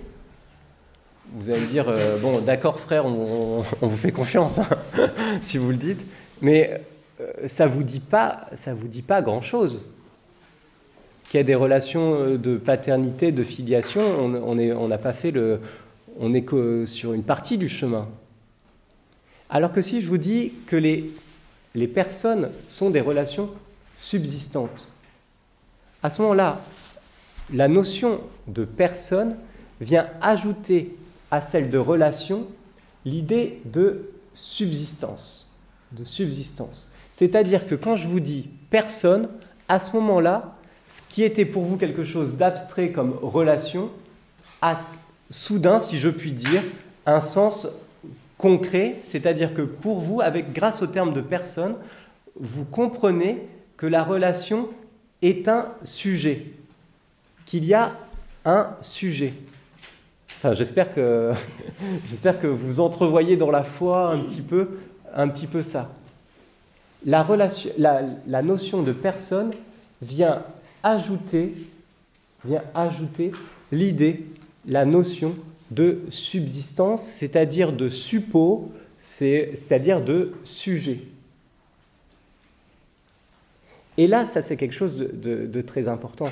vous 1.32 1.50
allez 1.50 1.60
me 1.60 1.66
dire, 1.66 1.88
euh, 1.88 2.18
bon, 2.18 2.40
d'accord 2.40 2.78
frère, 2.78 3.06
on, 3.06 3.62
vous 3.80 3.96
fait 3.96 4.12
confiance, 4.12 4.58
hein, 4.58 4.68
si 5.40 5.58
vous 5.58 5.70
le 5.70 5.76
dites, 5.76 6.06
mais 6.40 6.80
euh, 7.20 7.48
ça 7.48 7.66
ne 7.66 7.70
vous 7.70 7.82
dit 7.82 8.00
pas, 8.00 8.46
pas 9.06 9.22
grand-chose. 9.22 9.84
Qu'il 11.28 11.38
y 11.38 11.40
a 11.40 11.44
des 11.44 11.54
relations 11.54 12.14
euh, 12.14 12.38
de 12.38 12.56
paternité, 12.56 13.32
de 13.32 13.42
filiation, 13.42 14.02
on 14.02 14.88
n'a 14.88 14.98
pas 14.98 15.12
fait 15.12 15.30
le... 15.30 15.60
On 16.20 16.32
est 16.32 16.42
que 16.42 16.86
sur 16.86 17.12
une 17.12 17.24
partie 17.24 17.58
du 17.58 17.68
chemin. 17.68 18.08
Alors 19.50 19.72
que 19.72 19.80
si 19.80 20.00
je 20.00 20.06
vous 20.06 20.18
dis 20.18 20.52
que 20.68 20.76
les, 20.76 21.10
les 21.74 21.88
personnes 21.88 22.50
sont 22.68 22.90
des 22.90 23.00
relations 23.00 23.50
subsistante. 23.96 24.88
À 26.02 26.10
ce 26.10 26.20
moment-là, 26.22 26.60
la 27.52 27.68
notion 27.68 28.20
de 28.46 28.64
personne 28.64 29.36
vient 29.80 30.08
ajouter 30.20 30.96
à 31.30 31.40
celle 31.40 31.70
de 31.70 31.78
relation 31.78 32.46
l'idée 33.04 33.60
de 33.64 34.10
subsistance. 34.32 35.50
De. 35.92 36.04
C'est-à-dire 37.12 37.66
que 37.66 37.74
quand 37.74 37.96
je 37.96 38.08
vous 38.08 38.20
dis 38.20 38.48
personne, 38.70 39.28
à 39.68 39.78
ce 39.78 39.94
moment-là, 39.96 40.56
ce 40.88 41.00
qui 41.08 41.22
était 41.22 41.44
pour 41.44 41.64
vous 41.64 41.76
quelque 41.76 42.04
chose 42.04 42.36
d'abstrait 42.36 42.90
comme 42.90 43.16
relation 43.22 43.90
a 44.60 44.80
soudain, 45.30 45.80
si 45.80 45.98
je 45.98 46.08
puis 46.08 46.32
dire, 46.32 46.62
un 47.06 47.20
sens 47.20 47.68
concret, 48.38 48.96
c'est-à-dire 49.02 49.54
que 49.54 49.62
pour 49.62 50.00
vous, 50.00 50.20
avec 50.20 50.52
grâce 50.52 50.82
au 50.82 50.86
terme 50.86 51.12
de 51.14 51.20
personne, 51.20 51.76
vous 52.38 52.64
comprenez 52.64 53.46
que 53.76 53.86
la 53.86 54.02
relation 54.02 54.68
est 55.22 55.48
un 55.48 55.68
sujet, 55.82 56.46
qu'il 57.46 57.64
y 57.64 57.74
a 57.74 57.96
un 58.44 58.68
sujet. 58.80 59.34
J'espère 60.52 60.92
que, 60.92 61.32
vous 62.46 62.80
entrevoyez 62.80 63.36
dans 63.36 63.50
la 63.50 63.64
foi 63.64 64.12
un 64.12 64.18
petit 64.20 64.42
peu, 65.46 65.62
ça. 65.62 65.90
La, 67.06 68.42
notion 68.42 68.82
de 68.82 68.92
personne 68.92 69.52
vient 70.02 70.42
ajouter, 70.82 71.54
vient 72.44 72.62
ajouter 72.74 73.32
l'idée, 73.72 74.26
la 74.66 74.84
notion 74.84 75.34
de 75.70 76.02
subsistance, 76.10 77.02
c'est-à-dire 77.02 77.72
de 77.72 77.88
suppos, 77.88 78.70
c'est-à-dire 79.00 80.02
de 80.02 80.32
sujet. 80.44 81.00
Et 83.96 84.06
là, 84.06 84.24
ça 84.24 84.42
c'est 84.42 84.56
quelque 84.56 84.74
chose 84.74 84.96
de, 84.98 85.60
très 85.60 85.88
important. 85.88 86.30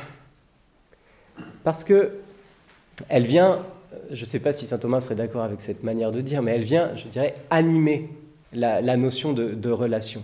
Parce 1.65 1.85
que 1.85 2.13
elle 3.09 3.25
vient 3.27 3.65
je 4.11 4.21
ne 4.21 4.27
sais 4.27 4.41
pas 4.41 4.53
si 4.53 4.67
saint 4.67 4.79
Thomas 4.79 5.01
serait 5.01 5.15
d'accord 5.15 5.43
avec 5.43 5.61
cette 5.61 5.83
manière 5.83 6.13
de 6.13 6.21
dire, 6.21 6.43
mais 6.43 6.53
elle 6.53 6.65
vient, 6.65 6.95
je 6.95 7.07
dirais, 7.09 7.35
animer 7.51 8.09
la, 8.53 8.97
notion 8.97 9.33
de, 9.33 9.71
relation. 9.71 10.23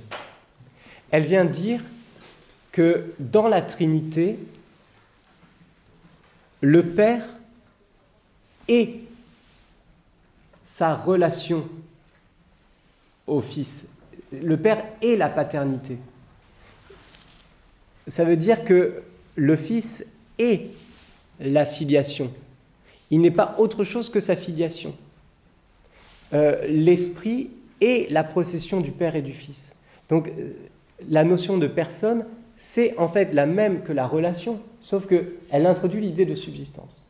Elle 1.10 1.24
vient 1.24 1.44
dire 1.44 1.80
que 2.72 3.12
dans 3.18 3.48
la 3.48 3.62
Trinité, 3.62 4.38
le 6.60 6.82
Père 6.82 7.26
et 8.68 9.00
sa 10.64 10.94
relation 10.94 11.66
au 13.26 13.40
Fils. 13.40 13.86
Le 14.32 14.56
Père 14.56 14.84
est 15.00 15.16
la 15.16 15.28
paternité. 15.28 15.98
Ça 18.08 18.24
veut 18.24 18.36
dire 18.36 18.64
que 18.64 19.02
le 19.36 19.56
Fils 19.56 20.04
est 20.38 20.66
la 21.40 21.64
filiation. 21.64 22.32
Il 23.10 23.20
n'est 23.20 23.30
pas 23.30 23.54
autre 23.58 23.84
chose 23.84 24.10
que 24.10 24.20
sa 24.20 24.36
filiation. 24.36 24.94
Euh, 26.32 26.66
l'Esprit 26.68 27.50
est 27.80 28.10
la 28.10 28.24
procession 28.24 28.80
du 28.80 28.90
Père 28.90 29.16
et 29.16 29.22
du 29.22 29.32
Fils. 29.32 29.74
Donc 30.08 30.28
euh, 30.28 30.52
la 31.08 31.24
notion 31.24 31.58
de 31.58 31.66
personne, 31.66 32.26
c'est 32.56 32.96
en 32.98 33.08
fait 33.08 33.32
la 33.32 33.46
même 33.46 33.82
que 33.82 33.92
la 33.92 34.06
relation, 34.06 34.60
sauf 34.80 35.06
qu'elle 35.06 35.66
introduit 35.66 36.00
l'idée 36.00 36.26
de 36.26 36.34
subsistance. 36.34 37.06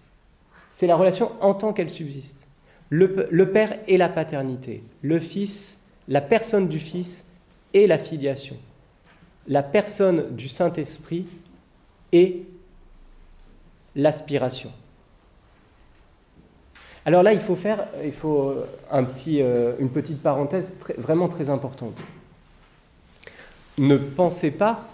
C'est 0.70 0.86
la 0.86 0.96
relation 0.96 1.32
en 1.40 1.55
tant 1.55 1.72
qu'elle 1.72 1.90
subsiste. 1.90 2.46
Le, 2.90 3.44
Père 3.51 3.78
est 3.86 3.96
la 3.96 4.09
paternité, 4.09 4.82
le 5.03 5.18
Fils, 5.18 5.80
la 6.07 6.20
personne 6.20 6.68
du 6.68 6.78
Fils 6.78 7.24
est 7.74 7.86
la 7.86 7.99
filiation. 7.99 8.57
La 9.49 9.62
personne 9.62 10.34
du 10.34 10.49
Saint-Esprit 10.49 11.26
est 12.12 12.42
l'aspiration. 13.96 14.70
Alors 17.05 17.22
là, 17.22 17.32
il 17.32 17.40
faut 17.40 17.57
faire 17.57 17.86
petit, 19.05 19.40
euh, 19.40 19.72
une 19.78 19.88
petite 19.88 20.22
parenthèse 20.22 20.74
vraiment 20.99 21.28
très 21.28 21.49
importante. 21.49 21.99
Ne 23.78 23.96
pensez 23.96 24.51
pas 24.51 24.86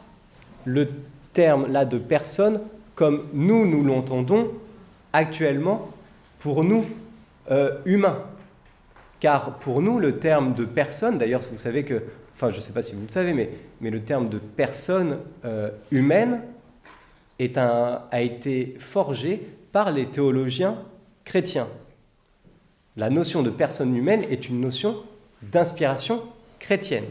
le 0.64 0.88
terme 1.32 1.70
là 1.72 1.84
de 1.84 1.98
personne 1.98 2.60
comme 2.94 3.26
nous, 3.32 3.66
nous 3.66 3.82
l'entendons 3.82 4.52
actuellement 5.12 5.90
pour 6.38 6.62
nous, 6.62 6.84
euh, 7.50 7.78
humains. 7.84 8.18
Car 9.20 9.58
pour 9.58 9.82
nous, 9.82 9.98
le 9.98 10.18
terme 10.18 10.54
de 10.54 10.64
personne, 10.64 11.18
d'ailleurs, 11.18 11.40
vous 11.50 11.58
savez 11.58 11.84
que, 11.84 12.02
enfin, 12.34 12.50
je 12.50 12.56
ne 12.56 12.60
sais 12.60 12.72
pas 12.72 12.82
si 12.82 12.94
vous 12.94 13.02
le 13.06 13.12
savez, 13.12 13.32
mais, 13.32 13.50
le 13.90 14.00
terme 14.00 14.28
de 14.28 14.38
personne 14.38 15.18
euh, 15.44 15.70
humaine 15.90 16.40
a 17.38 18.22
été 18.22 18.76
forgé 18.78 19.46
par 19.72 19.92
les 19.92 20.06
théologiens 20.06 20.76
chrétiens. 21.24 21.68
La 22.96 23.10
notion 23.10 23.42
de 23.42 23.50
personne 23.50 23.94
humaine 23.94 24.22
est 24.30 24.48
une 24.48 24.60
notion 24.60 24.96
d'inspiration 25.42 26.22
chrétienne. 26.58 27.04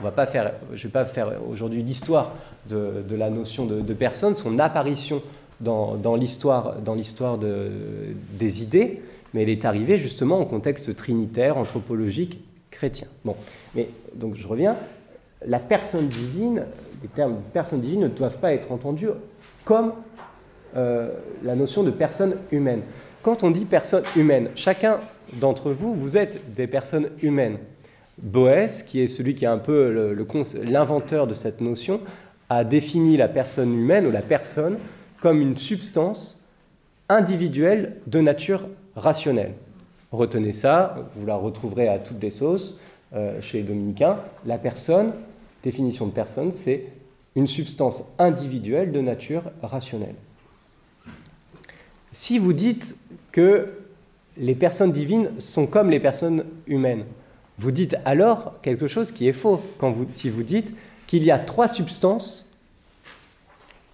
On 0.00 0.04
va 0.04 0.10
pas 0.10 0.26
faire, 0.26 0.52
je 0.72 0.78
ne 0.78 0.82
vais 0.82 0.88
pas 0.88 1.04
faire 1.04 1.32
aujourd'hui 1.48 1.82
l'histoire 1.82 2.32
de, 2.68 3.04
la 3.10 3.30
notion 3.30 3.66
de, 3.66 3.80
de, 3.80 3.94
personne, 3.94 4.34
son 4.34 4.58
apparition 4.58 5.22
dans, 5.60 5.94
dans 5.94 6.16
l'histoire 6.16 6.74
des 7.38 8.62
idées, 8.62 9.02
mais 9.34 9.42
elle 9.42 9.50
est 9.50 9.64
arrivée 9.64 9.98
justement 9.98 10.40
au 10.40 10.46
contexte 10.46 10.96
trinitaire, 10.96 11.58
anthropologique, 11.58 12.40
chrétien. 12.70 13.08
Bon, 13.24 13.36
mais 13.74 13.88
donc 14.14 14.36
je 14.36 14.46
reviens. 14.46 14.76
La 15.46 15.58
personne 15.58 16.08
divine, 16.08 16.64
les 17.02 17.08
termes 17.08 17.36
de 17.36 17.40
personne 17.52 17.80
divine 17.80 18.00
ne 18.00 18.08
doivent 18.08 18.38
pas 18.38 18.52
être 18.52 18.72
entendus 18.72 19.08
comme 19.64 19.92
euh, 20.76 21.10
la 21.42 21.56
notion 21.56 21.82
de 21.82 21.90
personne 21.90 22.36
humaine. 22.52 22.82
Quand 23.22 23.42
on 23.42 23.50
dit 23.50 23.64
personne 23.64 24.04
humaine, 24.16 24.50
chacun 24.54 24.98
d'entre 25.34 25.72
vous, 25.72 25.94
vous 25.94 26.16
êtes 26.16 26.54
des 26.54 26.66
personnes 26.66 27.08
humaines. 27.22 27.58
Boès, 28.18 28.82
qui 28.82 29.00
est 29.00 29.08
celui 29.08 29.34
qui 29.34 29.44
est 29.44 29.48
un 29.48 29.58
peu 29.58 30.14
l'inventeur 30.62 31.26
de 31.26 31.34
cette 31.34 31.60
notion, 31.60 32.00
a 32.48 32.64
défini 32.64 33.16
la 33.16 33.28
personne 33.28 33.72
humaine 33.72 34.06
ou 34.06 34.10
la 34.10 34.22
personne 34.22 34.78
comme 35.20 35.40
une 35.40 35.56
substance 35.56 36.44
individuelle 37.08 37.96
de 38.06 38.20
nature 38.20 38.66
rationnelle. 38.94 39.54
Retenez 40.12 40.52
ça, 40.52 41.08
vous 41.14 41.26
la 41.26 41.36
retrouverez 41.36 41.88
à 41.88 41.98
toutes 41.98 42.22
les 42.22 42.30
sauces 42.30 42.76
euh, 43.14 43.40
chez 43.40 43.58
les 43.58 43.64
dominicains. 43.64 44.18
La 44.44 44.58
personne, 44.58 45.12
définition 45.62 46.06
de 46.06 46.12
personne, 46.12 46.52
c'est 46.52 46.86
une 47.36 47.46
substance 47.46 48.12
individuelle 48.18 48.90
de 48.90 49.00
nature 49.00 49.44
rationnelle. 49.62 50.16
Si 52.12 52.38
vous 52.38 52.52
dites 52.52 52.96
que 53.30 53.68
les 54.36 54.56
personnes 54.56 54.90
divines 54.90 55.30
sont 55.38 55.66
comme 55.66 55.90
les 55.90 56.00
personnes 56.00 56.44
humaines, 56.66 57.04
vous 57.58 57.70
dites 57.70 57.96
alors 58.04 58.54
quelque 58.62 58.88
chose 58.88 59.12
qui 59.12 59.28
est 59.28 59.32
faux 59.32 59.60
quand 59.78 59.90
vous, 59.90 60.06
si 60.08 60.28
vous 60.28 60.42
dites 60.42 60.74
qu'il 61.06 61.22
y 61.22 61.30
a 61.30 61.38
trois 61.38 61.68
substances 61.68 62.50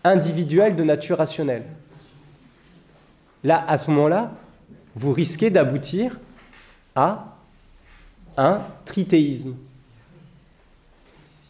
individuelle 0.05 0.77
de 0.77 0.85
nature 0.85 1.19
rationnelle. 1.19 1.65
Là, 3.45 3.65
à 3.69 3.77
ce 3.77 3.91
moment-là, 3.91 4.33
vous 4.97 5.13
risquez 5.13 5.51
d'aboutir 5.51 6.19
à 6.97 7.37
un 8.37 8.61
tritéisme, 8.85 9.55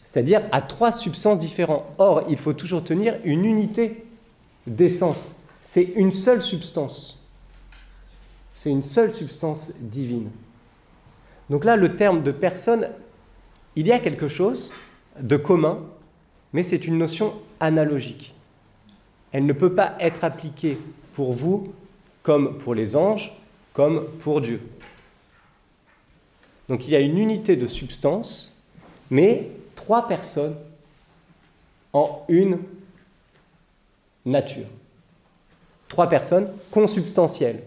c'est-à-dire 0.03 0.43
à 0.51 0.61
trois 0.61 0.91
substances 0.91 1.39
différentes. 1.39 1.83
Or, 1.97 2.23
il 2.29 2.37
faut 2.37 2.53
toujours 2.53 2.83
tenir 2.83 3.17
une 3.23 3.43
unité 3.43 4.05
d'essence. 4.67 5.33
C'est 5.61 5.83
une 5.95 6.13
seule 6.13 6.41
substance. 6.41 7.19
C'est 8.53 8.69
une 8.69 8.83
seule 8.83 9.11
substance 9.11 9.71
divine. 9.79 10.29
Donc 11.49 11.65
là, 11.65 11.75
le 11.75 11.95
terme 11.95 12.21
de 12.23 12.31
personne, 12.31 12.89
il 13.75 13.87
y 13.87 13.91
a 13.91 13.99
quelque 13.99 14.27
chose 14.27 14.71
de 15.19 15.37
commun, 15.37 15.79
mais 16.53 16.63
c'est 16.63 16.85
une 16.85 16.97
notion 16.97 17.33
analogique 17.59 18.35
elle 19.31 19.45
ne 19.45 19.53
peut 19.53 19.73
pas 19.73 19.95
être 19.99 20.23
appliquée 20.23 20.77
pour 21.13 21.33
vous 21.33 21.73
comme 22.27 22.57
pour 22.57 22.75
les 22.75 22.97
anges, 22.97 23.31
comme 23.71 24.05
pour 24.19 24.41
Dieu. 24.41 24.59
Donc 26.67 26.85
il 26.85 26.91
y 26.91 26.95
a 26.97 26.99
une 26.99 27.17
unité 27.17 27.55
de 27.55 27.67
substance, 27.67 28.53
mais 29.09 29.49
trois 29.75 30.09
personnes 30.09 30.57
en 31.93 32.25
une 32.27 32.59
nature. 34.25 34.65
Trois 35.87 36.09
personnes 36.09 36.49
consubstantielles. 36.69 37.63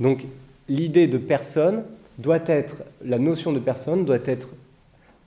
Donc 0.00 0.24
l'idée 0.68 1.06
de 1.06 1.18
personne 1.18 1.84
doit 2.18 2.42
être, 2.48 2.82
la 3.04 3.20
notion 3.20 3.52
de 3.52 3.60
personne 3.60 4.04
doit 4.04 4.18
être 4.24 4.48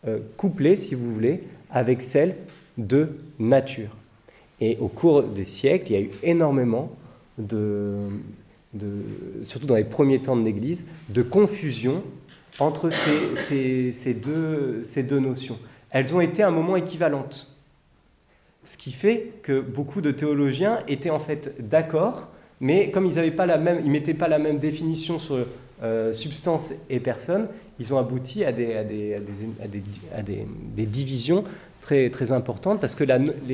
euh, 0.05 0.19
couplée, 0.35 0.75
si 0.75 0.95
vous 0.95 1.13
voulez, 1.13 1.47
avec 1.71 2.01
celle 2.01 2.35
de 2.77 3.17
nature. 3.39 3.95
Et 4.61 4.77
au 4.79 4.87
cours 4.87 5.23
des 5.23 5.45
siècles, 5.45 5.91
il 5.91 5.93
y 5.93 5.97
a 5.97 6.01
eu 6.01 6.11
énormément 6.23 6.91
de, 7.37 7.97
surtout 9.43 9.67
dans 9.67 9.75
les 9.75 9.83
premiers 9.83 10.19
temps 10.19 10.35
de 10.35 10.43
l'Église, 10.43 10.85
de 11.09 11.21
confusion 11.21 12.03
entre 12.59 12.89
ces, 12.89 14.13
deux, 14.13 14.83
ces 14.83 15.03
deux 15.03 15.19
notions. 15.19 15.57
Elles 15.91 16.13
ont 16.13 16.21
été 16.21 16.43
à 16.43 16.49
un 16.49 16.51
moment 16.51 16.75
équivalentes. 16.75 17.55
Ce 18.65 18.77
qui 18.77 18.91
fait 18.91 19.33
que 19.41 19.61
beaucoup 19.61 20.01
de 20.01 20.11
théologiens 20.11 20.83
étaient 20.87 21.09
en 21.09 21.19
fait 21.19 21.55
d'accord, 21.59 22.27
mais 22.59 22.91
comme 22.91 23.05
ils 23.05 23.17
ils 23.17 23.91
mettaient 23.91 24.13
pas 24.13 24.27
la 24.27 24.39
même 24.39 24.59
définition 24.59 25.17
sur 25.17 25.45
euh, 25.81 26.11
substance 26.11 26.71
et 26.89 26.99
personne, 26.99 27.47
ils 27.79 27.93
ont 27.93 27.97
abouti 27.97 28.43
à 28.43 28.51
des, 28.51 29.15
divisions 30.75 31.45
très, 31.79 32.09
très 32.09 32.33
importante 32.33 32.81
parce 32.81 32.95
que 32.95 33.05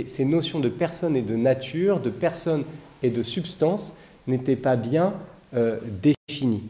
ces 0.08 0.26
notions 0.26 0.60
de 0.60 0.70
personne 0.70 1.16
et 1.16 1.22
de 1.22 1.36
nature, 1.36 2.00
de 2.00 2.10
personne 2.10 2.64
et 3.04 3.12
de 3.12 3.22
substance 3.22 3.96
n'étaient 4.26 4.56
pas 4.56 4.76
bien 4.76 5.14
euh, 5.54 5.78
définies. 6.02 6.64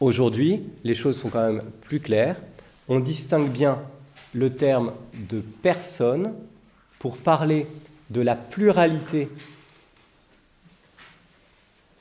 Aujourd'hui, 0.00 0.62
les 0.82 0.94
choses 0.94 1.18
sont 1.18 1.28
quand 1.28 1.46
même 1.46 1.62
plus 1.82 2.00
claires. 2.00 2.40
On 2.88 3.00
distingue 3.00 3.50
bien 3.50 3.78
le 4.32 4.50
terme 4.50 4.92
de 5.30 5.42
personne 5.62 6.32
pour 6.98 7.18
parler 7.18 7.66
de 8.10 8.22
la 8.22 8.34
pluralité 8.34 9.28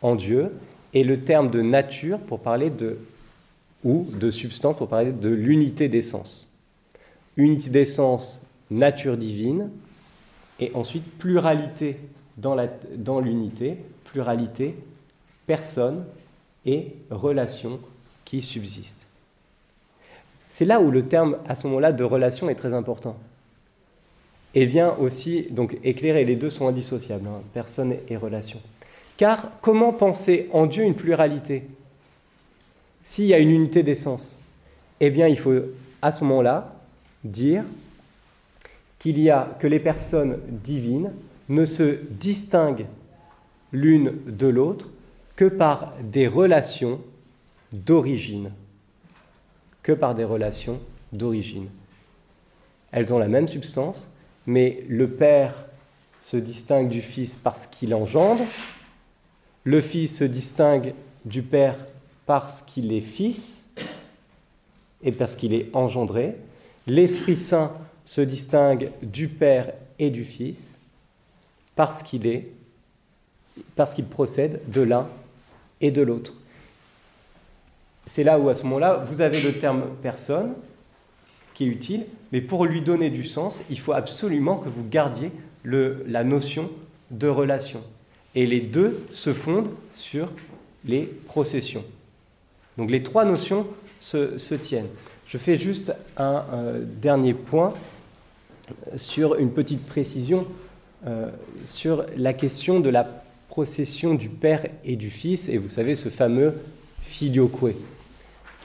en 0.02 0.16
Dieu 0.16 0.52
et 0.96 1.04
le 1.04 1.22
terme 1.22 1.52
de 1.52 1.62
nature 1.62 2.18
pour 2.18 2.40
parler 2.40 2.72
de 2.72 2.98
ou 3.84 4.08
de 4.12 4.32
substance 4.32 4.76
pour 4.78 4.88
parler 4.88 5.12
de 5.12 5.30
l'unité 5.30 5.90
d'essence 5.90 6.50
unité 7.38 7.70
d'essence, 7.70 8.48
nature 8.70 9.18
divine, 9.18 9.70
et 10.60 10.72
ensuite 10.74 11.04
pluralité 11.18 11.98
dans 12.38 13.20
l'unité, 13.20 13.78
pluralité, 14.06 14.76
personne 15.48 16.06
et 16.66 16.94
relation 17.10 17.80
qui 18.24 18.42
subsistent. 18.42 19.08
C'est 20.50 20.66
là 20.66 20.80
où 20.80 20.90
le 20.92 21.04
terme, 21.04 21.38
à 21.48 21.56
ce 21.56 21.68
moment-là, 21.68 21.92
de 21.92 22.04
relation 22.04 22.50
est 22.50 22.56
très 22.56 22.74
important. 22.74 23.18
Et 24.54 24.66
vient 24.66 24.96
aussi, 24.96 25.48
donc 25.52 25.78
éclairer, 25.84 26.24
les 26.24 26.38
deux 26.38 26.50
sont 26.50 26.68
indissociables, 26.68 27.28
hein, 27.28 27.42
personne 27.54 27.96
et 28.08 28.16
relation. 28.16 28.62
Car 29.18 29.52
comment 29.62 29.94
penser 29.94 30.50
en 30.52 30.66
Dieu 30.66 30.84
une 30.84 30.96
pluralité? 30.96 31.68
S'il 33.04 33.26
y 33.26 33.34
a 33.34 33.40
une 33.40 33.52
unité 33.52 33.84
d'essence 33.84 34.40
Eh 35.00 35.10
bien, 35.10 35.28
il 35.28 35.38
faut 35.38 35.54
à 36.02 36.12
ce 36.12 36.24
moment-là 36.24 36.76
dire 37.24 37.64
qu'il 39.00 39.20
y 39.20 39.30
a 39.30 39.56
que 39.60 39.68
les 39.68 39.80
personnes 39.80 40.40
divines 40.48 41.12
ne 41.50 41.66
se 41.66 42.00
distinguent 42.10 42.88
l'une 43.72 44.14
de 44.26 44.48
l'autre 44.48 44.90
que 45.36 45.46
par 45.46 45.94
des 46.02 46.28
relations 46.28 47.02
d'origine. 47.72 48.52
Que 49.84 49.92
par 49.92 50.16
des 50.16 50.24
relations 50.24 50.80
d'origine. 51.14 51.68
Elles 52.92 53.14
ont 53.14 53.20
la 53.20 53.28
même 53.28 53.48
substance, 53.48 54.12
mais 54.48 54.84
le 54.88 55.10
Père 55.10 55.54
se 56.20 56.38
distingue 56.38 56.90
du 56.90 57.02
Fils 57.02 57.36
parce 57.36 57.68
qu'il 57.68 57.94
engendre, 57.94 58.44
le 59.66 59.82
Fils 59.82 60.18
se 60.18 60.24
distingue 60.24 60.94
du 61.26 61.42
Père 61.42 61.76
parce 62.26 62.62
qu'il 62.62 62.94
est 62.94 63.02
Fils 63.02 63.68
et 65.04 65.12
parce 65.12 65.36
qu'il 65.36 65.54
est 65.54 65.70
engendré, 65.74 66.36
l'Esprit 66.88 67.36
Saint 67.36 67.74
se 68.06 68.22
distingue 68.22 68.92
du 69.02 69.28
Père 69.28 69.74
et 70.00 70.12
du 70.12 70.24
Fils 70.24 70.78
parce 71.76 72.04
qu'il 72.04 72.26
est 72.28 72.52
parce 73.76 73.94
qu'il 73.94 74.06
procède 74.06 74.62
de 74.68 74.82
l'un 74.82 75.08
et 75.82 75.92
de 75.92 76.02
l'autre. 76.02 76.34
C'est 78.06 78.24
là 78.24 78.38
où 78.38 78.50
à 78.50 78.56
ce 78.56 78.64
moment-là, 78.64 79.04
vous 79.08 79.22
avez 79.22 79.42
le 79.42 79.54
terme 79.54 79.84
personne 80.02 80.54
qui 81.54 81.64
est 81.64 81.68
utile, 81.68 82.06
mais 82.32 82.42
pour 82.42 82.66
lui 82.66 82.82
donner 82.82 83.10
du 83.10 83.24
sens, 83.24 83.64
il 83.70 83.80
faut 83.80 83.94
absolument 83.94 84.58
que 84.58 84.70
vous 84.70 84.86
gardiez 84.88 85.32
la 85.64 86.24
notion 86.24 86.70
de 87.12 87.28
relation. 87.28 87.82
Et 88.36 88.46
les 88.46 88.62
deux 88.62 89.00
se 89.10 89.34
fondent 89.34 89.70
sur 89.94 90.32
les 90.86 91.06
processions. 91.06 91.84
Donc 92.78 92.92
les 92.92 93.02
trois 93.02 93.26
notions 93.26 93.66
se, 94.00 94.56
tiennent. 94.56 94.90
Je 95.26 95.38
fais 95.38 95.58
juste 95.58 95.96
un 96.18 96.44
dernier 97.02 97.34
point 97.34 97.74
sur 98.98 99.36
une 99.36 99.52
petite 99.52 99.86
précision 99.86 100.46
euh, 101.08 101.30
sur 101.64 102.04
la 102.18 102.34
question 102.34 102.80
de 102.80 102.90
la 102.90 103.08
procession 103.48 104.16
du 104.16 104.28
Père 104.28 104.66
et 104.84 104.96
du 104.96 105.12
Fils, 105.12 105.50
et 105.50 105.60
vous 105.60 105.70
savez 105.70 105.94
ce 105.94 106.10
fameux 106.10 106.56
filioque. 107.02 107.76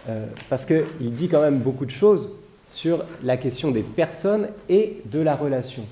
Euh, 0.08 0.26
parce 0.48 0.64
qu'il 0.64 1.14
dit 1.14 1.28
quand 1.28 1.42
même 1.42 1.58
beaucoup 1.58 1.84
de 1.84 1.90
choses 1.90 2.30
sur 2.66 3.04
la 3.22 3.36
question 3.36 3.70
des 3.70 3.82
personnes 3.82 4.48
et 4.70 5.02
de 5.04 5.20
la 5.20 5.36
relation. 5.36 5.84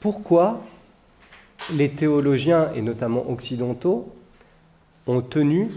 Pourquoi 0.00 0.64
les 1.72 1.90
théologiens, 1.90 2.72
et 2.74 2.82
notamment 2.82 3.30
occidentaux, 3.30 4.12
ont 5.06 5.22
tenu 5.22 5.70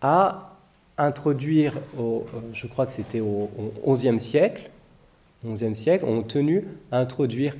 à 0.00 0.56
introduire, 0.98 1.74
euh, 1.98 2.20
je 2.52 2.66
crois 2.66 2.86
que 2.86 2.92
c'était 2.92 3.20
au 3.20 3.50
XIe 3.86 4.20
siècle, 4.20 4.70
XIe 5.44 5.74
siècle, 5.74 6.04
ont 6.04 6.22
tenu 6.22 6.64
à 6.90 6.98
introduire 6.98 7.54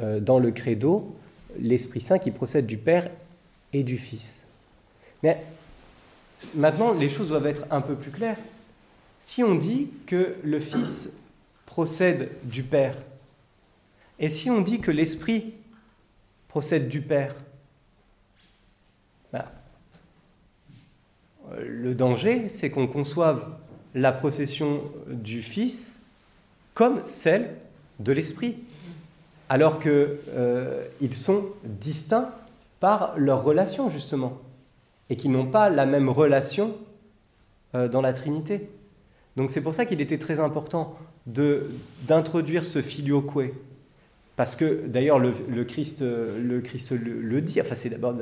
euh, 0.00 0.20
dans 0.20 0.38
le 0.38 0.50
credo 0.50 1.14
l'Esprit 1.58 2.00
Saint 2.00 2.18
qui 2.18 2.30
procède 2.30 2.66
du 2.66 2.76
Père 2.76 3.08
et 3.72 3.82
du 3.82 3.98
Fils. 3.98 4.42
Mais 5.22 5.42
maintenant, 6.54 6.92
les 6.92 7.08
choses 7.08 7.28
doivent 7.28 7.46
être 7.46 7.66
un 7.70 7.80
peu 7.80 7.94
plus 7.94 8.10
claires. 8.10 8.38
Si 9.20 9.42
on 9.42 9.54
dit 9.54 9.88
que 10.06 10.36
le 10.42 10.60
Fils 10.60 11.10
procède 11.66 12.30
du 12.44 12.62
Père, 12.62 12.96
et 14.18 14.28
si 14.28 14.50
on 14.50 14.60
dit 14.60 14.80
que 14.80 14.90
l'Esprit 14.90 15.54
procède 16.50 16.88
du 16.88 17.00
Père, 17.00 17.36
ben, 19.32 19.44
le 21.64 21.94
danger, 21.94 22.48
c'est 22.48 22.70
qu'on 22.70 22.88
conçoive 22.88 23.46
la 23.94 24.10
procession 24.10 24.82
du 25.06 25.42
Fils 25.42 26.00
comme 26.74 27.02
celle 27.06 27.54
de 28.00 28.12
l'Esprit, 28.12 28.56
alors 29.48 29.78
qu'ils 29.78 30.18
euh, 30.30 30.84
sont 31.14 31.46
distincts 31.64 32.30
par 32.80 33.16
leur 33.16 33.44
relation, 33.44 33.88
justement, 33.88 34.38
et 35.08 35.16
qui 35.16 35.28
n'ont 35.28 35.46
pas 35.46 35.68
la 35.70 35.86
même 35.86 36.08
relation 36.08 36.76
euh, 37.76 37.88
dans 37.88 38.00
la 38.00 38.12
Trinité. 38.12 38.68
Donc 39.36 39.50
c'est 39.50 39.60
pour 39.60 39.74
ça 39.74 39.84
qu'il 39.84 40.00
était 40.00 40.18
très 40.18 40.40
important 40.40 40.98
d'introduire 41.26 42.64
ce 42.64 42.82
filioque, 42.82 43.36
parce 44.40 44.56
que 44.56 44.86
d'ailleurs 44.86 45.18
le, 45.18 45.64
Christ, 45.64 46.00
le, 46.00 46.62
Christ 46.62 46.92
le, 46.92 47.42
dit, 47.42 47.60
enfin 47.60 47.74
c'est 47.74 47.90
d'abord, 47.90 48.14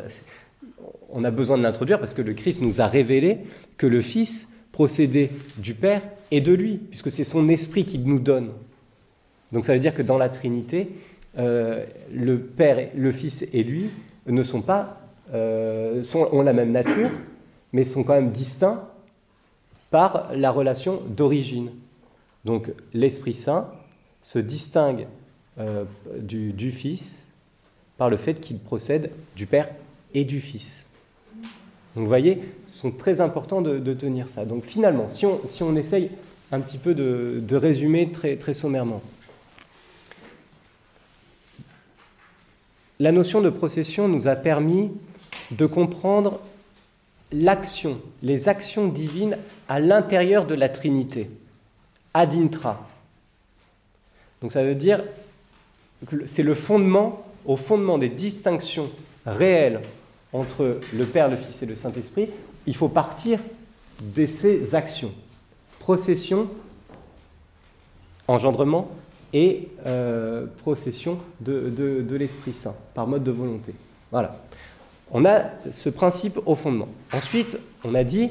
on 1.10 1.22
a 1.22 1.30
besoin 1.30 1.56
de 1.56 1.62
l'introduire 1.62 2.00
parce 2.00 2.12
que 2.12 2.22
le 2.22 2.34
Christ 2.34 2.60
nous 2.60 2.80
a 2.80 2.88
révélé 2.88 3.38
que 3.76 3.86
le 3.86 4.00
Fils 4.00 4.48
procédait 4.72 5.30
du 5.58 5.74
Père 5.74 6.02
et 6.32 6.40
de 6.40 6.52
lui, 6.52 6.78
puisque 6.78 7.12
c'est 7.12 7.22
son 7.22 7.48
esprit 7.48 7.84
qu'il 7.84 8.02
nous 8.02 8.18
donne. 8.18 8.50
Donc 9.52 9.64
ça 9.64 9.74
veut 9.74 9.78
dire 9.78 9.94
que 9.94 10.02
dans 10.02 10.18
la 10.18 10.28
Trinité, 10.28 10.88
euh, 11.38 11.86
le 12.12 12.40
Père, 12.40 12.88
le 12.96 13.12
Fils 13.12 13.46
et 13.52 13.62
lui 13.62 13.88
ne 14.26 14.42
sont 14.42 14.62
pas, 14.62 15.06
euh, 15.32 16.02
ont 16.32 16.42
la 16.42 16.52
même 16.52 16.72
nature, 16.72 17.10
mais 17.72 17.84
sont 17.84 18.02
quand 18.02 18.14
même 18.14 18.32
distincts 18.32 18.88
par 19.92 20.32
la 20.34 20.50
relation 20.50 21.00
d'origine. 21.10 21.70
Donc 22.44 22.72
l'Esprit 22.92 23.34
Saint 23.34 23.70
se 24.20 24.40
distingue 24.40 25.06
euh, 25.60 25.84
du, 26.18 26.70
Fils 26.70 27.32
par 27.96 28.10
le 28.10 28.16
fait 28.16 28.34
qu'il 28.34 28.58
procède 28.58 29.10
du 29.36 29.46
Père 29.46 29.68
et 30.14 30.24
du 30.24 30.40
Fils. 30.40 30.86
Donc 31.94 32.04
vous 32.04 32.06
voyez, 32.06 32.40
sont 32.66 32.92
très 32.92 33.20
importants 33.20 33.60
de, 33.60 33.94
tenir 33.94 34.28
ça. 34.28 34.44
Donc 34.44 34.64
finalement, 34.64 35.08
si 35.08 35.26
on, 35.26 35.40
si 35.44 35.62
on 35.62 35.74
essaye 35.74 36.10
un 36.52 36.60
petit 36.60 36.78
peu 36.78 36.94
de, 36.94 37.42
de 37.46 37.56
résumer 37.56 38.10
très, 38.12 38.36
très 38.36 38.54
sommairement, 38.54 39.02
la 43.00 43.12
notion 43.12 43.40
de 43.40 43.50
procession 43.50 44.08
nous 44.08 44.28
a 44.28 44.36
permis 44.36 44.90
de 45.50 45.66
comprendre 45.66 46.40
l'action, 47.32 48.00
les 48.22 48.48
actions 48.48 48.88
divines 48.88 49.36
à 49.68 49.80
l'intérieur 49.80 50.46
de 50.46 50.54
la 50.54 50.68
Trinité, 50.68 51.30
ad 52.14 52.34
intra. 52.34 52.88
Donc 54.40 54.52
ça 54.52 54.64
veut 54.64 54.74
dire 54.74 55.02
c'est 56.26 56.42
le 56.42 56.54
fondement, 56.54 57.24
au 57.44 57.56
fondement 57.56 57.98
des 57.98 58.08
distinctions 58.08 58.90
réelles 59.26 59.80
entre 60.32 60.80
le 60.94 61.04
Père, 61.06 61.28
le 61.28 61.36
Fils 61.36 61.62
et 61.62 61.66
le 61.66 61.74
Saint-Esprit, 61.74 62.28
il 62.66 62.76
faut 62.76 62.88
partir 62.88 63.40
de 64.02 64.26
ces 64.26 64.74
actions. 64.74 65.12
Procession, 65.80 66.48
engendrement 68.26 68.90
et 69.32 69.68
euh, 69.86 70.46
procession 70.62 71.18
de, 71.40 72.04
l'Esprit 72.16 72.52
Saint, 72.52 72.76
par 72.94 73.06
mode 73.06 73.24
de 73.24 73.30
volonté. 73.30 73.74
Voilà. 74.10 74.40
On 75.10 75.24
a 75.24 75.44
ce 75.70 75.88
principe 75.88 76.38
au 76.44 76.54
fondement. 76.54 76.88
Ensuite, 77.12 77.58
on 77.84 77.94
a 77.94 78.04
dit 78.04 78.30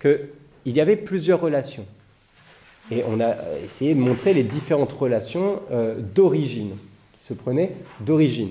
qu'il 0.00 0.18
y 0.66 0.80
avait 0.80 0.96
plusieurs 0.96 1.40
relations. 1.40 1.86
Et 2.90 3.04
on 3.06 3.20
a 3.20 3.34
essayé 3.64 3.94
de 3.94 4.00
montrer 4.00 4.34
les 4.34 4.42
différentes 4.42 4.92
relations 4.92 5.60
euh, 5.70 6.00
d'origine, 6.00 6.74
se 7.18 7.34
prenaient 7.34 7.72
d'origine. 8.00 8.50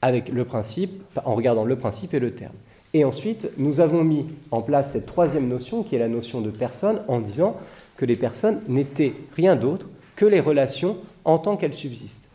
Avec 0.00 0.28
le 0.28 0.44
principe, 0.44 1.02
en 1.24 1.34
regardant 1.34 1.64
le 1.64 1.76
principe 1.76 2.14
et 2.14 2.20
le 2.20 2.32
terme. 2.32 2.54
Et 2.94 3.04
ensuite, 3.04 3.50
nous 3.58 3.80
avons 3.80 4.04
mis 4.04 4.26
en 4.50 4.62
place 4.62 4.92
cette 4.92 5.06
troisième 5.06 5.48
notion, 5.48 5.82
qui 5.82 5.96
est 5.96 5.98
la 5.98 6.08
notion 6.08 6.40
de 6.40 6.50
personne, 6.50 7.02
en 7.08 7.20
disant 7.20 7.56
que 7.96 8.04
les 8.04 8.16
personnes 8.16 8.60
n'étaient 8.68 9.12
rien 9.34 9.56
d'autre 9.56 9.88
que 10.16 10.24
les 10.24 10.40
relations 10.40 10.96
en 11.24 11.38
tant 11.38 11.56
qu'elles 11.56 11.74
subsistent 11.74 12.28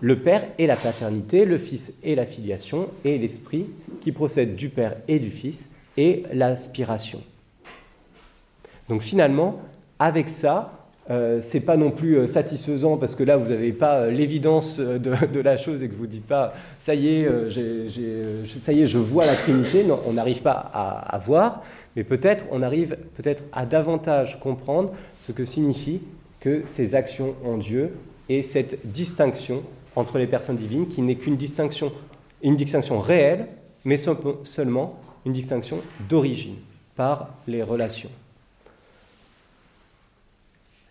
le 0.00 0.16
Père 0.16 0.46
et 0.58 0.66
la 0.66 0.76
paternité, 0.76 1.44
le 1.44 1.58
Fils 1.58 1.94
et 2.02 2.14
la 2.14 2.26
filiation, 2.26 2.88
et 3.04 3.18
l'Esprit 3.18 3.66
qui 4.00 4.12
procède 4.12 4.56
du 4.56 4.68
Père 4.68 4.96
et 5.08 5.18
du 5.18 5.30
Fils, 5.30 5.68
et 5.96 6.22
l'aspiration. 6.32 7.20
Donc 8.88 9.02
finalement, 9.02 9.60
avec 9.98 10.28
ça, 10.28 10.77
euh, 11.10 11.40
c'est 11.42 11.60
pas 11.60 11.78
non 11.78 11.90
plus 11.90 12.18
euh, 12.18 12.26
satisfaisant 12.26 12.98
parce 12.98 13.14
que 13.14 13.22
là 13.22 13.38
vous 13.38 13.48
n'avez 13.48 13.72
pas 13.72 14.00
euh, 14.00 14.10
l'évidence 14.10 14.78
de, 14.80 15.40
la 15.40 15.56
chose 15.56 15.82
et 15.82 15.88
que 15.88 15.94
vous 15.94 16.06
dites 16.06 16.26
pas 16.26 16.52
ça 16.78 16.94
y 16.94 17.08
est, 17.08 17.28
ça 18.58 18.72
y 18.72 18.82
est, 18.82 18.86
je 18.86 18.98
vois 18.98 19.24
la 19.24 19.34
Trinité. 19.34 19.84
Non, 19.84 20.00
on 20.06 20.12
n'arrive 20.12 20.42
pas 20.42 20.52
à, 20.52 21.18
voir, 21.18 21.62
mais 21.96 22.04
peut-être 22.04 22.44
on 22.50 22.62
arrive 22.62 22.98
peut-être 23.16 23.42
à 23.52 23.64
davantage 23.64 24.38
comprendre 24.38 24.92
ce 25.18 25.32
que 25.32 25.44
signifie 25.44 26.00
que 26.40 26.62
ces 26.66 26.94
actions 26.94 27.34
en 27.44 27.56
Dieu 27.56 27.94
et 28.28 28.42
cette 28.42 28.90
distinction 28.92 29.62
entre 29.96 30.18
les 30.18 30.26
personnes 30.26 30.56
divines 30.56 30.88
qui 30.88 31.02
n'est 31.02 31.16
qu'une 31.16 31.36
distinction, 31.36 31.92
une 32.42 32.56
distinction 32.56 33.00
réelle, 33.00 33.46
mais 33.84 33.96
seulement 33.96 34.98
une 35.24 35.32
distinction 35.32 35.78
d'origine 36.08 36.56
par 36.94 37.34
les 37.46 37.62
relations. 37.62 38.10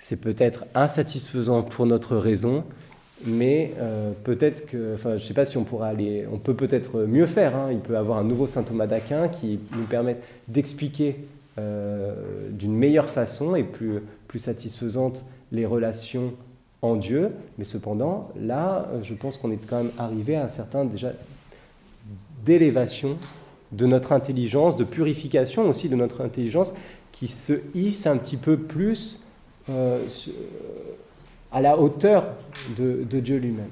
C'est 0.09 0.15
peut-être 0.15 0.63
insatisfaisant 0.73 1.63
pour 1.63 1.85
notre 1.85 2.15
raison, 2.15 2.63
mais 3.25 3.73
euh, 3.77 4.13
peut-être 4.23 4.65
que, 4.65 4.93
enfin, 4.93 5.17
je 5.17 5.21
ne 5.21 5.27
sais 5.27 5.33
pas 5.33 5.43
si 5.43 5.57
on 5.57 5.65
pourra 5.65 5.87
aller, 5.87 6.25
on 6.31 6.37
peut 6.37 6.53
peut-être 6.53 7.01
mieux 7.01 7.25
faire. 7.25 7.57
Hein. 7.57 7.73
Il 7.73 7.79
peut 7.79 7.97
avoir 7.97 8.17
un 8.17 8.23
nouveau 8.23 8.47
saint 8.47 8.63
Thomas 8.63 8.87
d'Aquin 8.87 9.27
qui 9.27 9.59
nous 9.75 9.83
permet 9.83 10.15
d'expliquer 10.47 11.17
euh, 11.59 12.13
d'une 12.51 12.73
meilleure 12.73 13.09
façon 13.09 13.57
et 13.57 13.63
plus, 13.63 13.99
plus 14.29 14.39
satisfaisante 14.39 15.25
les 15.51 15.65
relations 15.65 16.31
en 16.81 16.95
Dieu. 16.95 17.31
Mais 17.57 17.65
cependant, 17.65 18.31
là, 18.39 18.89
je 19.03 19.13
pense 19.13 19.37
qu'on 19.37 19.51
est 19.51 19.59
quand 19.67 19.83
même 19.83 19.91
arrivé 19.97 20.37
à 20.37 20.45
un 20.45 20.49
certain 20.49 20.85
déjà 20.85 21.11
d'élévation 22.45 23.17
de 23.73 23.85
notre 23.85 24.13
intelligence, 24.13 24.77
de 24.77 24.85
purification 24.85 25.69
aussi 25.69 25.89
de 25.89 25.97
notre 25.97 26.21
intelligence, 26.21 26.73
qui 27.11 27.27
se 27.27 27.59
hisse 27.75 28.07
un 28.07 28.15
petit 28.15 28.37
peu 28.37 28.55
plus 28.55 29.26
euh, 29.69 30.07
à 31.51 31.61
la 31.61 31.77
hauteur 31.77 32.23
de 32.77 33.19
Dieu 33.19 33.37
lui-même. 33.37 33.71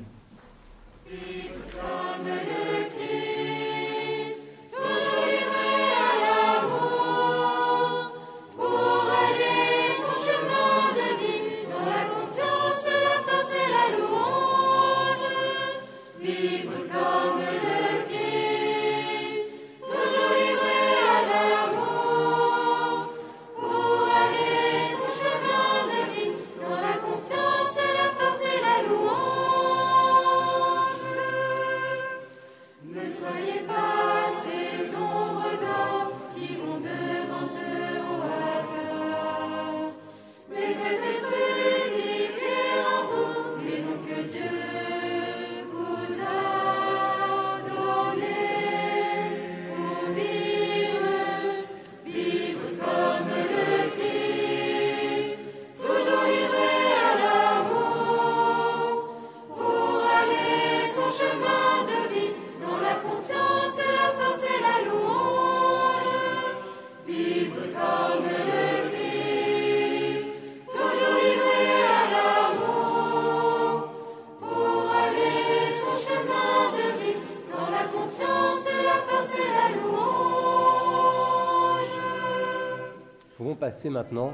Passer 83.76 83.89
maintenant 83.89 84.34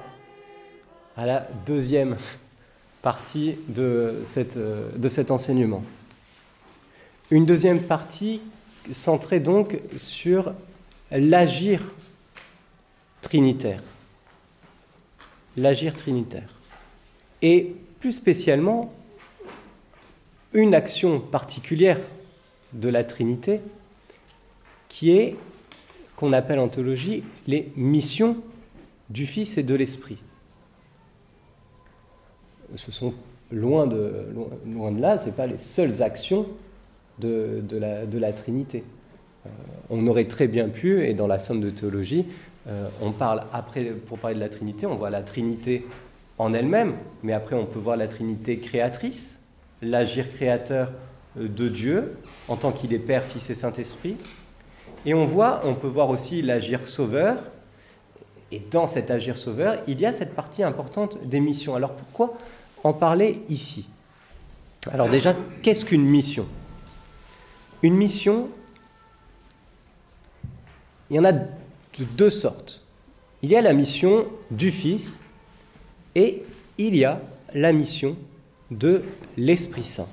à 1.17 1.25
la 1.25 1.47
deuxième 1.65 2.15
partie 3.01 3.55
de, 3.69 4.21
cette, 4.23 4.55
de 4.55 5.09
cet 5.09 5.31
enseignement. 5.31 5.83
Une 7.31 7.47
deuxième 7.47 7.81
partie 7.81 8.39
centrée 8.91 9.39
donc 9.39 9.79
sur 9.97 10.53
l'agir 11.09 11.81
trinitaire. 13.23 13.81
L'agir 15.57 15.95
trinitaire. 15.95 16.53
Et 17.41 17.73
plus 17.99 18.11
spécialement, 18.11 18.93
une 20.53 20.75
action 20.75 21.19
particulière 21.19 21.99
de 22.73 22.89
la 22.89 23.03
Trinité 23.03 23.59
qui 24.87 25.17
est, 25.17 25.35
qu'on 26.15 26.31
appelle 26.31 26.59
en 26.59 26.67
théologie, 26.67 27.23
les 27.47 27.71
missions 27.75 28.37
du 29.11 29.25
Fils 29.25 29.57
et 29.57 29.63
de 29.63 29.75
l'Esprit. 29.75 30.17
Ce 32.75 32.91
sont 32.91 33.13
loin 33.51 33.85
de, 33.85 34.25
loin, 34.65 34.91
de 34.91 35.01
là, 35.01 35.17
ce 35.17 35.29
pas 35.29 35.47
les 35.47 35.57
seules 35.57 36.01
actions 36.01 36.47
de, 37.19 37.61
la, 37.71 38.05
de 38.05 38.31
Trinité. 38.31 38.83
Euh, 39.45 39.49
on 39.89 40.07
aurait 40.07 40.25
très 40.25 40.47
bien 40.47 40.69
pu, 40.69 41.03
et 41.03 41.13
dans 41.13 41.27
la 41.27 41.39
somme 41.39 41.59
de 41.59 41.69
théologie, 41.69 42.25
euh, 42.67 42.87
on 43.01 43.11
parle 43.11 43.43
après, 43.51 43.83
pour 43.85 44.17
parler 44.17 44.35
de 44.35 44.39
la 44.39 44.49
Trinité, 44.49 44.85
on 44.85 44.95
voit 44.95 45.09
la 45.09 45.21
Trinité 45.21 45.85
en 46.37 46.53
elle-même, 46.53 46.93
mais 47.23 47.33
après 47.33 47.55
on 47.55 47.65
peut 47.65 47.79
voir 47.79 47.97
la 47.97 48.07
Trinité 48.07 48.59
créatrice, 48.59 49.39
l'agir 49.81 50.29
créateur 50.29 50.93
euh, 51.37 51.47
de 51.47 51.67
Dieu 51.67 52.17
en 52.47 52.55
tant 52.55 52.71
qu'il 52.71 52.93
est 52.93 52.99
Père, 52.99 53.25
Fils 53.25 53.49
et 53.49 53.55
Saint-Esprit. 53.55 54.15
Et 55.05 55.13
on 55.13 55.25
voit, 55.25 55.61
on 55.65 55.73
peut 55.73 55.87
voir 55.87 56.09
aussi 56.09 56.41
l'agir 56.41 56.85
sauveur, 56.87 57.50
et 58.51 58.59
dans 58.59 58.87
cet 58.87 59.11
agir 59.11 59.37
sauveur, 59.37 59.77
il 59.87 59.99
y 59.99 60.05
a 60.05 60.13
cette 60.13 60.35
partie 60.35 60.63
importante 60.63 61.25
des 61.27 61.39
missions. 61.39 61.75
Alors 61.75 61.93
pourquoi 61.93 62.37
en 62.83 62.93
parler 62.93 63.41
ici? 63.49 63.87
Alors 64.91 65.09
déjà, 65.09 65.35
qu'est-ce 65.61 65.85
qu'une 65.85 66.05
mission? 66.05 66.47
Une 67.83 67.95
mission, 67.95 68.49
il 71.09 71.15
y 71.15 71.19
en 71.19 71.25
a 71.25 71.31
de 71.31 71.47
deux 72.17 72.29
sortes. 72.29 72.83
Il 73.41 73.51
y 73.51 73.55
a 73.55 73.61
la 73.61 73.73
mission 73.73 74.27
du 74.51 74.71
Fils 74.71 75.21
et 76.15 76.43
il 76.77 76.95
y 76.95 77.05
a 77.05 77.21
la 77.53 77.73
mission 77.73 78.15
de 78.69 79.03
l'Esprit 79.37 79.83
Saint. 79.83 80.07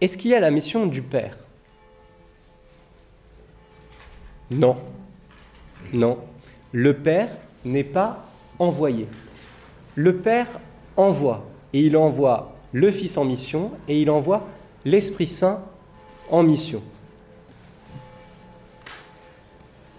Est-ce 0.00 0.16
qu'il 0.16 0.30
y 0.30 0.34
a 0.34 0.40
la 0.40 0.50
mission 0.50 0.86
du 0.86 1.02
Père? 1.02 1.36
Non. 4.50 4.76
Non, 5.92 6.18
le 6.72 6.94
Père 6.94 7.28
n'est 7.64 7.84
pas 7.84 8.26
envoyé. 8.58 9.06
Le 9.96 10.16
Père 10.16 10.48
envoie, 10.96 11.46
et 11.72 11.80
il 11.80 11.96
envoie 11.96 12.56
le 12.72 12.90
Fils 12.90 13.16
en 13.16 13.24
mission, 13.24 13.72
et 13.88 14.00
il 14.00 14.10
envoie 14.10 14.46
l'Esprit 14.84 15.26
Saint 15.26 15.62
en 16.30 16.42
mission. 16.42 16.82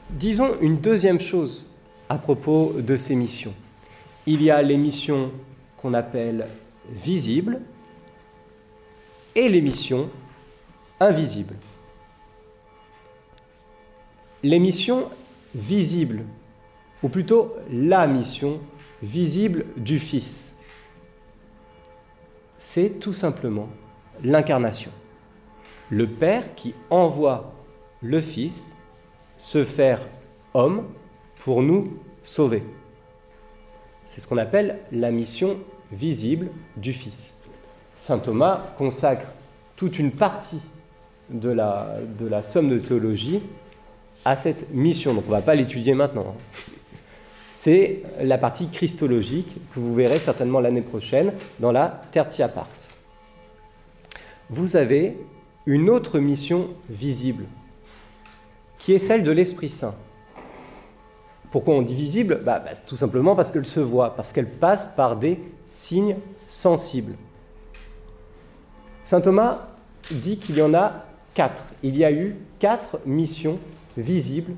Disons 0.09 0.55
une 0.61 0.77
deuxième 0.77 1.19
chose 1.19 1.65
à 2.09 2.17
propos 2.17 2.73
de 2.77 2.97
ces 2.97 3.15
missions. 3.15 3.53
Il 4.25 4.43
y 4.43 4.51
a 4.51 4.61
les 4.61 4.77
missions 4.77 5.31
qu'on 5.77 5.93
appelle 5.93 6.47
visibles 6.89 7.61
et 9.35 9.49
les 9.49 9.61
missions 9.61 10.09
invisibles. 10.99 11.55
Les 14.43 14.59
missions 14.59 15.05
visible, 15.55 16.23
ou 17.03 17.09
plutôt 17.09 17.55
la 17.71 18.07
mission 18.07 18.59
visible 19.01 19.65
du 19.77 19.99
Fils. 19.99 20.55
C'est 22.57 22.99
tout 22.99 23.13
simplement 23.13 23.69
l'incarnation. 24.23 24.91
Le 25.89 26.07
Père 26.07 26.55
qui 26.55 26.75
envoie 26.89 27.53
le 28.01 28.21
Fils 28.21 28.73
se 29.37 29.63
faire 29.63 30.07
homme 30.53 30.83
pour 31.39 31.63
nous 31.63 31.97
sauver. 32.21 32.63
C'est 34.05 34.21
ce 34.21 34.27
qu'on 34.27 34.37
appelle 34.37 34.79
la 34.91 35.11
mission 35.11 35.57
visible 35.91 36.49
du 36.77 36.93
Fils. 36.93 37.33
Saint 37.95 38.19
Thomas 38.19 38.61
consacre 38.77 39.27
toute 39.75 39.99
une 39.99 40.11
partie 40.11 40.61
de 41.29 41.49
la, 41.49 42.43
somme 42.43 42.69
de 42.69 42.79
théologie 42.79 43.41
à 44.25 44.35
cette 44.35 44.73
mission. 44.73 45.13
Donc 45.13 45.25
on 45.27 45.31
ne 45.31 45.35
va 45.35 45.41
pas 45.41 45.55
l'étudier 45.55 45.93
maintenant. 45.93 46.35
Hein. 46.35 46.71
C'est 47.49 48.01
la 48.19 48.37
partie 48.37 48.69
christologique 48.69 49.55
que 49.73 49.79
vous 49.79 49.93
verrez 49.93 50.19
certainement 50.19 50.59
l'année 50.59 50.81
prochaine 50.81 51.33
dans 51.59 51.71
la 51.71 52.01
Tertia 52.11 52.47
Pars. 52.47 52.67
Vous 54.49 54.75
avez 54.75 55.15
une 55.65 55.89
autre 55.89 56.19
mission 56.19 56.69
visible, 56.89 57.45
qui 58.79 58.93
est 58.93 58.99
celle 58.99 59.23
de 59.23 59.31
l'Esprit 59.31 59.69
Saint. 59.69 59.93
Pourquoi 61.51 61.75
on 61.75 61.81
dit 61.81 61.93
visible? 61.93 62.41
Bah, 62.43 62.59
bah, 62.59 62.71
Tout 62.87 62.95
simplement 62.95 63.35
parce 63.35 63.51
qu'elle 63.51 63.65
se 63.65 63.79
voit, 63.79 64.15
parce 64.15 64.33
qu'elle 64.33 64.49
passe 64.49 64.87
par 64.87 65.17
des 65.17 65.39
signes 65.65 66.15
sensibles. 66.47 67.13
Saint 69.03 69.21
Thomas 69.21 69.67
dit 70.09 70.37
qu'il 70.37 70.57
y 70.57 70.61
en 70.61 70.73
a 70.73 71.05
quatre. 71.33 71.63
Il 71.83 71.95
y 71.95 72.05
a 72.05 72.11
eu 72.11 72.35
quatre 72.59 72.99
missions 73.05 73.59
visible 73.97 74.53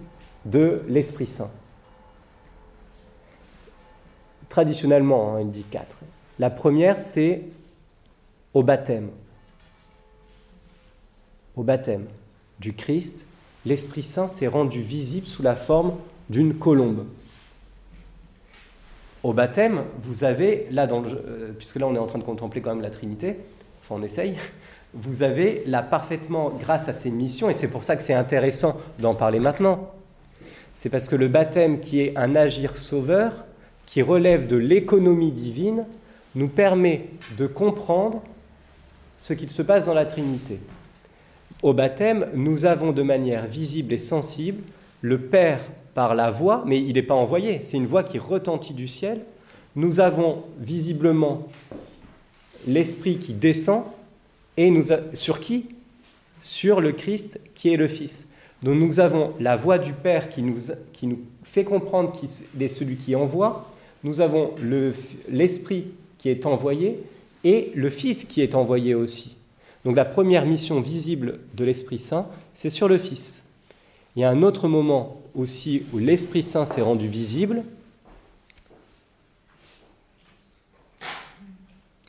de 0.46 0.82
l'Esprit 0.88 1.28
Saint. 1.28 1.52
Traditionnellement, 4.50 5.36
hein, 5.36 5.42
il 5.42 5.52
dit 5.52 5.64
quatre. 5.64 5.98
La 6.40 6.50
première, 6.50 7.00
c'est 7.00 7.44
au 8.54 8.64
baptême. 8.64 9.10
Au 11.56 11.64
baptême 11.64 12.06
du 12.60 12.74
Christ, 12.74 13.26
l'Esprit 13.66 14.04
Saint 14.04 14.28
s'est 14.28 14.48
rendu 14.48 14.82
visible 14.82 15.28
sous 15.28 15.44
la 15.44 15.56
forme 15.56 15.96
d'une 16.30 16.56
colombe. 16.56 17.06
Au 19.24 19.34
baptême, 19.34 19.84
vous 20.02 20.24
avez, 20.24 20.68
là, 20.70 20.88
euh, 20.92 21.54
puisque 21.54 21.78
là 21.78 21.88
on 21.88 21.96
est 21.96 22.00
en 22.00 22.08
train 22.08 22.20
de 22.20 22.24
contempler 22.24 22.62
quand 22.62 22.72
même 22.72 22.82
la 22.82 22.90
Trinité, 22.90 23.38
enfin 23.80 23.96
on 23.98 24.04
essaye, 24.04 24.38
vous 24.94 25.24
avez 25.24 25.64
là 25.66 25.82
parfaitement, 25.82 26.52
grâce 26.60 26.88
à 26.88 26.94
ces 26.94 27.10
missions, 27.10 27.50
et 27.50 27.54
c'est 27.54 27.68
pour 27.68 27.84
ça 27.84 27.96
que 27.96 28.04
c'est 28.04 28.14
intéressant 28.14 28.80
d'en 29.00 29.16
parler 29.16 29.40
maintenant, 29.40 29.92
c'est 30.76 30.90
parce 30.90 31.08
que 31.08 31.16
le 31.16 31.28
baptême 31.28 31.80
qui 31.80 32.02
est 32.02 32.18
un 32.18 32.36
agir 32.36 32.76
sauveur, 32.76 33.46
qui 33.86 34.02
relève 34.02 34.48
de 34.48 34.56
l'économie 34.56 35.32
divine, 35.32 35.86
nous 36.36 36.48
permet 36.48 37.10
de 37.38 37.48
comprendre 37.48 38.22
ce 39.18 39.34
qu'il 39.34 39.50
se 39.50 39.62
passe 39.62 39.86
dans 39.86 39.94
la 39.94 40.06
Trinité. 40.06 40.60
Au 41.62 41.74
baptême, 41.74 42.28
nous 42.34 42.66
avons 42.66 42.92
de 42.92 43.04
manière 43.04 43.46
visible 43.46 43.94
et 43.94 43.98
sensible 43.98 44.64
le 45.02 45.20
Père 45.20 45.62
par 45.94 46.16
la 46.16 46.32
voix, 46.32 46.64
mais 46.66 46.80
il 46.80 46.94
n'est 46.94 47.04
pas 47.04 47.14
envoyé, 47.14 47.60
c'est 47.60 47.78
une 47.78 47.86
voix 47.86 48.04
qui 48.04 48.20
retentit 48.20 48.74
du 48.74 48.88
ciel. 48.88 49.22
Nous 49.76 50.00
avons 50.00 50.44
visiblement 50.60 51.48
l'Esprit 52.68 53.18
qui 53.18 53.34
descend, 53.34 53.84
et 54.58 54.70
nous 54.70 54.86
sur 55.14 55.40
qui? 55.40 55.66
Sur 56.42 56.82
le 56.82 56.92
Christ 56.92 57.40
qui 57.56 57.74
est 57.74 57.78
le 57.78 57.88
Fils. 57.88 58.28
Donc 58.62 58.78
nous 58.78 59.00
avons 59.00 59.34
la 59.40 59.56
voix 59.58 59.78
du 59.78 59.94
Père 59.94 60.30
qui 60.30 60.42
nous, 60.42 60.58
qui 60.94 61.08
nous 61.08 61.20
fait 61.44 61.64
comprendre 61.64 62.12
qu'il 62.12 62.30
est 62.62 62.70
celui 62.70 62.96
qui 62.96 63.16
envoie, 63.16 63.70
nous 64.04 64.22
avons 64.22 64.52
l'Esprit 65.30 65.88
qui 66.18 66.30
est 66.30 66.46
envoyé 66.46 67.00
et 67.44 67.72
le 67.76 67.90
Fils 67.90 68.26
qui 68.26 68.42
est 68.42 68.56
envoyé 68.56 68.96
aussi. 68.96 69.36
Donc 69.86 69.96
la 69.96 70.06
première 70.06 70.46
mission 70.46 70.80
visible 70.82 71.40
de 71.56 71.66
l'Esprit 71.66 72.00
Saint, 72.00 72.28
c'est 72.54 72.70
sur 72.70 72.88
le 72.88 72.98
Fils. 72.98 73.44
Il 74.16 74.22
y 74.22 74.24
a 74.24 74.30
un 74.30 74.44
autre 74.44 74.68
moment 74.68 75.22
aussi 75.36 75.84
où 75.92 75.98
l'Esprit 75.98 76.44
Saint 76.44 76.66
s'est 76.66 76.82
rendu 76.82 77.08
visible. 77.08 77.64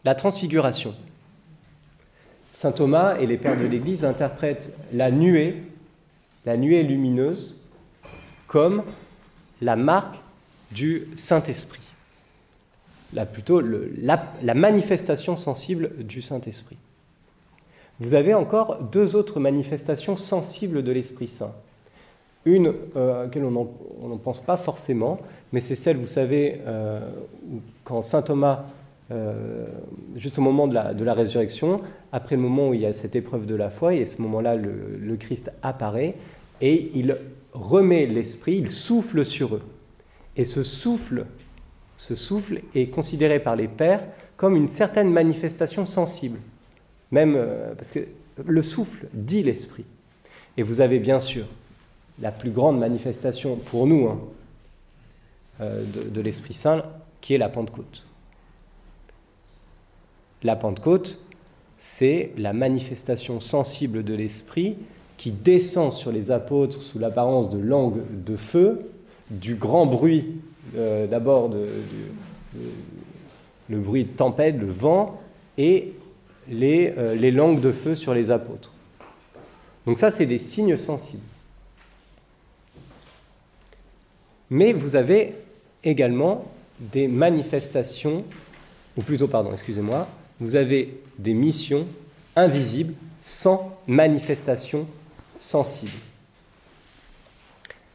La 0.05 0.14
transfiguration. 0.14 0.95
Saint 2.55 2.70
Thomas 2.70 3.18
et 3.18 3.26
les 3.26 3.36
pères 3.36 3.59
de 3.59 3.66
l'Église 3.66 4.05
interprètent 4.05 4.72
la 4.92 5.11
nuée, 5.11 5.57
la 6.46 6.57
nuée 6.57 6.84
lumineuse, 6.84 7.61
comme 8.46 8.84
la 9.61 9.74
marque 9.74 10.22
du 10.70 11.09
Saint-Esprit 11.16 11.80
la, 13.12 13.26
plutôt 13.26 13.61
la, 13.61 14.55
manifestation 14.55 15.34
sensible 15.34 16.05
du 16.05 16.22
Saint-Esprit. 16.22 16.76
Vous 17.98 18.14
avez 18.14 18.34
encore 18.34 18.82
deux 18.82 19.16
autres 19.16 19.40
manifestations 19.40 20.16
sensibles 20.16 20.82
de 20.82 20.92
l'Esprit 20.92 21.28
Saint. 21.28 21.52
Une 22.44 22.74
euh, 22.96 23.22
à 23.22 23.24
laquelle 23.24 23.44
on 23.44 23.50
n'en 23.50 24.18
pense 24.18 24.40
pas 24.40 24.57
forcément, 24.57 25.18
mais 25.52 25.61
c'est 25.61 25.76
celle, 25.76 25.96
vous 25.96 26.07
savez, 26.07 26.61
euh, 26.66 27.00
quand 27.84 28.02
Saint 28.02 28.22
Thomas, 28.22 28.64
euh, 29.11 29.66
juste 30.16 30.38
au 30.38 30.42
moment 30.42 30.66
de 30.66 31.05
la, 31.05 31.14
résurrection, 31.14 31.80
après 32.12 32.36
le 32.36 32.42
moment 32.42 32.70
où 32.70 32.74
il 32.74 32.80
y 32.80 32.86
a 32.86 32.92
cette 32.92 33.16
épreuve 33.16 33.46
de 33.46 33.55
la 33.55 33.70
foi, 33.70 33.94
et 33.94 34.02
à 34.02 34.07
ce 34.07 34.20
moment-là, 34.22 34.57
le, 34.57 35.16
Christ 35.16 35.52
apparaît, 35.62 36.14
et 36.61 36.90
il 36.94 37.16
remet 37.52 38.07
l'Esprit, 38.07 38.57
il 38.57 38.70
souffle 38.70 39.24
sur 39.24 39.57
eux. 39.57 39.62
Et 40.36 40.44
ce 40.44 40.62
souffle 40.62 41.26
ce 41.96 42.14
souffle 42.14 42.61
est 42.74 42.88
considéré 42.88 43.40
par 43.40 43.57
les 43.57 43.68
pères 43.68 44.05
comme 44.36 44.57
une 44.57 44.68
certaine 44.68 45.11
manifestation 45.11 45.86
sensible, 45.86 46.38
même 47.11 47.34
euh, 47.36 47.74
parce 47.74 47.90
que 47.90 48.00
le 48.44 48.62
souffle 48.62 49.07
dit 49.12 49.42
l'esprit. 49.42 49.84
Et 50.57 50.62
vous 50.62 50.80
avez 50.80 50.98
bien 50.98 51.20
sûr 51.20 51.46
la 52.20 52.30
plus 52.30 52.50
grande 52.50 52.78
manifestation 52.78 53.57
pour 53.57 53.86
nous 53.86 54.09
hein, 54.09 54.20
euh, 55.61 55.84
de, 56.12 56.20
l'Esprit 56.20 56.55
Saint, 56.55 56.82
qui 57.20 57.34
est 57.34 57.38
la 57.38 57.48
Pentecôte. 57.48 58.05
La 60.45 60.57
Pentecôte, 60.57 61.18
c'est 61.78 62.32
la 62.36 62.53
manifestation 62.53 63.40
sensible 63.40 64.05
de 64.05 64.14
l'Esprit 64.14 64.76
qui 65.16 65.32
descend 65.32 65.92
sur 65.92 66.12
les 66.12 66.30
apôtres 66.30 66.80
sous 66.82 66.99
l'apparence 66.99 67.49
de 67.49 67.59
langues 67.59 68.03
de 68.24 68.36
feu, 68.36 68.90
du 69.30 69.55
grand 69.55 69.86
bruit 69.86 70.26
euh, 70.76 71.07
d'abord 71.07 71.51
le 73.68 73.78
bruit 73.78 74.05
de 74.05 74.11
tempête, 74.11 74.59
le 74.59 74.70
vent, 74.70 75.20
et 75.57 75.92
les, 76.49 76.92
euh, 76.99 77.14
les 77.14 77.30
langues 77.30 77.61
de 77.61 77.72
feu 77.72 77.95
sur 77.95 78.12
les 78.12 78.30
apôtres. 78.30 78.72
Donc 79.86 79.99
ça, 79.99 80.11
c'est 80.11 80.26
des 80.26 80.38
signes 80.38 80.76
sensibles. 80.76 81.22
Mais 84.51 84.72
vous 84.72 84.97
avez 84.97 85.34
également 85.82 86.45
des 86.78 87.09
manifestations, 87.09 88.24
ou 88.97 89.03
plutôt, 89.03 89.28
pardon, 89.28 89.53
excusez-moi, 89.53 90.09
vous 90.41 90.57
avez 90.57 91.01
des 91.18 91.35
missions 91.35 91.87
invisibles 92.37 92.95
sans 93.22 93.76
manifestation 93.87 94.87
sensible 95.39 95.93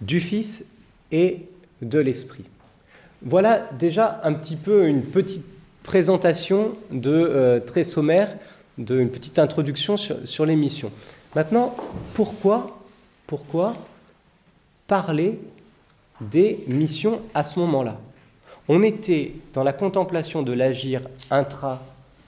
du 0.01 0.19
Fils 0.19 0.65
et 1.11 1.45
de 1.81 1.99
l'Esprit. 1.99 2.45
Voilà 3.21 3.69
déjà 3.77 4.21
un 4.23 4.33
petit 4.33 4.55
peu 4.55 4.87
une 4.87 5.03
petite 5.03 5.45
présentation 5.83 6.75
de, 6.91 7.11
euh, 7.11 7.59
très 7.59 7.83
sommaire, 7.83 8.37
de, 8.77 8.99
une 8.99 9.09
petite 9.09 9.39
introduction 9.39 9.97
sur, 9.97 10.45
les 10.45 10.55
missions. 10.55 10.91
Maintenant, 11.35 11.75
pourquoi, 12.13 12.79
pourquoi 13.27 13.75
parler 14.87 15.39
des 16.21 16.63
missions 16.67 17.21
à 17.33 17.43
ce 17.43 17.59
moment-là? 17.59 17.99
On 18.67 18.83
était 18.83 19.33
dans 19.53 19.63
la 19.63 19.73
contemplation 19.73 20.43
de 20.43 20.53
l'agir 20.53 21.01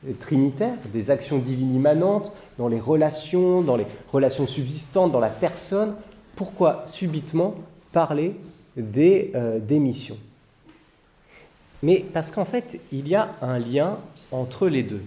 intra-trinitaire, 0.08 0.76
des 0.91 1.12
actions 1.12 1.38
divines 1.38 1.76
immanentes, 1.76 2.32
dans 2.58 2.68
les 2.68 2.80
relations, 2.80 3.62
dans 3.62 3.76
les 3.76 3.86
relations 4.12 4.47
subsistantes, 4.47 5.12
dans 5.12 5.20
la 5.20 5.30
personne. 5.30 5.95
Pourquoi 6.36 6.84
subitement 6.88 7.56
parler 7.91 8.36
des, 8.76 9.32
euh, 9.36 9.60
des 9.60 9.80
missions? 9.80 10.18
Mais 11.84 12.06
parce 12.14 12.32
qu'en 12.32 12.45
fait, 12.45 12.80
il 12.91 13.08
y 13.08 13.16
a 13.16 13.36
un 13.41 13.60
lien 13.60 13.97
entre 14.32 14.68
les 14.68 14.84
deux. 14.84 15.02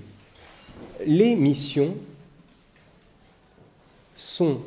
Les 1.07 1.37
missions 1.37 1.95
sont 4.15 4.59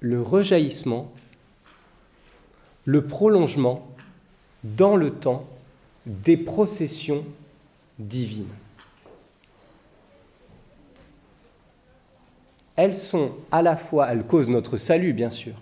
le 0.00 0.22
rejaillissement, 0.22 1.10
le 2.84 3.04
prolongement 3.04 3.86
dans 4.64 4.96
le 4.96 5.10
temps 5.10 5.44
des 6.06 6.36
processions 6.36 7.24
divines. 7.98 8.48
Elles 12.78 12.94
sont 12.94 13.32
à 13.50 13.60
la 13.60 13.76
fois, 13.76 14.08
elles 14.10 14.22
causent 14.22 14.48
notre 14.48 14.76
salut, 14.76 15.12
bien 15.12 15.30
sûr, 15.30 15.54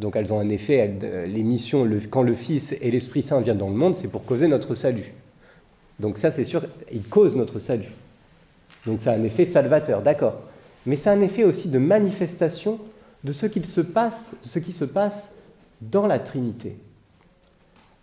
donc 0.00 0.16
elles 0.16 0.32
ont 0.32 0.40
un 0.40 0.48
effet, 0.48 0.92
les 1.26 1.42
missions, 1.44 1.88
quand 2.10 2.22
le 2.22 2.34
Fils 2.34 2.74
et 2.80 2.90
l'Esprit 2.90 3.22
Saint 3.22 3.40
viennent 3.40 3.58
dans 3.58 3.68
le 3.68 3.76
monde, 3.76 3.94
c'est 3.94 4.08
pour 4.08 4.24
causer 4.24 4.48
notre 4.48 4.74
salut. 4.74 5.14
Donc 6.00 6.18
ça, 6.18 6.32
c'est 6.32 6.44
sûr, 6.44 6.64
ils 6.92 7.02
causent 7.02 7.36
notre 7.36 7.60
salut. 7.60 7.92
Donc 8.84 9.00
ça 9.00 9.12
a 9.12 9.14
un 9.14 9.22
effet 9.22 9.44
salvateur, 9.44 10.02
d'accord. 10.02 10.40
Mais 10.86 10.96
ça 10.96 11.12
a 11.12 11.14
un 11.14 11.20
effet 11.20 11.44
aussi 11.44 11.68
de 11.68 11.78
manifestation 11.78 12.80
de 13.22 13.32
ce, 13.32 13.46
se 13.48 13.80
passe, 13.80 14.30
de 14.42 14.60
qui 14.60 14.72
se 14.72 14.84
passe 14.84 15.36
dans 15.80 16.08
la 16.08 16.18
Trinité. 16.18 16.76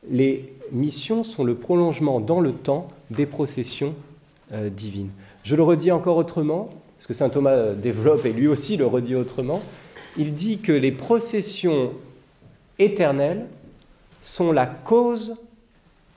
Les 0.09 0.53
missions 0.71 1.23
sont 1.23 1.43
le 1.43 1.55
prolongement 1.55 2.21
dans 2.21 2.39
le 2.39 2.53
temps 2.53 2.87
des 3.09 3.25
processions 3.25 3.93
euh, 4.53 4.69
divines. 4.69 5.09
Je 5.43 5.57
le 5.57 5.63
redis 5.63 5.91
encore 5.91 6.15
autrement, 6.15 6.69
parce 7.05 7.19
que 7.19 7.23
Saint 7.23 7.29
Thomas 7.29 7.51
euh, 7.51 7.75
développe 7.75 8.25
et 8.25 8.33
lui 8.33 8.47
aussi 8.47 8.77
le 8.77 8.87
redit 8.87 9.13
autrement 9.13 9.61
il 10.17 10.33
dit 10.33 10.57
que 10.57 10.71
les 10.71 10.91
processions 10.91 11.93
éternelles 12.79 13.45
sont 14.23 14.51
la 14.51 14.65
cause 14.65 15.35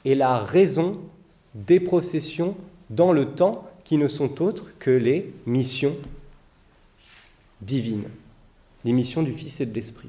et 0.06 0.14
la 0.14 0.38
raison 0.38 0.98
des 1.54 1.78
processions 1.78 2.56
dans 2.88 3.12
le 3.12 3.26
temps 3.26 3.68
qui 3.84 3.98
ne 3.98 4.08
sont 4.08 4.40
autres 4.40 4.72
que 4.78 4.90
les 4.90 5.30
missions 5.44 5.94
divines, 7.60 8.08
les 8.84 8.92
missions 8.92 9.22
du 9.22 9.34
Fils 9.34 9.60
et 9.60 9.66
de 9.66 9.74
l'Esprit. 9.74 10.08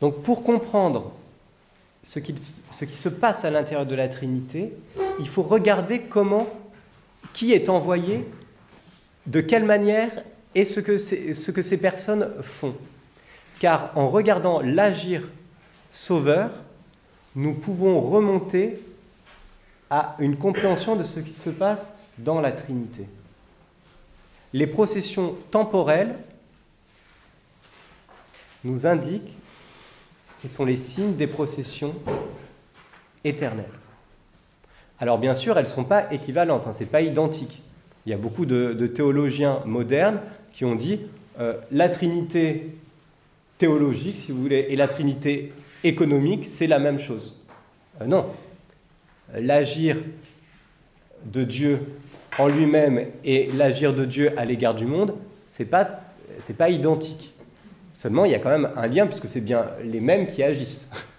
Donc 0.00 0.22
pour 0.22 0.42
comprendre 0.42 1.12
ce 2.02 2.18
qui, 2.18 2.34
ce 2.38 2.84
qui 2.84 2.96
se 2.96 3.08
passe 3.08 3.44
à 3.44 3.50
l'intérieur 3.50 3.86
de 3.86 3.94
la 3.94 4.08
Trinité, 4.08 4.72
il 5.20 5.28
faut 5.28 5.42
regarder 5.42 6.00
comment, 6.00 6.48
qui 7.32 7.52
est 7.52 7.68
envoyé, 7.68 8.26
de 9.26 9.40
quelle 9.40 9.64
manière 9.64 10.10
et 10.54 10.64
ce 10.64 10.80
que, 10.80 10.98
ce 10.98 11.50
que 11.50 11.62
ces 11.62 11.78
personnes 11.78 12.32
font. 12.42 12.74
Car 13.60 13.92
en 13.96 14.08
regardant 14.08 14.60
l'agir 14.60 15.28
sauveur, 15.90 16.50
nous 17.34 17.54
pouvons 17.54 18.00
remonter 18.00 18.80
à 19.88 20.16
une 20.18 20.36
compréhension 20.36 20.96
de 20.96 21.04
ce 21.04 21.20
qui 21.20 21.38
se 21.38 21.50
passe 21.50 21.94
dans 22.18 22.40
la 22.40 22.52
Trinité. 22.52 23.06
Les 24.52 24.66
processions 24.66 25.36
temporelles 25.50 26.16
nous 28.64 28.86
indiquent 28.86 29.36
et 30.44 30.48
sont 30.48 30.64
les 30.64 30.76
signes 30.76 31.14
des 31.14 31.26
processions 31.26 31.94
éternelles. 33.24 33.81
Alors 35.02 35.18
bien 35.18 35.34
sûr, 35.34 35.58
elles 35.58 35.64
ne 35.64 35.68
sont 35.68 35.82
pas 35.82 36.12
équivalentes, 36.12 36.68
hein, 36.68 36.72
ce 36.72 36.84
n'est 36.84 36.88
pas 36.88 37.00
identique. 37.00 37.60
Il 38.06 38.10
y 38.10 38.12
a 38.12 38.16
beaucoup 38.16 38.46
de, 38.46 38.86
théologiens 38.86 39.58
modernes 39.66 40.20
qui 40.52 40.64
ont 40.64 40.76
dit 40.76 41.00
euh, 41.40 41.54
la 41.72 41.88
Trinité 41.88 42.68
théologique, 43.58 44.16
si 44.16 44.30
vous 44.30 44.40
voulez, 44.40 44.66
et 44.68 44.76
la 44.76 44.86
Trinité 44.86 45.52
économique, 45.82 46.46
c'est 46.46 46.68
la 46.68 46.78
même 46.78 47.00
chose. 47.00 47.34
Euh, 48.00 48.06
non. 48.06 48.26
L'agir 49.34 49.96
de 51.24 51.42
Dieu 51.42 51.80
en 52.38 52.46
lui-même 52.46 53.06
et 53.24 53.50
l'agir 53.56 53.94
de 53.94 54.04
Dieu 54.04 54.30
à 54.36 54.44
l'égard 54.44 54.76
du 54.76 54.86
monde, 54.86 55.16
ce 55.46 55.64
n'est 55.64 55.68
pas, 55.68 56.00
pas 56.56 56.68
identique. 56.70 57.34
Seulement, 57.92 58.24
il 58.24 58.30
y 58.30 58.36
a 58.36 58.38
quand 58.38 58.50
même 58.50 58.70
un 58.76 58.86
lien, 58.86 59.08
puisque 59.08 59.26
c'est 59.26 59.40
bien 59.40 59.66
les 59.82 60.00
mêmes 60.00 60.28
qui 60.28 60.44
agissent. 60.44 60.88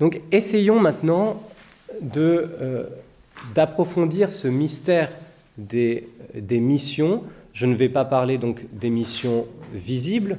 Donc, 0.00 0.20
essayons 0.32 0.80
maintenant 0.80 1.42
euh, 2.16 2.86
d'approfondir 3.54 4.32
ce 4.32 4.48
mystère 4.48 5.10
des, 5.56 6.08
missions. 6.50 7.22
Je 7.52 7.66
ne 7.66 7.74
vais 7.74 7.88
pas 7.88 8.04
parler 8.04 8.38
donc 8.38 8.64
des 8.72 8.90
missions 8.90 9.46
visibles, 9.72 10.38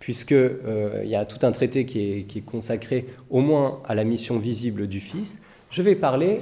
puisqu'il 0.00 0.36
euh, 0.36 1.04
y 1.04 1.14
a 1.14 1.24
tout 1.24 1.46
un 1.46 1.52
traité 1.52 1.86
qui 1.86 2.26
est, 2.36 2.44
consacré 2.44 3.06
au 3.30 3.40
moins 3.40 3.80
à 3.88 3.94
la 3.94 4.04
mission 4.04 4.38
visible 4.38 4.86
du 4.86 5.00
Fils. 5.00 5.40
Je 5.70 5.82
vais 5.82 5.94
parler, 5.94 6.40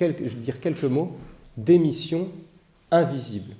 je 0.00 0.06
vais 0.06 0.28
dire 0.30 0.60
quelques 0.60 0.84
mots, 0.84 1.16
des 1.56 1.78
missions 1.78 2.28
invisibles 2.90 3.54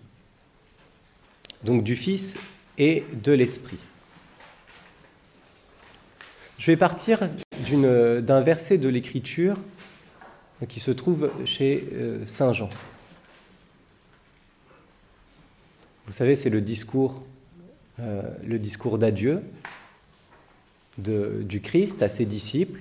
donc 1.66 1.82
du 1.82 1.96
Fils 1.96 2.38
et 2.78 3.04
de 3.12 3.32
l'Esprit. 3.32 3.78
Je 6.58 6.66
vais 6.66 6.76
partir 6.76 7.20
d'un 7.74 8.40
verset 8.40 8.78
de 8.78 8.88
l'Écriture 8.88 9.56
qui 10.68 10.80
se 10.80 10.90
trouve 10.90 11.30
chez 11.44 11.88
euh, 11.92 12.24
Saint 12.24 12.52
Jean. 12.52 12.68
Vous 16.06 16.12
savez, 16.12 16.36
c'est 16.36 16.50
le 16.50 16.60
discours, 16.60 17.24
euh, 18.00 18.22
le 18.44 18.58
discours 18.58 18.98
d'adieu 18.98 19.42
du 20.98 21.60
Christ 21.60 22.02
à 22.02 22.08
ses 22.08 22.24
disciples, 22.24 22.80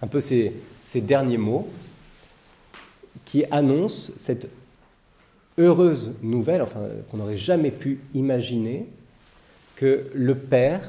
un 0.00 0.08
peu 0.08 0.18
ses, 0.18 0.52
derniers 0.96 1.38
mots, 1.38 1.70
qui 3.24 3.44
annoncent 3.52 4.12
cette 4.16 4.50
heureuse 5.58 6.16
nouvelle, 6.22 6.60
enfin 6.62 6.88
qu'on 7.08 7.18
n'aurait 7.18 7.36
jamais 7.36 7.70
pu 7.70 8.00
imaginer, 8.14 8.86
que 9.76 10.10
le 10.12 10.36
Père 10.36 10.80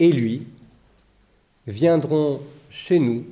et 0.00 0.12
lui 0.12 0.46
viendront 1.68 2.40
chez 2.70 2.98
nous, 2.98 3.24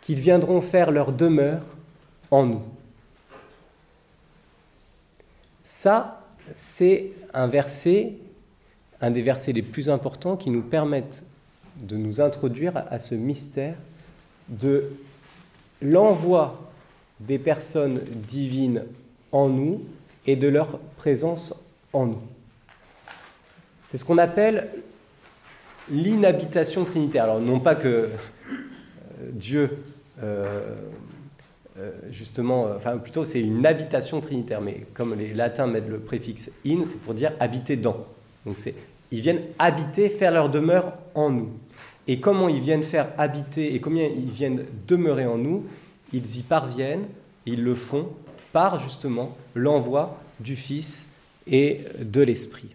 qu'ils 0.00 0.20
viendront 0.20 0.60
faire 0.60 0.90
leur 0.90 1.12
demeure 1.12 1.62
en 2.30 2.46
nous. 2.46 2.62
Ça, 5.64 6.24
c'est 6.54 7.10
un 7.34 7.48
verset, 7.48 8.12
un 9.00 9.10
des 9.10 9.22
versets 9.22 9.52
les 9.52 9.62
plus 9.62 9.90
importants 9.90 10.36
qui 10.36 10.50
nous 10.50 10.62
permettent 10.62 11.24
de 11.76 11.96
nous 11.96 12.20
introduire 12.20 12.84
à 12.90 12.98
ce 12.98 13.16
mystère 13.16 13.74
de 14.48 14.92
l'envoi 15.82 16.70
des 17.18 17.38
personnes 17.38 18.00
divines 18.28 18.84
en 19.32 19.48
nous 19.48 19.82
et 20.26 20.36
de 20.36 20.46
leur 20.46 20.78
présence 20.96 21.52
en 21.92 22.06
nous. 22.06 22.22
C'est 23.84 23.98
ce 23.98 24.04
qu'on 24.04 24.18
appelle 24.18 24.70
l'inhabitation 25.90 26.84
trinitaire. 26.84 27.24
Alors 27.24 27.40
non 27.40 27.60
pas 27.60 27.74
que 27.74 27.88
euh, 27.88 28.08
Dieu, 29.32 29.78
euh, 30.22 30.74
euh, 31.78 31.90
justement, 32.10 32.68
enfin 32.76 32.96
plutôt 32.98 33.24
c'est 33.24 33.40
une 33.40 33.64
habitation 33.66 34.20
trinitaire, 34.20 34.60
mais 34.60 34.86
comme 34.94 35.14
les 35.14 35.34
latins 35.34 35.66
mettent 35.66 35.88
le 35.88 35.98
préfixe 35.98 36.50
in, 36.66 36.84
c'est 36.84 37.00
pour 37.00 37.14
dire 37.14 37.32
habiter 37.40 37.76
dans. 37.76 38.06
Donc 38.44 38.58
c'est, 38.58 38.74
ils 39.10 39.20
viennent 39.20 39.42
habiter, 39.58 40.08
faire 40.08 40.32
leur 40.32 40.48
demeure 40.48 40.92
en 41.14 41.30
nous. 41.30 41.50
Et 42.08 42.20
comment 42.20 42.48
ils 42.48 42.60
viennent 42.60 42.84
faire 42.84 43.08
habiter 43.18 43.74
et 43.74 43.80
combien 43.80 44.06
ils 44.06 44.30
viennent 44.30 44.64
demeurer 44.86 45.26
en 45.26 45.38
nous 45.38 45.64
ils 46.12 46.38
y 46.38 46.42
parviennent, 46.42 47.06
ils 47.46 47.62
le 47.62 47.74
font 47.74 48.08
par 48.52 48.78
justement 48.78 49.36
l'envoi 49.54 50.20
du 50.40 50.56
Fils 50.56 51.08
et 51.46 51.80
de 52.00 52.22
l'Esprit. 52.22 52.68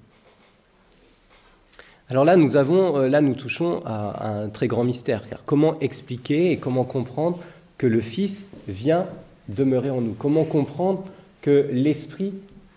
Alors 2.12 2.26
là, 2.26 2.36
nous 2.36 2.57
avons, 2.57 2.97
euh, 2.97 3.07
là, 3.07 3.22
nous 3.22 3.36
touchons 3.36 3.82
à, 3.86 4.28
un 4.28 4.49
très 4.49 4.68
grand 4.68 4.84
mystère, 4.84 5.30
car 5.30 5.45
comment 5.45 5.80
expliquer 5.80 6.51
et 6.51 6.57
comment 6.57 6.84
comprendre 6.84 7.39
que 7.78 7.88
le 7.88 8.01
Fils 8.01 8.49
vient 8.68 9.07
demeurer 9.47 9.91
en 9.91 10.01
nous? 10.01 10.14
Comment 10.20 10.43
comprendre 10.43 11.05
que 11.41 11.70
l'Esprit 11.72 12.34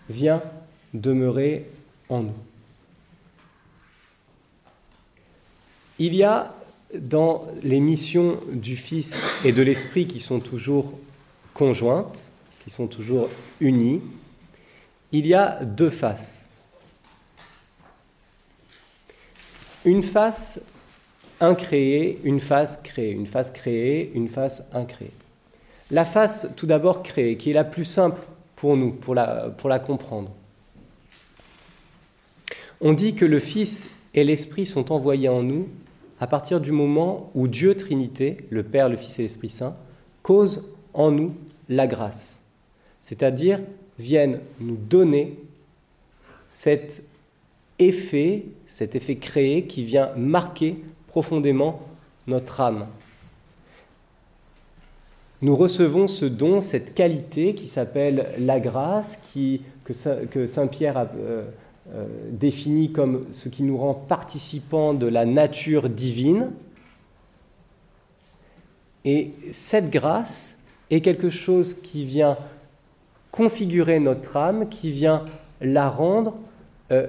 vient 0.09 0.41
demeurer 0.93 1.65
en 2.07 2.21
nous? 2.21 2.37
Il 5.99 6.15
y 6.15 6.23
a 6.23 6.55
dans 6.97 7.45
les 7.61 7.81
missions 7.81 8.39
du 8.53 8.77
Fils 8.77 9.25
et 9.43 9.51
de 9.51 9.61
l'Esprit 9.61 10.07
qui 10.07 10.21
sont 10.21 10.39
toujours 10.39 10.93
conjointes, 11.53 12.29
qui 12.63 12.71
sont 12.71 12.87
toujours 12.87 13.27
unies, 13.59 13.99
il 15.11 15.27
y 15.27 15.33
a 15.33 15.61
deux 15.65 15.89
faces. 15.89 16.44
Une 19.85 20.03
face 20.03 20.59
incréée, 21.39 22.19
une 22.23 22.39
face 22.39 22.77
créée, 22.77 23.11
une 23.11 23.27
face 23.27 23.51
créée, 23.51 24.11
une 24.15 24.27
face 24.27 24.63
incréée. 24.73 25.11
La 25.91 26.05
face 26.05 26.47
tout 26.55 26.65
d'abord 26.65 27.03
créée, 27.03 27.37
qui 27.37 27.51
est 27.51 27.53
la 27.53 27.63
plus 27.63 27.85
simple 27.85 28.21
pour 28.55 28.75
nous, 28.77 28.91
pour 28.91 29.13
la, 29.13 29.79
comprendre. 29.79 30.31
On 32.81 32.93
dit 32.93 33.15
que 33.15 33.25
le 33.25 33.39
Fils 33.39 33.89
et 34.13 34.23
l'Esprit 34.23 34.65
sont 34.65 34.91
envoyés 34.91 35.29
en 35.29 35.43
nous 35.43 35.67
à 36.19 36.27
partir 36.27 36.61
du 36.61 36.71
moment 36.71 37.29
où 37.35 37.47
Dieu 37.47 37.75
Trinité, 37.75 38.37
le 38.49 38.63
Père, 38.63 38.89
le 38.89 38.95
Fils 38.95 39.19
et 39.19 39.21
l'Esprit 39.21 39.49
Saint, 39.49 39.75
cause 40.23 40.73
en 40.93 41.11
nous 41.11 41.35
la 41.69 41.87
grâce, 41.87 42.39
c'est-à-dire 42.99 43.59
viennent 43.99 44.39
nous 44.59 44.77
donner 44.77 45.37
cet 46.49 47.03
effet, 47.79 48.45
cet 48.65 48.95
effet 48.95 49.15
créé 49.15 49.65
qui 49.65 49.83
vient 49.83 50.11
marquer 50.15 50.83
profondément 51.07 51.81
notre 52.27 52.61
âme. 52.61 52.87
Nous 55.41 55.55
recevons 55.55 56.07
ce 56.07 56.25
don, 56.25 56.61
cette 56.61 56.93
qualité 56.93 57.53
qui 57.55 57.67
s'appelle 57.67 58.33
la 58.39 58.59
grâce, 58.59 59.17
qui, 59.17 59.61
que 59.83 60.45
Saint 60.47 60.67
Pierre 60.67 60.97
a, 60.97 61.07
euh, 61.17 61.43
euh, 61.93 62.07
défini 62.31 62.91
comme 62.91 63.27
ce 63.29 63.47
qui 63.47 63.61
nous 63.61 63.77
rend 63.77 63.93
participants 63.93 64.95
de 64.95 65.05
la 65.05 65.25
nature 65.25 65.87
divine. 65.87 66.51
Et 69.03 69.33
cette 69.51 69.91
grâce 69.91 70.57
est 70.89 71.01
quelque 71.01 71.29
chose 71.29 71.75
qui 71.75 72.03
vient 72.05 72.37
configurer 73.29 73.99
notre 73.99 74.35
âme, 74.35 74.67
qui 74.67 74.91
vient 74.91 75.25
la 75.61 75.87
rendre 75.89 76.35
euh, 76.91 77.07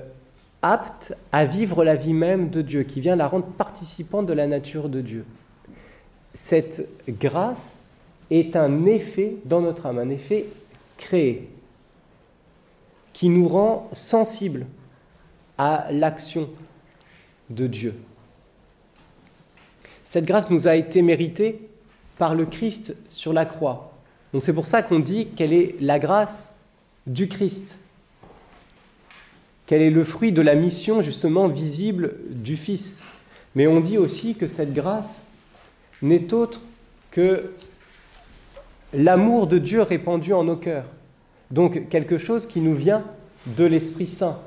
apte 0.62 1.14
à 1.32 1.44
vivre 1.44 1.84
la 1.84 1.96
vie 1.96 2.12
même 2.12 2.50
de 2.50 2.62
Dieu, 2.62 2.82
qui 2.82 3.00
vient 3.00 3.16
la 3.16 3.28
rendre 3.28 3.46
participante 3.46 4.26
de 4.26 4.32
la 4.32 4.46
nature 4.46 4.88
de 4.88 5.00
Dieu. 5.00 5.24
Cette 6.34 6.88
grâce 7.08 7.80
est 8.30 8.56
un 8.56 8.84
effet 8.86 9.36
dans 9.44 9.60
notre 9.60 9.86
âme, 9.86 9.98
un 9.98 10.10
effet 10.10 10.46
créé 10.98 11.48
qui 13.12 13.28
nous 13.28 13.48
rend 13.48 13.88
sensibles 13.92 14.66
à 15.56 15.86
l'action 15.90 16.50
de 17.48 17.66
Dieu. 17.66 17.94
Cette 20.04 20.26
grâce 20.26 20.50
nous 20.50 20.68
a 20.68 20.76
été 20.76 21.00
méritée 21.02 21.68
par 22.18 22.34
le 22.34 22.46
Christ 22.46 22.96
sur 23.08 23.32
la 23.32 23.46
croix. 23.46 23.92
Donc 24.32 24.42
c'est 24.42 24.52
pour 24.52 24.66
ça 24.66 24.82
qu'on 24.82 24.98
dit 24.98 25.28
qu'elle 25.28 25.52
est 25.52 25.76
la 25.80 25.98
grâce 25.98 26.54
du 27.06 27.28
Christ, 27.28 27.80
qu'elle 29.66 29.82
est 29.82 29.90
le 29.90 30.04
fruit 30.04 30.32
de 30.32 30.42
la 30.42 30.54
mission 30.54 31.02
justement 31.02 31.48
visible 31.48 32.16
du 32.30 32.56
Fils? 32.56 33.06
Mais 33.54 33.66
on 33.66 33.80
dit 33.80 33.98
aussi 33.98 34.34
que 34.34 34.46
cette 34.46 34.72
grâce 34.72 35.28
n'est 36.02 36.32
autre 36.32 36.60
que 37.10 37.50
l'amour 38.92 39.46
de 39.46 39.58
Dieu 39.58 39.82
répandu 39.82 40.32
en 40.32 40.44
nos 40.44 40.56
cœurs. 40.56 40.86
Donc 41.50 41.88
quelque 41.88 42.18
chose 42.18 42.46
qui 42.46 42.60
nous 42.60 42.74
vient 42.74 43.04
de 43.46 43.64
l'Esprit 43.64 44.06
Saint. 44.06 44.38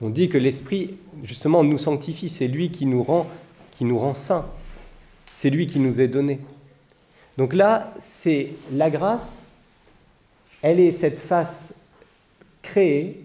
On 0.00 0.10
dit 0.10 0.28
que 0.28 0.38
l'Esprit, 0.38 0.96
justement, 1.22 1.62
nous 1.62 1.78
sanctifie, 1.78 2.28
c'est 2.28 2.48
lui 2.48 2.70
qui 2.70 2.86
nous 2.86 3.02
rend, 3.02 3.26
qui 3.70 3.84
nous 3.84 3.98
rend 3.98 4.14
saints. 4.14 4.46
C'est 5.32 5.50
lui 5.50 5.66
qui 5.66 5.78
nous 5.78 6.00
est 6.00 6.08
donné. 6.08 6.40
Donc 7.38 7.52
là, 7.52 7.92
c'est 8.00 8.50
la 8.72 8.90
grâce, 8.90 9.46
elle 10.62 10.80
est 10.80 10.92
cette 10.92 11.18
face 11.18 11.74
créée 12.64 13.24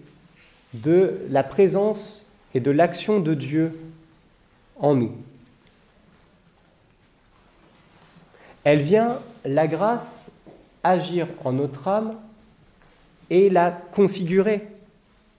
de 0.74 1.26
la 1.28 1.42
présence 1.42 2.32
et 2.54 2.60
de 2.60 2.70
l'action 2.70 3.18
de 3.18 3.34
Dieu 3.34 3.76
en 4.78 4.94
nous. 4.94 5.12
Elle 8.62 8.82
vient, 8.82 9.18
la 9.44 9.66
grâce, 9.66 10.30
agir 10.84 11.26
en 11.44 11.52
notre 11.52 11.88
âme 11.88 12.14
et 13.30 13.50
la 13.50 13.72
configurer 13.72 14.68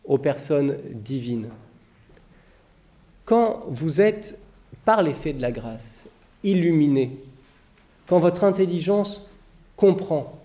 aux 0.03 0.18
personnes 0.18 0.78
divines. 0.91 1.49
Quand 3.26 3.64
vous 3.69 4.02
êtes, 4.02 4.40
par 4.84 5.03
l'effet 5.03 5.34
de 5.34 5.41
la 5.41 5.52
grâce, 5.52 6.07
illuminé, 6.44 7.18
quand 8.07 8.19
votre 8.19 8.44
intelligence 8.44 9.28
comprend 9.76 10.40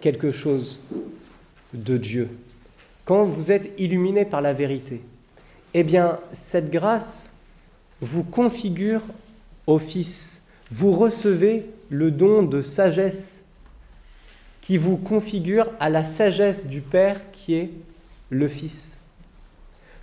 quelque 0.00 0.32
chose 0.32 0.80
de 1.72 1.96
Dieu, 1.96 2.28
quand 3.08 3.24
vous 3.24 3.50
êtes 3.50 3.72
illuminé 3.78 4.26
par 4.26 4.42
la 4.42 4.52
vérité, 4.52 5.00
eh 5.72 5.82
bien, 5.82 6.18
cette 6.34 6.70
grâce 6.70 7.32
vous 8.02 8.22
configure 8.22 9.00
au 9.66 9.78
Fils. 9.78 10.42
Vous 10.70 10.92
recevez 10.92 11.70
le 11.88 12.10
don 12.10 12.42
de 12.42 12.60
sagesse 12.60 13.44
qui 14.60 14.76
vous 14.76 14.98
configure 14.98 15.70
à 15.80 15.88
la 15.88 16.04
sagesse 16.04 16.66
du 16.66 16.82
Père 16.82 17.18
qui 17.32 17.54
est 17.54 17.70
le 18.28 18.46
Fils. 18.46 18.98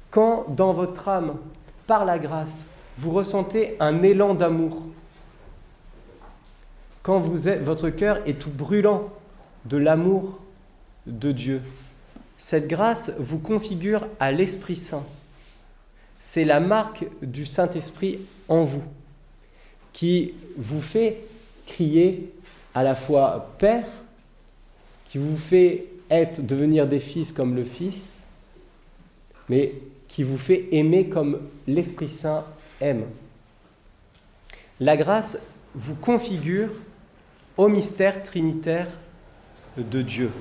Quand 0.10 0.48
dans 0.50 0.74
votre 0.74 1.08
âme, 1.08 1.36
par 1.86 2.06
la 2.06 2.18
grâce, 2.18 2.66
vous 2.98 3.12
ressentez 3.12 3.76
un 3.80 4.02
élan 4.02 4.34
d'amour, 4.34 4.82
quand 7.04 7.20
votre 7.20 7.92
cœur 7.92 8.28
est 8.28 8.40
tout 8.40 8.50
brûlant 8.50 9.12
de 9.66 9.78
l'amour 9.78 10.40
de 11.06 11.32
Dieu, 11.32 11.62
cette 12.38 12.68
grâce 12.68 13.12
vous 13.18 13.40
configure 13.40 14.08
à 14.20 14.32
l'Esprit 14.32 14.76
Saint. 14.76 15.06
C'est 16.20 16.46
la 16.46 16.60
marque 16.60 17.06
du 17.22 17.46
Saint-Esprit 17.46 18.20
en 18.48 18.64
vous 18.64 18.84
qui 19.94 20.34
vous 20.58 20.82
fait 20.82 21.22
crier 21.66 22.34
à 22.74 22.84
la 22.84 22.96
fois 22.96 23.54
Père, 23.58 23.88
qui 25.06 25.18
vous 25.18 25.38
fait 25.38 25.86
être, 26.10 26.46
devenir 26.46 26.88
des 26.88 27.00
fils 27.00 27.32
comme 27.32 27.56
le 27.56 27.64
Fils, 27.64 28.28
mais 29.48 29.74
qui 30.08 30.24
vous 30.24 30.38
fait 30.38 30.68
aimer 30.72 31.08
comme 31.08 31.40
l'Esprit 31.68 32.10
Saint 32.10 32.46
aime. 32.82 33.06
La 34.80 34.98
grâce 34.98 35.40
vous 35.74 35.96
configure 35.96 36.72
au 37.56 37.70
mystère 37.70 38.22
trinitaire 38.24 38.90
de 39.78 40.02
Dieu. 40.02 40.32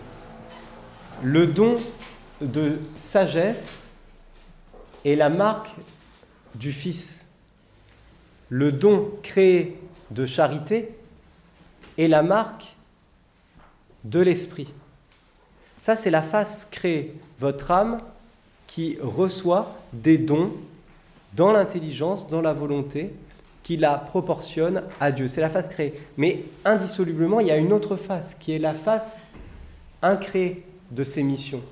Le 1.22 1.46
don 1.46 1.76
de 2.40 2.78
sagesse 2.94 3.90
est 5.04 5.14
la 5.14 5.28
marque 5.28 5.74
du 6.54 6.72
Fils. 6.72 7.28
Le 8.48 8.72
don 8.72 9.10
créé 9.22 9.78
de 10.10 10.26
charité 10.26 10.94
est 11.98 12.08
la 12.08 12.22
marque 12.22 12.76
de 14.04 14.20
l'Esprit. 14.20 14.72
Ça, 15.78 15.96
c'est 15.96 16.10
la 16.10 16.22
face 16.22 16.66
créée. 16.70 17.14
Votre 17.38 17.70
âme 17.70 18.00
qui 18.66 18.98
reçoit 19.00 19.74
des 19.92 20.18
dons 20.18 20.52
dans 21.34 21.52
l'intelligence, 21.52 22.28
dans 22.28 22.40
la 22.40 22.52
volonté, 22.52 23.14
qui 23.62 23.76
la 23.76 23.96
proportionne 23.98 24.82
à 25.00 25.10
Dieu. 25.10 25.26
C'est 25.26 25.40
la 25.40 25.50
face 25.50 25.68
créée. 25.68 25.94
Mais 26.16 26.44
indissolublement, 26.64 27.40
il 27.40 27.46
y 27.46 27.50
a 27.50 27.56
une 27.56 27.72
autre 27.72 27.96
face, 27.96 28.34
qui 28.34 28.52
est 28.52 28.58
la 28.58 28.74
face 28.74 29.22
incréée 30.02 30.64
de 30.90 31.04
ces 31.04 31.22
missions. 31.22 31.62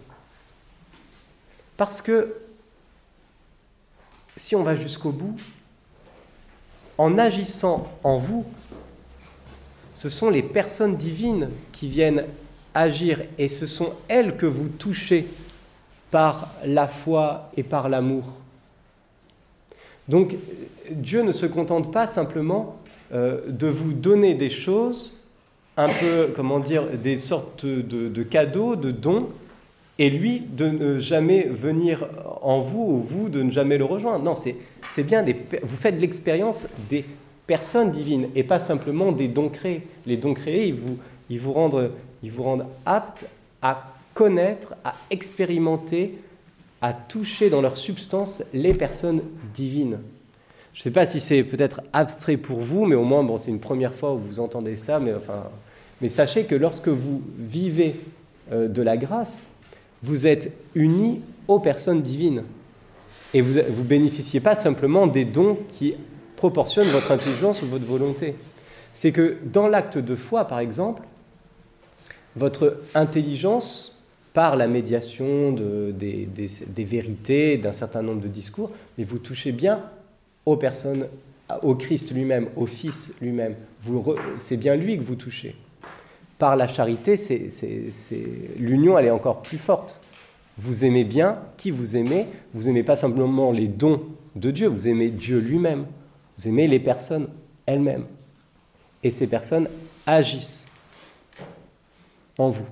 Parce 1.77 2.01
que 2.01 2.35
si 4.37 4.57
on 4.57 4.63
va 4.63 4.75
jusqu'au 4.75 5.11
bout, 5.11 5.37
en 6.99 7.19
agissant 7.19 7.91
en 8.05 8.19
vous, 8.19 8.45
ce 9.95 10.09
sont 10.09 10.31
les 10.31 10.43
personnes 10.43 10.97
divines 10.97 11.51
qui 11.73 11.89
viennent 11.89 12.25
agir 12.75 13.23
et 13.39 13.49
ce 13.49 13.67
sont 13.67 13.93
elles 14.09 14.37
que 14.37 14.47
vous 14.47 14.69
touchez 14.69 15.29
par 16.11 16.53
la 16.65 16.89
foi 16.89 17.51
et 17.57 17.63
par 17.63 17.89
l'amour. 17.89 18.25
Donc 20.09 20.37
Dieu 20.91 21.23
ne 21.23 21.33
se 21.33 21.47
contente 21.47 21.93
pas 21.93 22.07
simplement 22.07 22.77
euh, 23.13 23.41
de 23.49 23.67
vous 23.67 23.93
donner 23.93 24.35
des 24.35 24.51
choses, 24.51 25.22
un 25.77 25.89
peu, 25.89 26.33
comment 26.35 26.61
dire, 26.61 26.85
des 26.87 27.19
sortes 27.19 27.65
de, 27.65 28.23
cadeaux, 28.23 28.77
de 28.77 28.91
dons, 28.91 29.29
et 29.99 30.11
lui 30.11 30.41
de 30.41 30.67
ne 30.69 30.99
jamais 30.99 31.45
venir 31.45 32.07
en 32.41 32.61
vous 32.61 32.83
ou 32.83 33.03
vous 33.03 33.29
de 33.29 33.43
ne 33.43 33.51
jamais 33.51 33.79
le 33.79 33.85
rejoindre. 33.85 34.25
Non, 34.25 34.35
c'est 34.35 35.03
bien, 35.03 35.23
des, 35.23 35.37
vous 35.63 35.77
faites 35.77 36.01
l'expérience 36.01 36.67
des 36.91 37.05
personnes 37.47 37.91
divines 37.91 38.29
et 38.35 38.43
pas 38.43 38.59
simplement 38.59 39.13
des 39.13 39.29
dons 39.29 39.49
créés. 39.49 39.83
Les 40.07 40.17
dons 40.17 40.35
créés, 40.35 40.69
ils 40.69 40.75
vous, 40.75 40.99
ils 41.31 41.39
vous, 41.39 41.53
rendent, 41.53 41.91
ils 42.23 42.31
vous 42.31 42.43
rendent 42.43 42.67
aptes 42.87 43.27
à 43.61 43.95
connaître, 44.15 44.75
à 44.85 44.95
expérimenter, 45.11 46.19
à 46.81 46.93
toucher 46.93 47.49
dans 47.49 47.61
leur 47.61 47.77
substance 47.77 48.43
les 48.53 48.75
personnes 48.75 49.23
divines. 49.55 49.99
Je 50.75 50.81
ne 50.81 50.83
sais 50.85 50.91
pas 50.91 51.07
si 51.07 51.21
c'est 51.21 51.45
peut-être 51.45 51.83
abstrait 51.93 52.39
pour 52.39 52.61
vous, 52.61 52.87
mais 52.87 52.95
au 52.95 53.05
moins, 53.05 53.23
bon, 53.23 53.37
c'est 53.37 53.51
une 53.51 53.61
première 53.61 53.95
fois 53.95 54.15
où 54.15 54.19
vous 54.19 54.41
entendez 54.41 54.77
ça, 54.77 54.99
mais, 54.99 55.13
enfin, 55.15 55.45
mais 56.03 56.09
sachez 56.09 56.45
que 56.45 56.57
lorsque 56.57 56.89
vous 56.89 57.23
vivez 57.39 58.01
euh, 58.51 58.69
de 58.69 58.83
la 58.83 58.97
grâce, 58.97 59.51
vous 60.03 60.27
êtes 60.27 60.53
unis 60.75 61.21
aux 61.47 61.61
personnes 61.61 62.03
divines. 62.03 62.43
Et 63.35 63.41
vous 63.41 63.59
ne 63.59 63.83
bénéficiez 63.85 64.41
pas 64.41 64.55
simplement 64.55 65.07
des 65.07 65.25
dons 65.25 65.57
qui 65.71 65.95
proportionnent 66.37 66.89
votre 66.89 67.13
intelligence 67.13 67.63
ou 67.63 67.67
votre 67.67 67.87
volonté. 67.87 68.35
C'est 68.93 69.13
que 69.13 69.39
dans 69.45 69.69
l'acte 69.69 69.97
de 69.97 70.17
foi, 70.17 70.45
par 70.47 70.59
exemple, 70.59 71.03
votre 72.37 72.81
intelligence, 72.95 74.03
par 74.35 74.57
la 74.57 74.67
médiation 74.67 75.53
de, 75.53 75.93
des, 75.93 76.27
des, 76.27 76.85
vérités, 76.85 77.59
d'un 77.59 77.73
certain 77.73 78.03
nombre 78.03 78.23
de 78.23 78.29
discours, 78.29 78.71
mais 78.97 79.05
vous 79.05 79.19
touchez 79.19 79.53
bien 79.53 79.83
aux 80.47 80.57
personnes, 80.57 81.07
au 81.63 81.75
Christ 81.75 82.15
lui-même, 82.15 82.49
au 82.57 82.67
Fils 82.67 83.13
lui-même. 83.21 83.55
C'est 84.39 84.57
bien 84.57 84.75
lui 84.75 84.97
que 84.97 85.03
vous 85.03 85.17
touchez. 85.17 85.55
Par 86.43 86.57
la 86.57 86.67
charité, 86.67 87.15
l'union, 88.59 88.99
elle 88.99 89.07
est 89.07 89.11
encore 89.13 89.43
plus 89.43 89.59
forte. 89.59 90.01
Vous 90.59 90.85
aimez 90.85 91.05
bien 91.05 91.39
qui 91.57 91.71
vous 91.71 91.97
aimez. 91.97 92.27
Vous 92.53 92.69
aimez 92.69 92.83
pas 92.83 92.97
simplement 92.97 93.53
les 93.53 93.69
dons 93.69 94.03
de 94.35 94.51
Dieu, 94.51 94.67
vous 94.67 94.89
aimez 94.89 95.11
Dieu 95.11 95.39
lui-même. 95.39 95.87
Vous 96.37 96.49
aimez 96.49 96.67
les 96.67 96.81
personnes 96.81 97.29
elles-mêmes. 97.65 98.07
Et 99.05 99.13
ces 99.13 99.29
personnes 99.29 99.69
agissent 100.05 100.67
en 102.39 102.51
vous. 102.51 102.67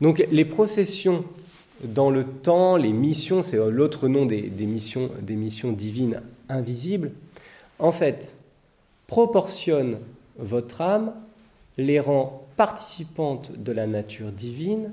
Donc 0.00 0.26
les 0.30 0.46
processions 0.46 1.26
dans 1.84 2.08
le 2.08 2.24
temps, 2.24 2.78
les 2.78 2.94
missions, 2.94 3.42
c'est 3.42 3.58
l'autre 3.58 4.08
nom 4.08 4.24
des 4.24 4.66
missions 4.66 5.72
divines 5.72 6.22
invisibles, 6.48 7.12
en 7.78 7.92
fait, 7.92 8.38
proportionnent 9.08 9.98
votre 10.38 10.80
âme, 10.80 11.12
les 11.76 12.00
rend 12.00 12.46
participantes 12.56 13.52
de 13.52 13.72
la 13.72 13.86
nature 13.86 14.32
divine, 14.32 14.92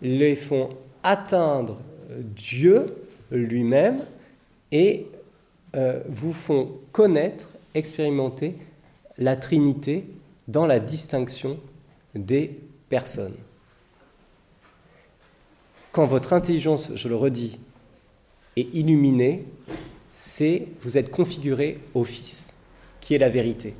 les 0.00 0.36
font 0.36 0.70
atteindre 1.02 1.80
Dieu 2.10 2.96
lui-même 3.30 4.00
et 4.72 5.06
euh, 5.76 6.02
vous 6.08 6.32
font 6.32 6.72
connaître, 6.92 7.54
expérimenter 7.74 8.54
la 9.18 9.36
Trinité 9.36 10.06
dans 10.46 10.66
la 10.66 10.80
distinction 10.80 11.58
des 12.14 12.58
personnes. 12.88 13.36
Quand 15.92 16.06
votre 16.06 16.32
intelligence, 16.32 16.92
je 16.94 17.08
le 17.08 17.16
redis, 17.16 17.58
est 18.56 18.74
illuminée, 18.74 19.44
c'est 20.12 20.66
vous 20.80 20.96
êtes 20.96 21.10
configuré 21.10 21.78
au 21.94 22.04
Fils, 22.04 22.54
qui 23.00 23.14
est 23.14 23.18
la 23.18 23.28
vérité. 23.28 23.74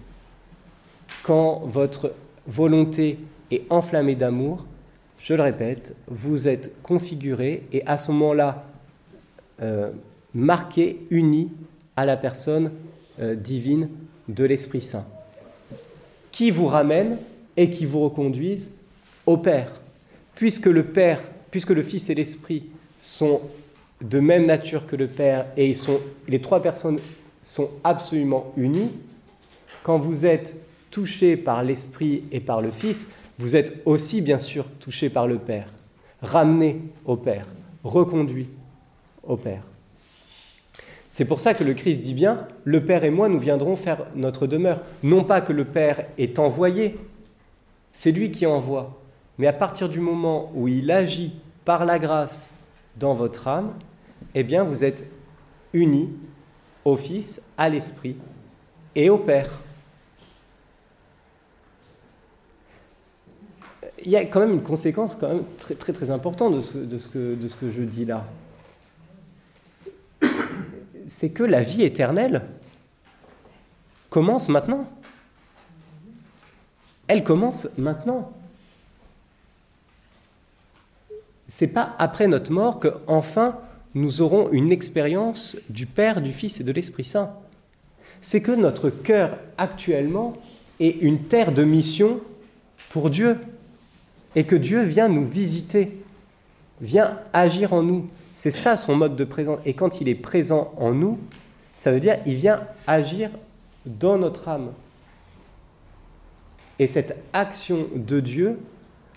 Quand 1.28 1.60
votre 1.66 2.14
volonté 2.46 3.18
est 3.50 3.64
enflammée 3.68 4.14
d'amour, 4.14 4.64
je 5.18 5.34
le 5.34 5.42
répète, 5.42 5.94
vous 6.06 6.48
êtes 6.48 6.72
configuré 6.82 7.64
et 7.70 7.86
à 7.86 7.98
ce 7.98 8.10
moment-là, 8.12 8.64
euh, 9.60 9.90
marqué, 10.32 11.00
uni 11.10 11.50
à 11.96 12.06
la 12.06 12.16
personne 12.16 12.72
euh, 13.20 13.34
divine 13.34 13.90
de 14.26 14.44
l'Esprit 14.44 14.80
Saint, 14.80 15.06
qui 16.32 16.50
vous 16.50 16.64
ramène 16.64 17.18
et 17.58 17.68
qui 17.68 17.84
vous 17.84 18.00
reconduise 18.00 18.70
au 19.26 19.36
Père. 19.36 19.70
Puisque 20.34 20.64
le 20.64 20.84
Père, 20.84 21.20
puisque 21.50 21.72
le 21.72 21.82
Fils 21.82 22.08
et 22.08 22.14
l'Esprit 22.14 22.70
sont 23.02 23.42
de 24.00 24.18
même 24.18 24.46
nature 24.46 24.86
que 24.86 24.96
le 24.96 25.08
Père 25.08 25.44
et 25.58 25.74
les 26.26 26.40
trois 26.40 26.62
personnes 26.62 27.00
sont 27.42 27.68
absolument 27.84 28.50
unies, 28.56 28.92
quand 29.82 29.98
vous 29.98 30.24
êtes 30.24 30.56
touché 30.90 31.36
par 31.36 31.62
l'Esprit 31.62 32.24
et 32.32 32.40
par 32.40 32.60
le 32.60 32.70
Fils, 32.70 33.08
vous 33.38 33.56
êtes 33.56 33.82
aussi 33.84 34.20
bien 34.20 34.38
sûr 34.38 34.66
touché 34.80 35.10
par 35.10 35.26
le 35.26 35.38
Père, 35.38 35.68
ramené 36.22 36.80
au 37.04 37.16
Père, 37.16 37.46
reconduit 37.84 38.48
au 39.22 39.36
Père. 39.36 39.62
C'est 41.10 41.24
pour 41.24 41.40
ça 41.40 41.54
que 41.54 41.64
le 41.64 41.74
Christ 41.74 42.00
dit 42.00 42.14
bien, 42.14 42.46
le 42.64 42.84
Père 42.84 43.04
et 43.04 43.10
moi, 43.10 43.28
nous 43.28 43.38
viendrons 43.38 43.76
faire 43.76 44.06
notre 44.14 44.46
demeure. 44.46 44.80
Non 45.02 45.24
pas 45.24 45.40
que 45.40 45.52
le 45.52 45.64
Père 45.64 46.04
est 46.16 46.38
envoyé, 46.38 46.96
c'est 47.92 48.12
lui 48.12 48.30
qui 48.30 48.46
envoie. 48.46 49.00
Mais 49.38 49.46
à 49.46 49.52
partir 49.52 49.88
du 49.88 50.00
moment 50.00 50.52
où 50.54 50.68
il 50.68 50.90
agit 50.90 51.32
par 51.64 51.84
la 51.84 51.98
grâce 51.98 52.54
dans 52.96 53.14
votre 53.14 53.48
âme, 53.48 53.72
eh 54.34 54.42
bien 54.42 54.64
vous 54.64 54.84
êtes 54.84 55.10
unis 55.72 56.10
au 56.84 56.96
Fils, 56.96 57.42
à 57.56 57.68
l'Esprit 57.68 58.16
et 58.94 59.10
au 59.10 59.18
Père. 59.18 59.60
Il 64.04 64.10
y 64.10 64.16
a 64.16 64.24
quand 64.24 64.40
même 64.40 64.52
une 64.52 64.62
conséquence 64.62 65.16
quand 65.16 65.28
même 65.28 65.42
très 65.58 65.74
très, 65.74 65.92
très 65.92 66.10
importante 66.10 66.54
de 66.54 66.60
ce, 66.60 67.08
que, 67.08 67.34
de 67.34 67.48
ce 67.48 67.56
que 67.56 67.70
je 67.70 67.82
dis 67.82 68.04
là 68.04 68.24
c'est 71.08 71.30
que 71.30 71.42
la 71.42 71.62
vie 71.62 71.82
éternelle 71.82 72.42
commence 74.10 74.48
maintenant. 74.48 74.88
Elle 77.08 77.24
commence 77.24 77.68
maintenant. 77.78 78.32
C'est 81.48 81.68
pas 81.68 81.96
après 81.98 82.28
notre 82.28 82.52
mort 82.52 82.78
que 82.78 82.88
enfin 83.06 83.58
nous 83.94 84.20
aurons 84.20 84.50
une 84.52 84.70
expérience 84.70 85.56
du 85.70 85.86
Père, 85.86 86.20
du 86.20 86.32
Fils 86.32 86.60
et 86.60 86.64
de 86.64 86.72
l'Esprit 86.72 87.04
Saint. 87.04 87.32
C'est 88.20 88.42
que 88.42 88.52
notre 88.52 88.90
cœur 88.90 89.38
actuellement 89.56 90.36
est 90.78 91.00
une 91.00 91.20
terre 91.20 91.52
de 91.52 91.64
mission 91.64 92.20
pour 92.90 93.08
Dieu 93.08 93.38
et 94.38 94.44
que 94.44 94.54
Dieu 94.54 94.82
vient 94.82 95.08
nous 95.08 95.24
visiter, 95.24 96.00
vient 96.80 97.18
agir 97.32 97.72
en 97.72 97.82
nous. 97.82 98.08
C'est 98.32 98.52
ça 98.52 98.76
son 98.76 98.94
mode 98.94 99.16
de 99.16 99.24
présence. 99.24 99.58
Et 99.64 99.74
quand 99.74 100.00
il 100.00 100.08
est 100.08 100.14
présent 100.14 100.72
en 100.76 100.92
nous, 100.92 101.18
ça 101.74 101.90
veut 101.90 101.98
dire 101.98 102.22
qu'il 102.22 102.36
vient 102.36 102.60
agir 102.86 103.30
dans 103.84 104.16
notre 104.16 104.46
âme. 104.46 104.70
Et 106.78 106.86
cette 106.86 107.16
action 107.32 107.88
de 107.96 108.20
Dieu 108.20 108.60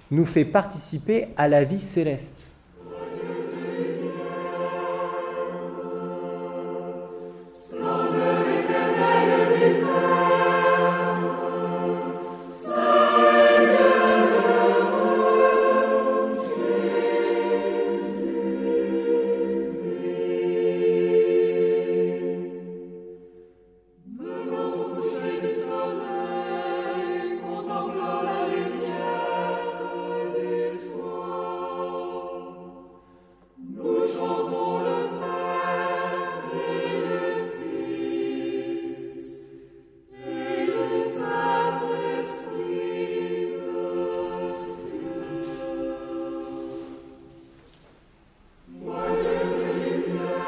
nous 0.09 0.25
fait 0.25 0.43
participer 0.43 1.27
à 1.37 1.47
la 1.47 1.65
vie 1.65 1.79
céleste. 1.79 2.49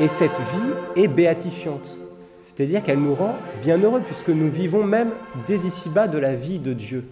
Et 0.03 0.09
cette 0.09 0.37
vie 0.37 1.01
est 1.01 1.07
béatifiante, 1.07 1.95
c'est-à-dire 2.37 2.83
qu'elle 2.83 2.99
nous 2.99 3.15
rend 3.15 3.37
bien 3.61 3.77
heureux 3.77 4.01
puisque 4.05 4.31
nous 4.31 4.51
vivons 4.51 4.83
même 4.83 5.13
dès 5.47 5.59
ici-bas 5.59 6.09
de 6.09 6.17
la 6.17 6.35
vie 6.35 6.59
de 6.59 6.73
Dieu. 6.73 7.05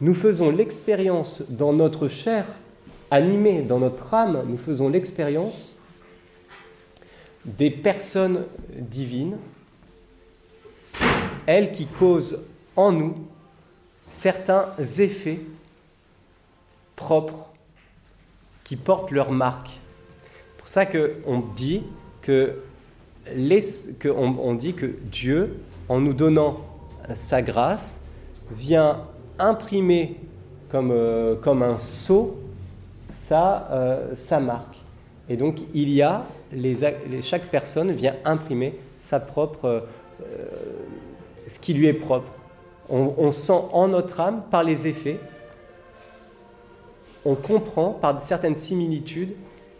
Nous 0.00 0.14
faisons 0.14 0.52
l'expérience 0.52 1.42
dans 1.50 1.72
notre 1.72 2.06
chair, 2.06 2.46
animée 3.10 3.62
dans 3.62 3.80
notre 3.80 4.14
âme, 4.14 4.44
nous 4.46 4.56
faisons 4.56 4.88
l'expérience 4.88 5.76
des 7.44 7.70
personnes 7.70 8.44
divines, 8.70 9.36
elles 11.44 11.72
qui 11.72 11.88
causent 11.88 12.46
en 12.76 12.92
nous 12.92 13.16
certains 14.08 14.66
effets 14.78 15.40
propres 16.94 17.48
qui 18.62 18.76
portent 18.76 19.10
leur 19.10 19.32
marque 19.32 19.80
pour 20.64 20.70
ça 20.70 20.86
qu'on 20.86 21.40
dit 21.54 21.82
que, 22.22 22.54
on 24.08 24.54
dit 24.54 24.72
que 24.72 24.86
Dieu, 24.86 25.58
en 25.90 26.00
nous 26.00 26.14
donnant 26.14 26.60
sa 27.14 27.42
grâce, 27.42 28.00
vient 28.50 29.02
imprimer 29.38 30.16
comme, 30.70 30.90
euh, 30.90 31.34
comme 31.36 31.62
un 31.62 31.76
sceau 31.76 32.38
sa, 33.12 33.68
euh, 33.72 34.14
sa 34.14 34.40
marque. 34.40 34.78
Et 35.28 35.36
donc 35.36 35.60
il 35.74 35.90
y 35.90 36.00
a, 36.00 36.24
les, 36.50 36.74
chaque 37.20 37.48
personne 37.48 37.92
vient 37.92 38.14
imprimer 38.24 38.78
sa 38.98 39.20
propre, 39.20 39.66
euh, 39.66 40.46
ce 41.46 41.58
qui 41.58 41.74
lui 41.74 41.88
est 41.88 41.92
propre. 41.92 42.32
on, 42.88 43.32
sent 43.32 43.52
en 43.70 43.88
notre 43.88 44.18
âme, 44.18 44.44
par 44.50 44.62
les 44.62 44.86
effets, 44.86 45.20
on 47.26 47.34
comprend 47.34 47.90
par 47.90 48.18
certaines 48.18 48.56
similitudes 48.56 49.34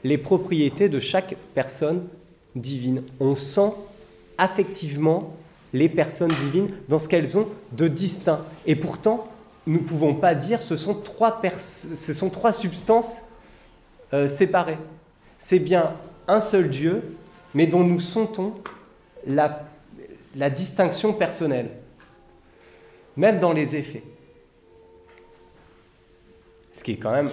les 0.04 0.18
propriétés 0.18 0.88
de 0.88 1.00
chaque 1.00 1.34
personne 1.54 2.06
divine. 2.54 3.02
On 3.18 3.34
sent 3.34 3.72
affectivement 4.38 5.34
les 5.72 5.88
personnes 5.88 6.34
divines 6.44 6.68
dans 6.88 6.98
ce 6.98 7.08
qu'elles 7.08 7.36
ont 7.36 7.48
de 7.72 7.88
distinct. 7.88 8.42
Et 8.66 8.76
pourtant, 8.76 9.26
nous 9.66 9.80
ne 9.80 9.84
pouvons 9.84 10.14
pas 10.14 10.34
dire 10.34 10.62
ce 10.62 10.76
sont 10.76 10.94
trois, 10.94 11.40
ce 11.58 12.12
sont 12.12 12.30
trois 12.30 12.52
substances 12.52 13.22
euh, 14.12 14.28
séparées. 14.28 14.78
C'est 15.38 15.58
bien 15.58 15.94
un 16.28 16.40
seul 16.40 16.70
Dieu, 16.70 17.02
mais 17.54 17.66
dont 17.66 17.82
nous 17.82 18.00
sentons 18.00 18.54
la, 19.26 19.66
la 20.36 20.50
distinction 20.50 21.14
personnelle, 21.14 21.70
même 23.16 23.38
dans 23.38 23.52
les 23.52 23.74
effets. 23.74 24.02
Ce 26.72 26.84
qui 26.84 26.92
est 26.92 26.96
quand 26.96 27.12
même 27.12 27.30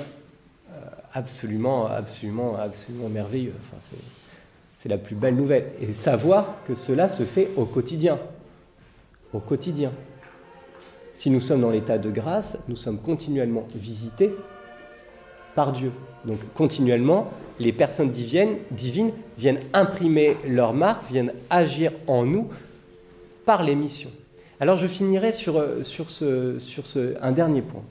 absolument, 1.14 1.88
absolument, 1.88 2.56
absolument 2.58 3.10
merveilleux. 3.10 3.54
Enfin, 3.60 3.96
c'est 4.74 4.90
la 4.90 4.98
plus 4.98 5.16
belle 5.16 5.36
nouvelle. 5.36 5.72
Et 5.82 5.94
savoir 5.94 6.58
que 6.66 6.76
cela 6.76 7.10
se 7.10 7.24
fait 7.24 7.50
au 7.58 7.66
quotidien. 7.66 8.20
Au 9.34 9.40
quotidien. 9.40 9.92
Si 11.14 11.30
nous 11.30 11.42
sommes 11.42 11.62
dans 11.62 11.70
l'état 11.70 11.98
de 11.98 12.10
grâce, 12.10 12.58
nous 12.68 12.76
sommes 12.76 13.00
continuellement 13.00 13.68
visités 13.76 14.32
par 15.56 15.72
Dieu. 15.72 15.92
Donc 16.26 16.40
continuellement, 16.54 17.30
les 17.60 17.72
personnes 17.72 18.12
divines, 18.12 19.12
viennent 19.38 19.60
imprimer 19.74 20.38
leur 20.48 20.74
marque, 20.74 21.10
viennent 21.12 21.34
agir 21.50 21.92
en 22.08 22.26
nous 22.26 22.50
par 23.46 23.64
les 23.64 23.76
missions. 23.76 24.12
Alors 24.60 24.76
je 24.76 24.88
finirai 24.88 25.32
sur, 25.32 25.60
ce, 26.10 27.16
un 27.22 27.32
dernier 27.32 27.62
point. 27.62 27.84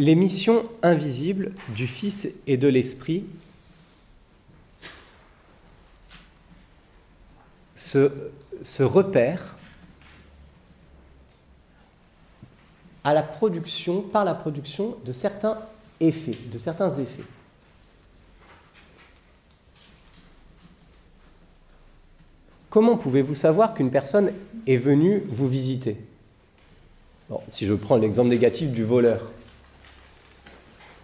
Les 0.00 0.14
missions 0.14 0.64
invisibles 0.82 1.52
du 1.74 1.86
Fils 1.86 2.26
et 2.46 2.56
de 2.56 2.68
l'Esprit 2.68 3.26
se, 7.74 8.10
se 8.62 8.82
repèrent 8.82 9.58
à 13.04 13.12
la 13.12 13.22
production, 13.22 14.00
par 14.00 14.24
la 14.24 14.34
production 14.34 14.96
de 15.04 15.12
certains 15.12 15.58
effets, 16.00 16.38
de 16.50 16.56
certains 16.56 16.96
effets. 16.98 17.24
Comment 22.70 22.96
pouvez-vous 22.96 23.34
savoir 23.34 23.74
qu'une 23.74 23.90
personne 23.90 24.32
est 24.66 24.78
venue 24.78 25.24
vous 25.28 25.48
visiter? 25.48 25.98
Si 27.48 27.66
je 27.66 27.74
prends 27.74 27.96
l'exemple 27.96 28.30
négatif 28.30 28.70
du 28.70 28.82
voleur, 28.82 29.30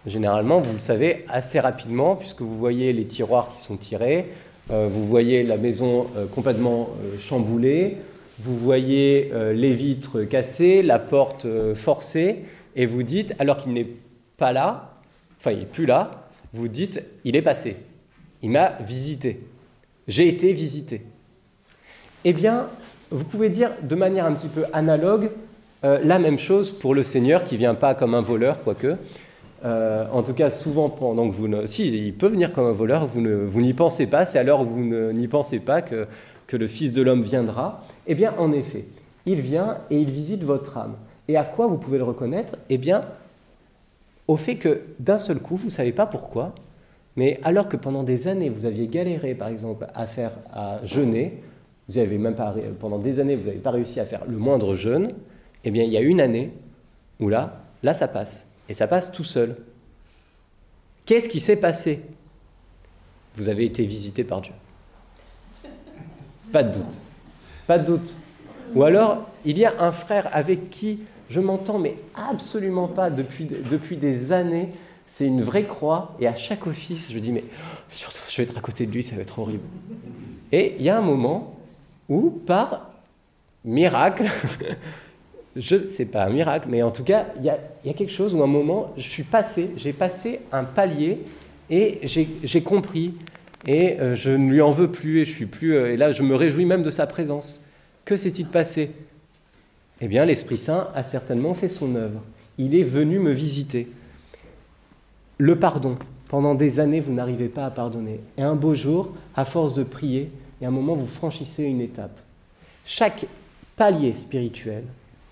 Généralement, 0.07 0.61
vous 0.61 0.71
le 0.71 0.79
savez 0.79 1.25
assez 1.27 1.59
rapidement, 1.59 2.15
puisque 2.15 2.41
vous 2.41 2.57
voyez 2.57 2.93
les 2.93 3.05
tiroirs 3.05 3.53
qui 3.53 3.61
sont 3.61 3.75
tirés, 3.75 4.29
euh, 4.71 4.87
vous 4.89 5.05
voyez 5.05 5.43
la 5.43 5.57
maison 5.57 6.07
euh, 6.15 6.25
complètement 6.27 6.89
euh, 7.03 7.19
chamboulée, 7.19 7.97
vous 8.39 8.55
voyez 8.55 9.31
les 9.55 9.73
vitres 9.73 10.21
cassées, 10.21 10.83
la 10.83 10.99
porte 10.99 11.47
forcée, 11.73 12.45
et 12.75 12.85
vous 12.85 13.01
dites, 13.01 13.33
alors 13.39 13.57
qu'il 13.57 13.73
n'est 13.73 13.87
pas 14.37 14.53
là, 14.53 14.93
enfin 15.39 15.53
il 15.53 15.59
n'est 15.61 15.65
plus 15.65 15.87
là, 15.87 16.29
vous 16.53 16.67
dites 16.67 17.01
il 17.23 17.35
est 17.35 17.41
passé, 17.41 17.77
il 18.43 18.51
m'a 18.51 18.73
visité, 18.85 19.39
j'ai 20.07 20.27
été 20.27 20.53
visité. 20.53 21.01
Eh 22.25 22.33
bien, 22.33 22.67
vous 23.09 23.23
pouvez 23.23 23.49
dire 23.49 23.71
de 23.81 23.95
manière 23.95 24.25
un 24.25 24.33
petit 24.33 24.49
peu 24.49 24.65
analogue 24.71 25.31
la 25.81 26.19
même 26.19 26.37
chose 26.37 26.71
pour 26.71 26.93
le 26.93 27.01
Seigneur 27.01 27.43
qui 27.43 27.57
vient 27.57 27.73
pas 27.73 27.95
comme 27.95 28.13
un 28.13 28.21
voleur, 28.21 28.63
quoique. 28.63 28.97
Euh, 29.65 30.05
en 30.11 30.23
tout 30.23 30.33
cas, 30.33 30.49
souvent 30.49 30.89
pendant 30.89 31.29
que 31.29 31.33
vous. 31.33 31.47
Si, 31.65 32.07
il 32.07 32.13
peut 32.13 32.27
venir 32.27 32.53
comme 32.53 32.65
un 32.65 32.71
voleur, 32.71 33.07
vous, 33.07 33.23
vous 33.47 33.61
n'y 33.61 33.73
pensez 33.73 34.07
pas, 34.07 34.25
c'est 34.25 34.39
alors 34.39 34.63
vous 34.63 34.83
n'y 35.13 35.27
pensez 35.27 35.59
pas 35.59 35.81
que, 35.81 36.07
que 36.45 36.57
le 36.57 36.67
Fils 36.67 36.93
de 36.93 37.01
l'homme 37.01 37.21
viendra. 37.21 37.81
Eh 38.05 38.15
bien, 38.15 38.33
en 38.37 38.51
effet, 38.51 38.85
il 39.25 39.41
vient 39.41 39.79
et 39.89 39.99
il 39.99 40.09
visite 40.09 40.43
votre 40.43 40.77
âme. 40.77 40.95
Et 41.27 41.37
à 41.37 41.43
quoi 41.43 41.67
vous 41.67 41.77
pouvez 41.77 41.97
le 41.97 42.03
reconnaître? 42.03 42.55
Eh 42.69 42.77
bien, 42.77 43.03
au 44.27 44.37
fait 44.37 44.55
que 44.55 44.81
d'un 44.99 45.17
seul 45.17 45.39
coup, 45.39 45.55
vous 45.55 45.65
ne 45.67 45.71
savez 45.71 45.91
pas 45.91 46.05
pourquoi, 46.05 46.53
mais 47.15 47.39
alors 47.43 47.67
que 47.67 47.77
pendant 47.77 48.03
des 48.03 48.27
années, 48.27 48.49
vous 48.49 48.65
aviez 48.65 48.87
galéré, 48.87 49.33
par 49.33 49.47
exemple, 49.47 49.87
à 49.95 50.05
faire 50.05 50.31
à 50.53 50.79
jeûner, 50.85 51.41
vous 51.89 51.97
avez 51.97 52.17
même 52.17 52.35
pas, 52.35 52.53
pendant 52.79 52.99
des 52.99 53.19
années, 53.19 53.35
vous 53.35 53.47
n'avez 53.47 53.59
pas 53.59 53.71
réussi 53.71 53.99
à 53.99 54.05
faire 54.05 54.23
le 54.27 54.37
moindre 54.37 54.75
jeûne, 54.75 55.13
eh 55.63 55.71
bien, 55.71 55.83
il 55.83 55.91
y 55.91 55.97
a 55.97 56.01
une 56.01 56.21
année 56.21 56.51
où 57.19 57.29
là, 57.29 57.61
là, 57.83 57.93
ça 57.93 58.07
passe. 58.07 58.47
Et 58.69 58.73
ça 58.73 58.87
passe 58.87 59.11
tout 59.11 59.23
seul. 59.23 59.55
Qu'est-ce 61.05 61.29
qui 61.29 61.39
s'est 61.39 61.55
passé? 61.55 62.01
Vous 63.35 63.49
avez 63.49 63.65
été 63.65 63.85
visité 63.85 64.23
par 64.23 64.41
Dieu. 64.41 64.53
Pas 66.51 66.63
de 66.63 66.79
doute. 66.79 66.99
Pas 67.65 67.77
de 67.77 67.85
doute. 67.85 68.13
Ou 68.75 68.83
alors, 68.83 69.29
il 69.45 69.57
y 69.57 69.65
a 69.65 69.73
un 69.79 69.91
frère 69.91 70.29
avec 70.33 70.69
qui 70.69 70.99
je 71.29 71.39
m'entends, 71.39 71.79
mais 71.79 71.95
absolument 72.15 72.87
pas 72.87 73.09
depuis, 73.09 73.45
depuis 73.45 73.97
des 73.97 74.31
années. 74.31 74.69
C'est 75.07 75.25
une 75.25 75.41
vraie 75.41 75.65
croix. 75.65 76.15
Et 76.19 76.27
à 76.27 76.35
chaque 76.35 76.67
office, 76.67 77.11
je 77.11 77.19
dis, 77.19 77.31
mais 77.31 77.43
surtout, 77.87 78.21
je 78.29 78.37
vais 78.37 78.43
être 78.43 78.57
à 78.57 78.61
côté 78.61 78.85
de 78.85 78.91
lui, 78.91 79.03
ça 79.03 79.15
va 79.15 79.21
être 79.21 79.39
horrible. 79.39 79.63
Et 80.51 80.75
il 80.77 80.83
y 80.83 80.89
a 80.89 80.97
un 80.97 81.01
moment 81.01 81.57
où, 82.09 82.29
par 82.29 82.91
miracle, 83.63 84.29
je 85.57 85.87
sais 85.87 86.05
pas 86.05 86.25
un 86.25 86.29
miracle, 86.29 86.67
mais 86.69 86.81
en 86.83 86.91
tout 86.91 87.03
cas, 87.03 87.27
il 87.37 87.45
y 87.45 87.49
a, 87.49 87.59
y 87.83 87.93
quelque 87.93 88.11
chose 88.11 88.33
où 88.33 88.43
un 88.43 88.47
moment, 88.47 88.93
je 88.97 89.09
suis 89.09 89.23
passé, 89.23 89.71
j'ai 89.75 89.93
passé 89.93 90.41
un 90.51 90.63
palier 90.63 91.19
et 91.69 91.99
j'ai 92.03 92.61
compris. 92.61 93.13
Et 93.65 93.99
euh, 93.99 94.15
je 94.15 94.29
ne 94.31 94.49
lui 94.49 94.61
en 94.61 94.71
veux 94.71 94.91
plus 94.91 95.19
et 95.19 95.25
je 95.25 95.31
suis 95.31 95.47
plus. 95.47 95.75
Euh, 95.75 95.93
et 95.93 95.97
là, 95.97 96.11
je 96.11 96.23
me 96.23 96.35
réjouis 96.35 96.65
même 96.65 96.83
de 96.83 96.91
sa 96.91 97.07
présence. 97.07 97.65
Que 98.05 98.15
s'est-il 98.15 98.47
passé? 98.47 98.91
Eh 99.99 100.07
bien, 100.07 100.25
l'Esprit 100.25 100.57
Saint 100.57 100.89
a 100.93 101.03
certainement 101.03 101.53
fait 101.53 101.67
son 101.67 101.95
œuvre. 101.95 102.21
Il 102.57 102.75
est 102.75 102.83
venu 102.83 103.19
me 103.19 103.31
visiter. 103.31 103.87
Le 105.37 105.57
pardon. 105.57 105.97
Pendant 106.29 106.55
des 106.55 106.79
années, 106.79 106.99
vous 106.99 107.13
n'arrivez 107.13 107.47
pas 107.47 107.65
à 107.65 107.71
pardonner. 107.71 108.19
Et 108.37 108.43
un 108.43 108.55
beau 108.55 108.75
jour, 108.75 109.13
à 109.35 109.43
force 109.43 109.73
de 109.73 109.83
prier, 109.83 110.29
et 110.61 110.65
à 110.65 110.67
un 110.67 110.71
moment, 110.71 110.95
vous 110.95 111.07
franchissez 111.07 111.63
une 111.63 111.81
étape. 111.81 112.19
Chaque 112.85 113.25
palier 113.75 114.13
spirituel, 114.13 114.83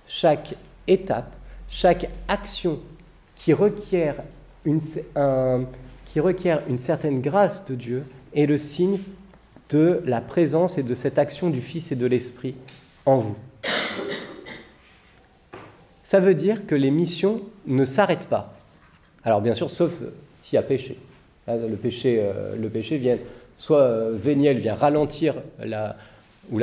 chaque 0.08 0.56
étape, 0.88 1.36
chaque 1.68 2.10
action 2.28 2.80
qui 3.36 3.54
requiert 3.54 4.16
une, 4.66 4.80
qui 6.06 6.20
requiert 6.20 6.62
une 6.70 6.80
certaine 6.80 7.22
grâce 7.22 7.66
de 7.66 7.76
Dieu 7.76 8.04
est 8.34 8.46
le 8.46 8.58
signe 8.58 9.00
de 9.70 10.02
la 10.06 10.22
présence 10.22 10.78
et 10.78 10.84
de 10.84 10.96
cette 10.96 11.18
action 11.20 11.50
du 11.50 11.62
Fils 11.62 11.92
et 11.92 11.96
de 11.96 12.06
l'Esprit 12.06 12.56
en 13.06 13.18
vous. 13.18 13.36
Ça 16.04 16.20
veut 16.20 16.36
dire 16.36 16.68
que 16.68 16.76
les 16.76 16.92
missions 16.92 17.42
ne 17.66 17.84
s'arrêtent 17.84 18.28
pas. 18.28 18.54
Alors 19.24 19.42
bien 19.42 19.56
sûr, 19.56 19.72
sauf 19.72 19.92
s'il 20.36 20.56
y 20.56 20.60
a 20.60 20.64
péché. 20.64 21.00
le 21.48 21.76
péché, 21.76 22.20
euh, 22.22 22.56
le 22.56 22.70
péché 22.70 22.98
vient, 22.98 23.18
soit 23.56 23.82
euh, 23.82 24.16
véniel 24.16 24.60
vient 24.60 24.76
ralentir 24.76 25.36
la, 25.60 25.98
ou 26.52 26.60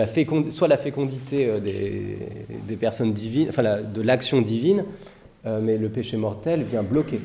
soit 0.51 0.69
la 0.69 0.77
fécondité 0.77 1.47
euh, 1.49 1.61
des, 1.61 2.77
personnes 2.77 3.13
divines, 3.13 3.49
enfin 3.49 3.63
de 3.83 4.03
l'action 4.03 4.41
divine, 4.41 4.85
mais 5.45 5.77
le 5.77 5.89
péché 5.89 6.17
mortel 6.17 6.63
vient 6.63 6.85
bloquer. 6.85 7.21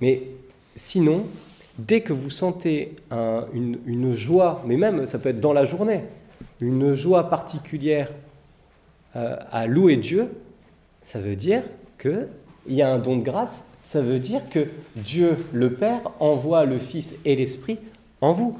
Mais 0.00 0.22
sinon, 0.76 1.26
dès 1.76 2.00
que 2.00 2.12
vous 2.12 2.30
sentez 2.30 2.94
une, 3.52 4.14
joie, 4.14 4.62
mais 4.64 4.76
même 4.76 5.06
ça 5.06 5.18
peut 5.18 5.30
être 5.30 5.40
dans 5.40 5.52
la 5.52 5.64
journée, 5.64 6.02
une 6.60 6.94
joie 6.94 7.28
particulière 7.28 8.12
euh, 9.16 9.36
à 9.50 9.66
louer 9.66 9.96
Dieu, 9.96 10.28
ça 11.02 11.18
veut 11.18 11.36
dire 11.36 11.64
qu'il 12.00 12.28
y 12.68 12.82
a 12.82 12.92
un 12.92 12.98
don 12.98 13.16
de 13.16 13.22
grâce, 13.22 13.66
ça 13.82 14.00
veut 14.00 14.18
dire 14.18 14.48
que 14.50 14.66
Dieu 14.96 15.36
le 15.52 15.72
Père 15.72 16.02
envoie 16.20 16.64
le 16.64 16.78
Fils 16.78 17.16
et 17.24 17.34
l'Esprit 17.34 17.78
en 18.20 18.32
vous. 18.32 18.56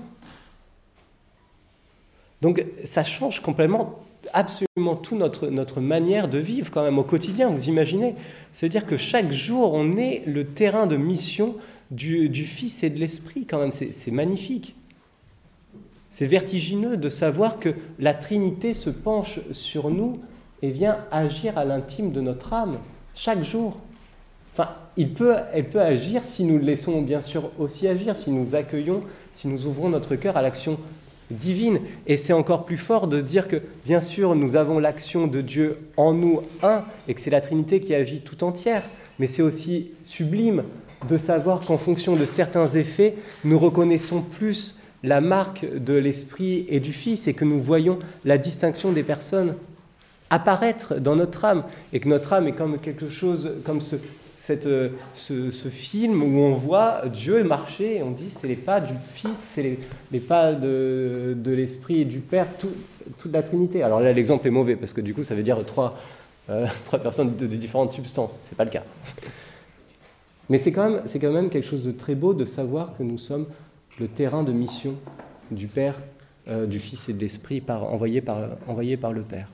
Donc 2.40 2.64
ça 2.84 3.04
change 3.04 3.40
complètement 3.40 3.98
absolument 4.32 4.96
toute 4.96 5.18
notre, 5.18 5.48
notre 5.48 5.80
manière 5.80 6.28
de 6.28 6.38
vivre 6.38 6.70
quand 6.70 6.82
même 6.82 6.98
au 6.98 7.04
quotidien, 7.04 7.48
vous 7.48 7.68
imaginez 7.68 8.14
C'est-à-dire 8.52 8.86
que 8.86 8.96
chaque 8.96 9.30
jour, 9.32 9.72
on 9.74 9.96
est 9.96 10.22
le 10.26 10.46
terrain 10.46 10.86
de 10.86 10.96
mission 10.96 11.56
du, 11.90 12.30
Fils 12.44 12.82
et 12.82 12.90
de 12.90 12.98
l'Esprit 12.98 13.46
quand 13.46 13.58
même, 13.58 13.72
c'est 13.72 14.10
magnifique. 14.10 14.76
C'est 16.08 16.26
vertigineux 16.26 16.96
de 16.96 17.08
savoir 17.08 17.58
que 17.58 17.74
la 17.98 18.14
Trinité 18.14 18.74
se 18.74 18.90
penche 18.90 19.40
sur 19.52 19.90
nous 19.90 20.18
et 20.62 20.70
vient 20.70 20.98
agir 21.10 21.56
à 21.56 21.64
l'intime 21.64 22.12
de 22.12 22.20
notre 22.20 22.52
âme 22.52 22.78
chaque 23.14 23.42
jour. 23.44 23.78
Enfin, 24.52 24.70
il 24.96 25.14
peut, 25.14 25.36
elle 25.52 25.68
peut 25.68 25.80
agir 25.80 26.22
si 26.22 26.44
nous 26.44 26.58
laissons 26.58 27.00
bien 27.02 27.20
sûr 27.20 27.50
aussi 27.58 27.86
agir, 27.86 28.16
si 28.16 28.30
nous 28.30 28.56
accueillons, 28.56 29.02
si 29.32 29.46
nous 29.46 29.66
ouvrons 29.66 29.88
notre 29.88 30.16
cœur 30.16 30.36
à 30.36 30.42
l'action 30.42 30.78
divine. 31.30 31.80
Et 32.06 32.16
c'est 32.16 32.32
encore 32.32 32.64
plus 32.64 32.76
fort 32.76 33.06
de 33.06 33.20
dire 33.20 33.48
que, 33.48 33.56
bien 33.84 34.00
sûr, 34.00 34.34
nous 34.34 34.56
avons 34.56 34.78
l'action 34.78 35.26
de 35.26 35.40
Dieu 35.40 35.78
en 35.96 36.12
nous, 36.12 36.42
un, 36.62 36.82
et 37.08 37.14
que 37.14 37.20
c'est 37.20 37.30
la 37.30 37.40
Trinité 37.40 37.80
qui 37.80 37.94
agit 37.94 38.20
tout 38.20 38.44
entière. 38.44 38.82
Mais 39.18 39.26
c'est 39.26 39.42
aussi 39.42 39.90
sublime 40.02 40.64
de 41.08 41.18
savoir 41.18 41.60
qu'en 41.60 41.78
fonction 41.78 42.16
de 42.16 42.24
certains 42.24 42.68
effets, 42.68 43.14
nous 43.44 43.58
reconnaissons 43.58 44.22
plus 44.22 44.80
la 45.02 45.20
marque 45.20 45.66
de 45.72 45.94
l'Esprit 45.94 46.66
et 46.68 46.80
du 46.80 46.92
Fils 46.92 47.26
et 47.26 47.34
que 47.34 47.44
nous 47.44 47.60
voyons 47.60 47.98
la 48.24 48.38
distinction 48.38 48.92
des 48.92 49.02
personnes 49.02 49.54
apparaître 50.30 50.94
dans 50.94 51.16
notre 51.16 51.44
âme 51.44 51.64
et 51.92 52.00
que 52.00 52.08
notre 52.08 52.32
âme 52.32 52.46
est 52.46 52.52
comme 52.52 52.78
quelque 52.78 53.08
chose, 53.08 53.56
comme 53.64 53.80
ce, 53.80 53.96
cette, 54.40 54.64
euh, 54.64 54.88
ce, 55.12 55.68
film 55.68 56.22
où 56.22 56.40
on 56.40 56.54
voit 56.54 57.02
Dieu 57.12 57.44
marcher 57.44 57.98
et 57.98 58.02
on 58.02 58.10
dit 58.10 58.30
c'est 58.30 58.48
les 58.48 58.56
pas 58.56 58.80
du 58.80 58.94
Fils, 59.12 59.36
c'est 59.36 59.76
les, 60.10 60.18
pas 60.18 60.54
de, 60.54 61.36
l'Esprit 61.44 62.00
et 62.00 62.04
du 62.06 62.20
Père, 62.20 62.46
toute 62.56 63.32
la 63.32 63.42
Trinité. 63.42 63.82
Alors 63.82 64.00
là, 64.00 64.14
l'exemple 64.14 64.46
est 64.46 64.50
mauvais 64.50 64.76
parce 64.76 64.94
que 64.94 65.02
du 65.02 65.12
coup, 65.12 65.24
ça 65.24 65.34
veut 65.34 65.42
dire 65.42 65.62
trois, 65.66 65.98
euh, 66.48 66.66
trois 66.84 66.98
personnes 66.98 67.36
de, 67.36 67.46
différentes 67.46 67.90
substances. 67.90 68.40
C'est 68.42 68.56
pas 68.56 68.64
le 68.64 68.70
cas. 68.70 68.82
Mais 70.48 70.58
c'est 70.58 70.72
quand, 70.72 70.88
même, 70.88 71.02
quand 71.04 71.32
même 71.32 71.50
quelque 71.50 71.66
chose 71.66 71.84
de 71.84 71.92
très 71.92 72.14
beau 72.14 72.32
de 72.32 72.46
savoir 72.46 72.96
que 72.96 73.02
nous 73.02 73.18
sommes 73.18 73.46
le 73.98 74.08
terrain 74.08 74.42
de 74.42 74.52
mission 74.52 74.94
du 75.50 75.66
Père, 75.66 76.00
euh, 76.48 76.64
du 76.64 76.80
Fils 76.80 77.10
et 77.10 77.12
de 77.12 77.20
l'Esprit 77.20 77.62
envoyé, 77.68 78.22
par, 78.22 78.38
envoyé 78.66 78.96
par 78.96 79.12
le 79.12 79.20
Père. 79.20 79.48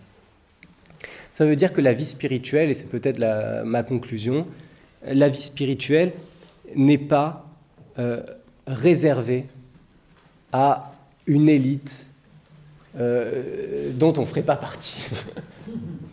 Ça 1.33 1.45
veut 1.45 1.57
dire 1.57 1.73
que 1.73 1.81
la 1.81 1.93
vie 1.93 2.07
spirituelle, 2.07 2.71
et 2.71 2.75
c'est 2.75 2.89
peut-être 2.89 3.19
ma 3.65 3.83
conclusion, 3.83 4.47
la 5.07 5.29
vie 5.29 5.41
spirituelle 5.41 6.13
n'est 6.75 6.99
pas 6.99 7.47
euh, 7.99 8.23
réservée 8.67 9.47
à 10.53 10.93
une 11.27 11.49
élite 11.49 12.07
euh, 12.99 13.93
dont 13.93 14.13
on 14.17 14.23
ne 14.23 14.27
ferait 14.27 14.43
pas 14.43 14.57
partie. 14.57 15.01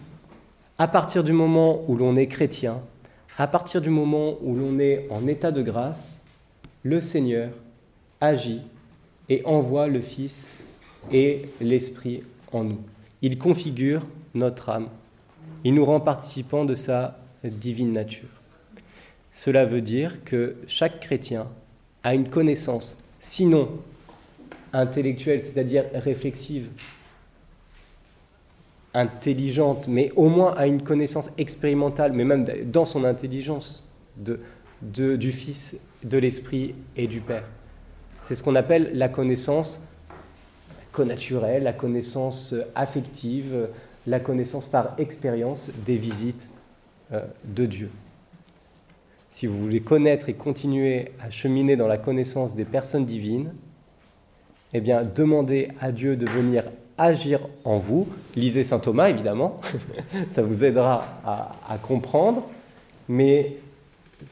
à 0.78 0.88
partir 0.88 1.24
du 1.24 1.34
moment 1.34 1.82
où 1.88 1.96
l'on 1.96 2.16
est 2.16 2.28
chrétien, 2.28 2.82
à 3.38 3.48
partir 3.48 3.82
du 3.82 3.90
moment 3.90 4.36
où 4.42 4.56
l'on 4.56 4.80
est 4.80 5.08
en 5.10 5.28
état 5.28 5.52
de 5.52 5.62
grâce, 5.62 6.24
le 6.84 7.00
Seigneur 7.00 7.52
agit 8.22 8.62
et 9.30 9.44
envoie 9.46 9.88
le 9.88 10.02
Fils 10.02 10.56
et 11.12 11.44
l'Esprit 11.62 12.24
en 12.52 12.64
nous. 12.64 12.82
Il 13.22 13.38
configure 13.38 14.06
notre 14.34 14.70
âme. 14.70 14.88
Il 15.64 15.74
nous 15.74 15.86
rend 15.86 16.00
participants 16.00 16.66
de 16.66 16.76
sa 16.76 17.18
divine 17.44 17.94
nature. 17.94 18.43
Cela 19.34 19.66
veut 19.66 19.82
dire 19.82 20.24
que 20.24 20.56
chaque 20.68 21.00
chrétien 21.00 21.48
a 22.04 22.14
une 22.14 22.30
connaissance, 22.30 23.04
sinon 23.20 23.70
intellectuelle, 24.72 25.44
c'est-à-dire 25.44 25.86
réflexive, 25.96 26.70
intelligente, 28.94 29.88
mais 29.88 30.12
au 30.16 30.30
moins 30.30 30.54
a 30.54 30.68
une 30.68 30.84
connaissance 30.84 31.32
expérimentale, 31.40 32.14
mais 32.14 32.26
même 32.26 32.46
dans 32.66 32.86
son 32.86 33.04
intelligence, 33.04 33.84
du 34.16 35.32
Fils, 35.32 35.78
de 36.04 36.18
l'Esprit 36.20 36.76
et 36.96 37.08
du 37.08 37.20
Père. 37.20 37.46
C'est 38.18 38.36
ce 38.36 38.44
qu'on 38.44 38.56
appelle 38.56 38.92
la 38.94 39.10
connaissance 39.10 39.82
connaturelle, 40.92 41.64
la 41.64 41.74
connaissance 41.74 42.54
affective, 42.76 43.70
la 44.06 44.20
connaissance 44.20 44.68
par 44.68 44.94
expérience 45.00 45.72
des 45.86 45.98
visites 45.98 46.50
euh, 47.12 47.22
de 47.46 47.66
Dieu. 47.66 47.90
Si 49.34 49.48
vous 49.48 49.60
voulez 49.60 49.80
connaître 49.80 50.30
et 50.30 50.36
continuer 50.36 51.12
à 51.20 51.32
cheminer 51.32 51.76
dans 51.76 51.88
la 51.88 51.98
connaissance 51.98 52.54
des 52.54 52.66
personnes 52.66 53.04
divines, 53.04 53.52
eh 54.74 54.80
bien, 54.80 55.04
demandez 55.04 55.70
à 55.82 55.92
Dieu 55.92 56.16
de 56.16 56.28
venir 56.28 56.66
agir 57.00 57.40
en 57.66 57.80
vous. 57.80 58.08
Lisez 58.36 58.64
saint 58.64 58.78
Thomas, 58.78 59.10
évidemment, 59.10 59.60
ça 60.30 60.44
vous 60.44 60.64
aidera 60.64 61.20
à, 61.26 61.78
comprendre, 61.80 62.48
mais 63.10 63.58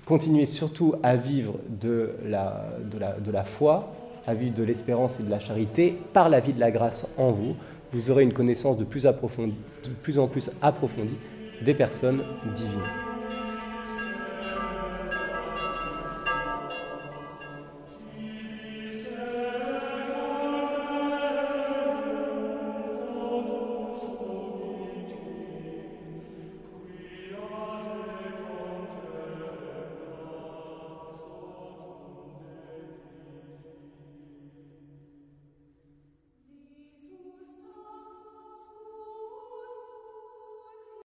continuez 0.06 0.46
surtout 0.46 0.94
à 1.02 1.16
vivre 1.16 1.56
de 1.68 2.12
la, 2.24 3.44
foi, 3.44 3.92
à 4.28 4.36
vivre 4.36 4.54
de 4.54 4.62
l'espérance 4.62 5.20
et 5.20 5.24
de 5.24 5.32
la 5.32 5.40
charité 5.40 5.98
par 6.14 6.30
la 6.30 6.40
vie 6.40 6.54
de 6.54 6.60
la 6.60 6.70
grâce 6.70 7.08
en 7.18 7.32
vous. 7.32 7.56
Vous 7.92 8.12
aurez 8.12 8.22
une 8.22 8.34
connaissance 8.34 8.78
de 8.78 8.84
plus 8.84 9.08
en 9.08 10.28
plus 10.28 10.52
approfondie 10.62 11.18
des 11.66 11.74
personnes 11.74 12.22
divines. 12.54 13.11